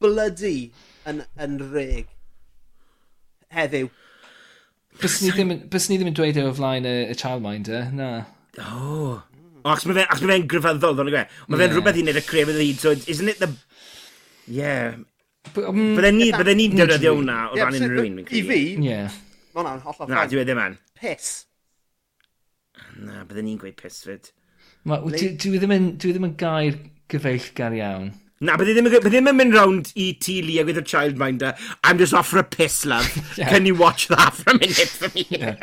blydi 0.04 0.58
yn, 1.10 1.24
yn 1.42 1.58
reg 1.74 2.12
heddiw? 3.56 3.90
Bys 5.02 5.18
ni 5.24 5.32
ddim, 5.36 5.56
bys 5.72 5.90
ni 5.90 5.98
ddim 6.00 6.12
yn 6.12 6.18
dweud 6.18 6.38
e 6.40 6.46
o 6.48 6.54
flaen 6.56 6.88
y, 6.88 6.96
y 7.12 7.18
childminder, 7.20 7.90
na. 7.96 8.12
O. 8.62 9.18
O, 9.66 9.74
ac 9.74 9.84
mae 9.90 10.06
fe'n 10.22 10.48
gryfyddol, 10.52 10.96
fel 11.02 11.12
gwe. 11.12 11.26
Mae 11.50 11.60
fe'n 11.62 11.74
rhywbeth 11.74 12.00
i 12.00 12.06
wneud 12.06 12.22
y 12.22 12.24
crefydd 12.28 12.62
hyd, 12.62 12.80
so 12.80 12.96
isn't 12.96 13.34
it 13.34 13.42
the... 13.42 13.52
Yeah, 14.46 15.02
Mm, 15.54 15.94
bydden 15.98 16.18
ni, 16.20 16.32
bydden 16.34 16.60
ni'n 16.60 16.80
defnyddio 16.80 17.14
hwnna 17.16 17.38
o 17.52 17.60
ran 17.60 17.78
unrhyw 17.78 18.08
un, 18.10 18.18
I 18.26 18.42
fi, 18.50 18.60
yeah. 18.84 19.14
mae 19.54 19.62
hwnna'n 19.62 19.84
hollol 19.86 20.12
Na, 20.12 20.26
dwi 20.32 20.44
ddim 20.44 20.62
yn. 20.64 20.76
Piss. 21.00 21.32
Na, 22.98 23.24
bydden 23.24 23.48
ni'n 23.50 23.62
gweud 23.62 23.78
piss 23.80 24.04
fyd. 24.08 24.32
Dwi 24.86 25.58
ddim 25.62 26.28
yn 26.30 26.38
gair 26.40 26.78
gyfeillgar 27.12 27.76
iawn. 27.78 28.14
Na, 28.44 28.58
bydde 28.60 28.76
ddim, 28.76 28.90
bydde 28.92 29.14
ddim 29.14 29.32
yn 29.32 29.40
mynd 29.40 29.56
round 29.56 29.92
i 29.96 30.10
ti, 30.20 30.42
Lee, 30.44 30.64
with 30.68 30.78
a 30.82 30.84
childminder. 30.84 31.54
I'm 31.84 31.98
just 31.98 32.14
after 32.14 32.38
a 32.38 32.44
piss, 32.44 32.86
love. 32.86 33.08
yeah. 33.38 33.50
Can 33.50 33.66
you 33.66 33.76
watch 33.76 34.10
that 34.10 34.34
for 34.34 34.52
a 34.52 34.60
minute 34.60 34.92
for 34.92 35.10
me? 35.16 35.26
Yeah. 35.30 35.56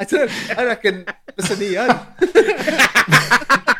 I 0.00 0.04
don't, 0.04 0.30
I 0.58 0.64
reckon, 0.64 1.04
bys 1.36 1.58
ni 1.58 1.74
yn. 1.78 1.94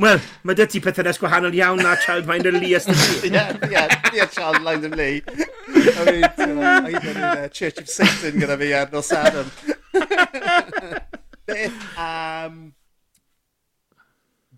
Wel, 0.00 0.20
mae 0.48 0.56
dy 0.56 0.64
ti 0.70 0.80
pethau 0.80 1.04
nes 1.04 1.18
gwahanol 1.20 1.56
iawn 1.56 1.82
na 1.84 1.92
Childminder 2.00 2.54
Lee 2.56 2.72
ysdyn 2.78 2.96
ni. 2.96 3.36
Ie, 3.74 3.82
ie, 4.16 4.26
Childminder 4.32 4.94
Lee. 4.96 5.20
I 5.80 6.04
mean, 6.06 6.24
A 6.40 6.80
mi, 6.82 6.94
uh, 6.94 7.48
Church 7.48 7.78
of 7.78 7.88
Satan 7.88 8.40
gyda 8.40 8.56
fi 8.60 8.72
ar 8.74 8.88
nos 8.92 9.12
Adam. 9.12 9.50
Beth 11.46 11.98
am... 11.98 12.72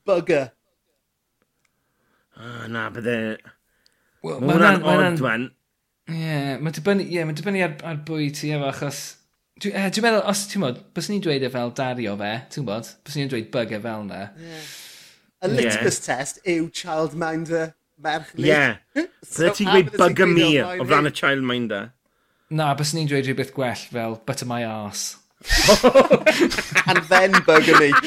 Bugger. 0.06 0.52
Oh, 2.38 2.66
na, 2.68 2.84
bydde... 2.94 3.16
Wel, 4.22 4.38
mae 4.42 4.54
hwnna'n 4.54 4.86
odd, 4.86 5.18
dwan. 5.18 5.48
Ie, 6.10 6.38
mae'n 6.62 6.78
dibynnu, 6.78 7.08
yeah, 7.10 7.26
ma 7.26 7.34
dibynnu 7.38 7.64
ar, 7.66 7.74
ar 7.90 7.98
bwy 8.06 8.30
ti 8.34 8.52
efo, 8.54 8.70
achos... 8.70 9.02
E, 9.58 9.64
dwi'n 9.66 9.78
uh, 9.78 9.90
dwi 9.94 10.06
meddwl, 10.06 10.22
os 10.30 10.46
ti'n 10.50 10.62
bod, 10.64 10.78
bys 10.94 11.10
ni'n 11.10 11.22
dweud 11.22 11.46
e 11.46 11.50
fel 11.54 11.74
dario 11.78 12.14
fe, 12.18 12.32
ti'n 12.54 12.66
bod, 12.66 12.94
bys 13.06 13.18
ni'n 13.18 13.30
dweud 13.30 13.50
bug 13.54 13.74
fel 13.88 14.06
na. 14.06 14.24
Yeah. 14.38 14.64
A 15.42 15.48
litmus 15.48 15.98
yeah. 15.98 16.16
test 16.16 16.38
yw 16.46 16.68
childminder 16.70 17.72
merch 18.02 18.30
ni. 18.38 18.50
Ie. 18.50 18.76
Fydde 19.26 19.50
ti'n 19.58 19.70
gweud 19.72 19.90
bug 19.98 20.22
me 20.30 20.62
o 20.62 20.84
fran 20.86 21.10
y 21.10 21.12
childminder? 21.18 21.90
Na, 22.52 22.74
bys 22.78 22.92
ni'n 22.94 23.08
dweud 23.10 23.26
rhywbeth 23.26 23.50
gwell 23.56 23.82
fel 23.90 24.14
butter 24.26 24.46
my 24.46 24.62
arse. 24.68 25.16
And 26.86 27.02
then 27.10 27.32
bug 27.46 27.66
me. 27.80 27.90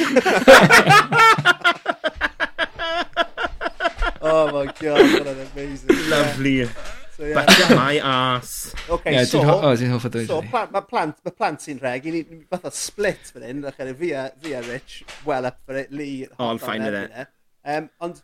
oh 4.21 4.45
my 4.51 4.65
god, 4.79 5.25
that's 5.25 5.51
amazing. 5.51 6.09
Lovely. 6.09 6.59
Yeah. 6.59 6.69
So, 7.15 7.23
yeah. 7.23 7.45
But 7.45 7.69
my 7.75 7.97
ass. 7.99 8.75
Okay, 8.89 9.13
yeah, 9.13 9.23
so... 9.23 9.39
O, 9.39 9.71
oh, 9.71 9.75
hoffa 9.75 10.11
dweud. 10.11 10.27
So, 10.27 10.41
plant, 10.41 10.71
mae 10.75 10.83
plant, 10.83 11.19
ma 11.23 11.31
plant 11.31 11.61
sy'n 11.63 11.79
reg, 11.79 12.07
i 12.09 12.11
ni 12.11 12.23
fath 12.51 12.67
o 12.67 12.71
split 12.75 13.29
fan 13.31 13.45
hyn, 13.47 13.61
ac 13.69 13.79
fi 14.01 14.09
a, 14.11 14.25
fi 14.41 14.55
a 14.57 14.63
Rich, 14.65 14.97
well 15.23 15.47
up 15.47 15.61
for 15.63 15.79
it, 15.79 15.93
Lee... 15.95 16.27
Oh, 16.37 16.49
I'm 16.49 16.59
fine 16.59 16.83
with 16.83 16.97
it. 16.97 17.29
Um, 17.63 17.87
ond, 18.03 18.19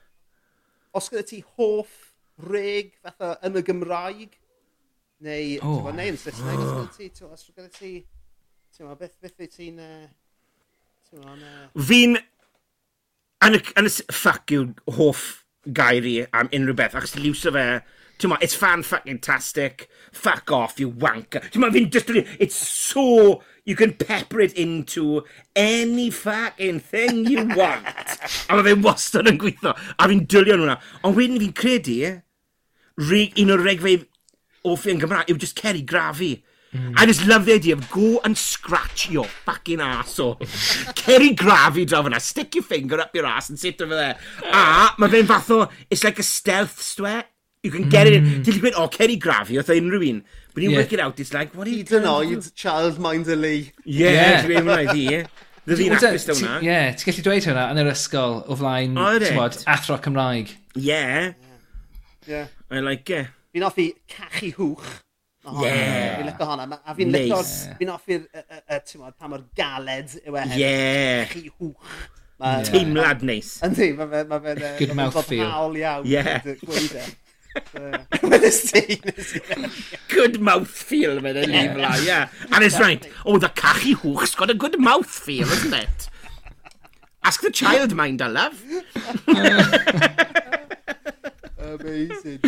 os 0.92 1.08
gyda 1.14 1.24
ti 1.30 1.40
hoff 1.56 1.94
reg 2.52 2.92
o 3.14 3.32
yn 3.48 3.62
y 3.62 3.64
Gymraeg, 3.70 4.36
neu, 5.24 5.56
oh. 5.62 5.78
tywa, 5.78 5.96
neu 5.96 6.12
yn 6.12 6.20
Saesneg, 6.20 6.60
os 6.60 6.74
gyda 6.76 6.98
ti, 6.98 7.10
tywa, 7.22 7.32
os 7.40 7.48
gyda 7.48 7.72
ti, 7.78 7.94
tywa, 8.76 8.98
beth, 9.00 9.16
beth 9.24 9.40
wyt 9.40 9.56
ti'n... 9.56 9.80
Fi'n... 11.88 12.20
Yn 13.48 13.58
y... 13.88 13.96
Fuck 14.12 14.52
yw 14.52 14.68
hoff 15.00 15.26
gair 15.80 16.04
i 16.08 16.18
am 16.36 16.52
unrhyw 16.52 16.76
beth, 16.76 17.00
achos 17.00 17.16
liwso 17.22 17.56
fe 17.56 17.66
Ti'n 18.22 18.38
it's 18.40 18.54
fan 18.54 18.84
fucking 18.84 19.18
tastic. 19.20 19.90
Fuck 20.12 20.52
off, 20.52 20.80
you 20.80 20.92
wanker. 20.92 21.42
Ti'n 21.50 21.62
ma, 21.64 21.72
fi'n 21.74 21.90
just, 21.90 22.12
it's 22.38 22.56
so, 22.56 23.42
you 23.66 23.76
can 23.76 23.94
pepper 23.94 24.42
it 24.42 24.54
into 24.54 25.24
any 25.56 26.12
fucking 26.12 26.82
thing 26.82 27.26
you 27.26 27.46
want. 27.58 27.88
a 28.48 28.56
mae 28.60 28.68
fe'n 28.68 28.86
wastad 28.86 29.32
yn 29.32 29.42
gweithio. 29.42 29.74
A 29.98 30.10
fi'n 30.12 30.28
dwylio 30.30 30.60
nhw'na. 30.60 30.78
Ond 31.02 31.18
wedyn 31.18 31.42
fi'n 31.42 31.58
credu, 31.58 31.98
reg, 33.10 33.34
un 33.42 33.56
o'r 33.56 33.66
regfau 33.66 34.06
o 34.70 34.78
ffyn 34.78 35.02
Gymraeg, 35.02 35.34
yw 35.34 35.42
just 35.42 35.58
Kerry 35.58 35.82
Grafi. 35.82 36.36
Mm. 36.78 36.94
I 36.96 37.06
just 37.10 37.26
love 37.26 37.46
the 37.46 37.56
idea 37.58 37.74
of 37.74 37.90
go 37.92 38.22
and 38.24 38.38
scratch 38.38 39.10
your 39.10 39.26
fucking 39.26 39.80
arsehole. 39.80 40.38
Kerry 40.96 41.34
grafi 41.36 41.88
draw 41.88 42.04
fyna, 42.04 42.22
stick 42.22 42.54
your 42.56 42.64
finger 42.64 43.02
up 43.02 43.16
your 43.16 43.26
ass 43.26 43.50
and 43.50 43.60
sit 43.60 43.82
over 43.82 43.96
there. 43.96 44.18
A, 44.46 44.92
mae 45.02 45.10
fe'n 45.10 45.28
fath 45.28 45.50
o, 45.52 45.66
it's 45.90 46.06
like 46.06 46.20
a 46.20 46.24
stealth 46.24 46.80
sweat. 46.82 47.31
You 47.64 47.70
can 47.70 47.90
get 47.90 48.08
mm. 48.08 48.10
it 48.10 48.14
in. 48.18 48.24
Ti'n 48.42 48.56
gwybod, 48.58 48.74
o, 48.74 48.84
oh, 48.84 48.90
Kerry 48.90 49.16
Gravy, 49.22 49.60
oedd 49.62 49.68
e 49.70 49.76
unrhyw 49.78 50.08
un. 50.08 50.24
But 50.54 50.64
you 50.64 50.72
yeah. 50.72 50.80
work 50.80 50.94
it 50.94 51.00
out, 51.00 51.20
it's 51.20 51.34
like, 51.34 51.54
what 51.54 51.68
are 51.68 51.76
you 51.76 51.84
doing? 51.84 52.08
oed 52.10 52.48
child 52.56 52.98
minder 53.00 53.36
Lee. 53.38 53.72
Yeah, 53.86 54.42
dwi'n 54.48 54.66
mynd 54.66 54.90
i, 54.96 55.04
ie. 55.06 55.20
Dydw 55.70 55.86
i'n 55.86 55.94
apus 55.94 56.26
dawn 56.26 56.42
hwnna. 56.42 56.56
Ie, 56.66 56.80
ti'n 56.98 57.12
gallu 57.12 57.26
dweud 57.28 57.48
hwnna 57.52 57.68
yn 57.76 57.84
yr 57.84 57.92
ysgol 57.94 58.40
o 58.50 58.58
flaen, 58.58 58.98
oh, 58.98 59.14
ti'n 59.22 59.38
bod, 59.38 59.60
athro 59.70 60.00
Cymraeg. 60.02 60.56
Yeah. 60.74 61.38
Yeah. 62.26 62.50
I 62.74 62.82
like 62.82 63.14
it. 63.14 63.30
Fi'n 63.54 63.70
offi 63.70 63.92
cachu 64.10 64.52
hwch. 64.58 64.92
Oh, 65.46 65.62
yeah. 65.62 66.18
Fi'n 66.18 66.34
licio 66.34 66.50
honna. 66.50 66.82
A 66.82 66.98
fi'n 66.98 67.14
nice. 67.14 67.30
licio, 67.30 67.78
fi'n 67.78 67.94
offi'r, 67.94 68.30
ti'n 68.90 69.06
modd, 69.06 69.22
pa 69.22 69.30
mor 69.30 69.46
galed 69.54 70.18
yw 70.26 70.42
e. 70.42 70.50
Yeah. 70.58 71.28
Cachu 71.30 71.54
hwch. 71.62 71.98
Teimlad 72.74 73.22
neis. 73.22 73.60
Yndi, 73.70 73.94
mae 74.02 74.10
fe'n... 74.18 74.70
Good 74.82 74.98
mouthfeel. 74.98 74.98
Mae'n 74.98 75.20
fod 75.22 75.44
hawl 75.46 75.84
iawn. 75.86 76.10
Yeah. 76.10 76.42
E 76.42 77.12
good 80.08 80.40
mouthfeel, 80.40 81.20
mae'n 81.24 81.38
y 81.42 81.46
lifla, 81.50 81.92
yeah. 82.06 82.30
And 82.52 82.64
it's 82.64 82.80
right, 82.80 83.08
oh, 83.26 83.38
the 83.38 83.50
cachu 83.50 83.96
hwch's 83.96 84.36
got 84.36 84.50
a 84.50 84.54
good 84.54 84.78
mouthfeel, 84.80 85.50
isn't 85.60 85.74
it? 85.74 86.10
Ask 87.24 87.42
the 87.42 87.52
child 87.52 87.94
mind, 87.94 88.22
I 88.22 88.28
love. 88.28 88.64
Amazing. 91.60 92.40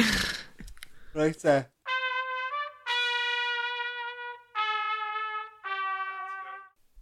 Right 1.14 1.40
there. 1.40 1.70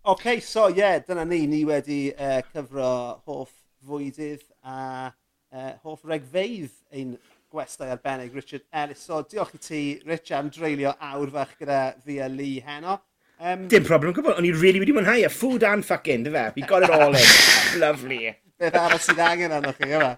OK, 0.04 0.40
so 0.40 0.68
ie, 0.68 0.78
yeah, 0.78 1.00
dyna 1.00 1.26
ni. 1.26 1.46
Ni 1.48 1.64
wedi 1.64 2.12
uh, 2.18 2.42
cyfro 2.52 3.22
hoff 3.24 3.52
fwydydd 3.86 4.42
a 4.66 5.14
uh, 5.54 5.74
hoff 5.84 6.02
regfeidd 6.04 6.74
ein 6.92 7.18
gwestai 7.52 7.92
arbennig 7.92 8.36
Richard 8.36 8.64
Ellis. 8.72 9.04
So, 9.06 9.22
diolch 9.28 9.56
i 9.58 9.62
ti, 9.62 9.82
Rich, 10.08 10.32
am 10.38 10.52
dreulio 10.54 10.94
awr 11.12 11.32
fach 11.34 11.56
gyda 11.60 11.82
fi 12.06 12.20
a 12.24 12.30
Lee 12.32 12.62
heno. 12.66 13.00
Um, 13.42 13.66
Dim 13.68 13.86
problem, 13.88 14.14
gwybod, 14.14 14.38
o'n 14.38 14.46
i 14.46 14.54
really 14.54 14.82
wedi 14.84 14.94
mwynhau 14.94 15.26
a 15.26 15.32
food 15.34 15.64
and 15.66 15.86
fucking, 15.86 16.28
dy 16.28 16.34
fe? 16.36 16.46
We 16.56 16.68
got 16.70 16.86
it 16.86 16.94
all 16.94 17.16
in. 17.16 17.32
Lovely. 17.82 18.36
Beth 18.62 18.78
arall 18.78 19.02
sydd 19.02 19.24
angen 19.26 19.56
arnoch 19.56 19.80
chi, 19.82 19.90
yma. 19.98 20.14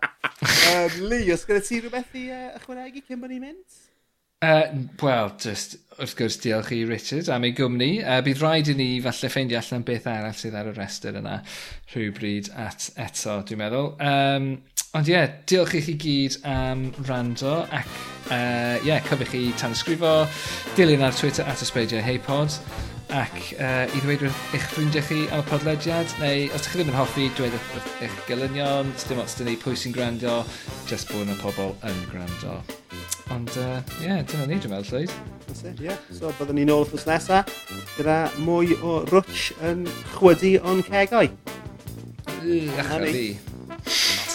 Um, 0.74 1.00
Lee, 1.08 1.32
os 1.32 1.48
gyda 1.48 1.64
ti 1.64 1.80
rhywbeth 1.80 2.20
i 2.20 2.28
uh, 2.36 2.46
ychwanegu 2.60 3.06
cyn 3.08 3.24
bod 3.24 3.32
ni'n 3.32 3.46
mynd? 3.48 3.82
Uh, 4.44 4.64
Wel, 5.00 5.30
just 5.40 5.78
wrth 5.96 6.18
gwrs 6.20 6.36
diolch 6.44 6.74
i 6.76 6.82
Richard 6.90 7.30
am 7.32 7.46
ei 7.48 7.54
gwmni. 7.56 7.94
Uh, 8.04 8.20
bydd 8.26 8.42
rhaid 8.44 8.74
i 8.74 8.76
ni 8.76 8.88
falle 9.06 9.30
ffeindio 9.32 9.62
allan 9.62 9.86
beth 9.88 10.10
arall 10.12 10.36
sydd 10.36 10.58
ar 10.60 10.68
y 10.68 10.74
restr 10.76 11.16
yna 11.22 11.38
rhywbryd 11.94 12.50
at 12.60 12.90
eto, 13.00 13.38
dwi'n 13.48 13.62
meddwl. 13.64 13.94
Um, 14.04 14.50
Ond 14.94 15.08
ie, 15.10 15.14
yeah, 15.16 15.32
diolch 15.50 15.72
i 15.74 15.80
chi 15.82 15.94
gyd 15.98 16.36
am 16.46 16.84
rando 17.08 17.54
ac 17.74 17.88
ie, 17.89 18.36
uh, 18.36 18.76
yeah, 18.86 19.00
cofiwch 19.02 19.32
chi 19.32 19.39
tanysgrifo, 19.58 20.12
dilyn 20.78 21.02
ar 21.02 21.16
Twitter 21.18 21.48
at 21.50 21.64
ysbeidio 21.66 21.98
heipod 22.06 22.54
ac 23.18 23.39
uh, 23.58 23.88
i 23.89 24.04
ddweud 24.04 24.28
wrth 24.28 24.54
eich 24.54 24.68
ffrindiau 24.70 25.02
chi 25.08 25.24
am 25.34 25.41
y 25.41 25.48
podlediad 25.50 26.14
neu 26.22 26.44
os 26.54 26.62
ydych 26.62 26.68
chi 26.76 26.78
ddim 26.78 26.91
yn 26.91 26.98
hoffi, 27.00 27.26
dweud 27.39 27.56
wrth 27.58 28.04
eich 28.06 28.20
gelynion, 28.28 28.91
dim 29.10 29.22
ots 29.24 29.34
dyn 29.39 29.50
ni 29.50 29.56
pwy 29.64 29.74
sy'n 29.82 29.96
gwrando, 29.96 30.36
jyst 30.91 31.10
bod 31.10 31.24
yna 31.26 31.39
pobl 31.41 31.74
yn 31.89 31.98
gwrando. 32.12 32.60
Ond 33.34 33.50
ie, 33.58 33.66
uh, 33.66 33.96
yeah, 34.04 34.22
dyna 34.30 34.46
ni 34.46 34.60
dwi'n 34.62 34.76
meddwl, 34.76 34.91
llwyd. 34.91 35.16
That's 35.48 35.66
it, 35.72 35.82
yeah. 35.82 35.98
So 36.14 36.30
byddwn 36.38 36.62
ni'n 36.62 36.74
ôl 36.76 36.86
wrthnos 36.86 37.08
nesaf 37.10 37.50
gyda 37.96 38.20
mwy 38.46 38.78
o 38.78 39.00
rwtch 39.10 39.50
yn 39.72 39.88
chwydu 40.20 40.54
o'n 40.62 40.86
cegau. 40.86 41.34
Yy, 42.44 42.70
achos 42.78 43.10
fi. 43.10 43.26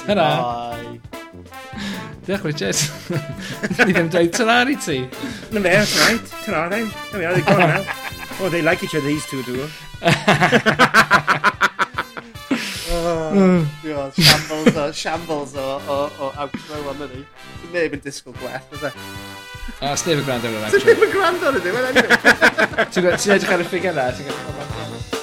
Ta-ra. 0.06 0.76
Diolch 2.26 2.44
Richard. 2.44 2.76
Ni 3.86 3.92
ddim 3.92 4.08
dweud 4.12 4.32
ta-ra 4.36 4.58
i 4.68 4.76
ti. 4.76 4.98
Na 5.52 5.60
fe, 5.60 5.70
that's 5.72 5.94
right. 6.00 6.26
Ta-ra 6.44 6.68
then. 6.68 6.90
There 7.10 7.20
we 7.20 7.24
are, 7.26 7.34
they're 7.34 7.44
gone 7.44 7.58
now. 7.58 7.84
Oh, 8.40 8.48
they 8.48 8.62
like 8.62 8.84
each 8.84 8.94
other, 8.94 9.04
these 9.04 9.26
two 9.26 9.42
do. 9.42 9.68
oh, 12.92 13.66
shambles 14.14 14.76
o, 14.76 14.92
shambles 14.92 15.56
o, 15.56 15.82
o, 15.88 16.12
o 16.20 16.30
outro 16.38 16.78
am 16.92 17.02
yni. 17.08 17.24
Neb 17.74 17.98
yn 17.98 18.04
disgwyl 18.06 18.38
gwell, 18.38 18.62
ydde? 18.78 18.94
A, 19.82 19.96
sneb 19.98 20.22
yn 20.22 20.26
gwrando 20.28 20.46
ar 20.46 20.54
yr 20.54 20.68
outro. 20.68 20.84
Sneb 20.86 21.02
yn 21.08 21.14
gwrando 21.18 21.50
ar 21.50 21.58
ydw, 21.58 21.74
wel 21.74 21.90
anyway. 21.90 22.10
Ti'n 22.94 23.10
edrych 23.10 23.54
ar 23.56 23.66
y 23.66 23.70
ffigur 23.72 23.98
na? 23.98 24.10
ti'n 24.14 24.30
gwrando 24.30 24.54
ar 24.54 25.17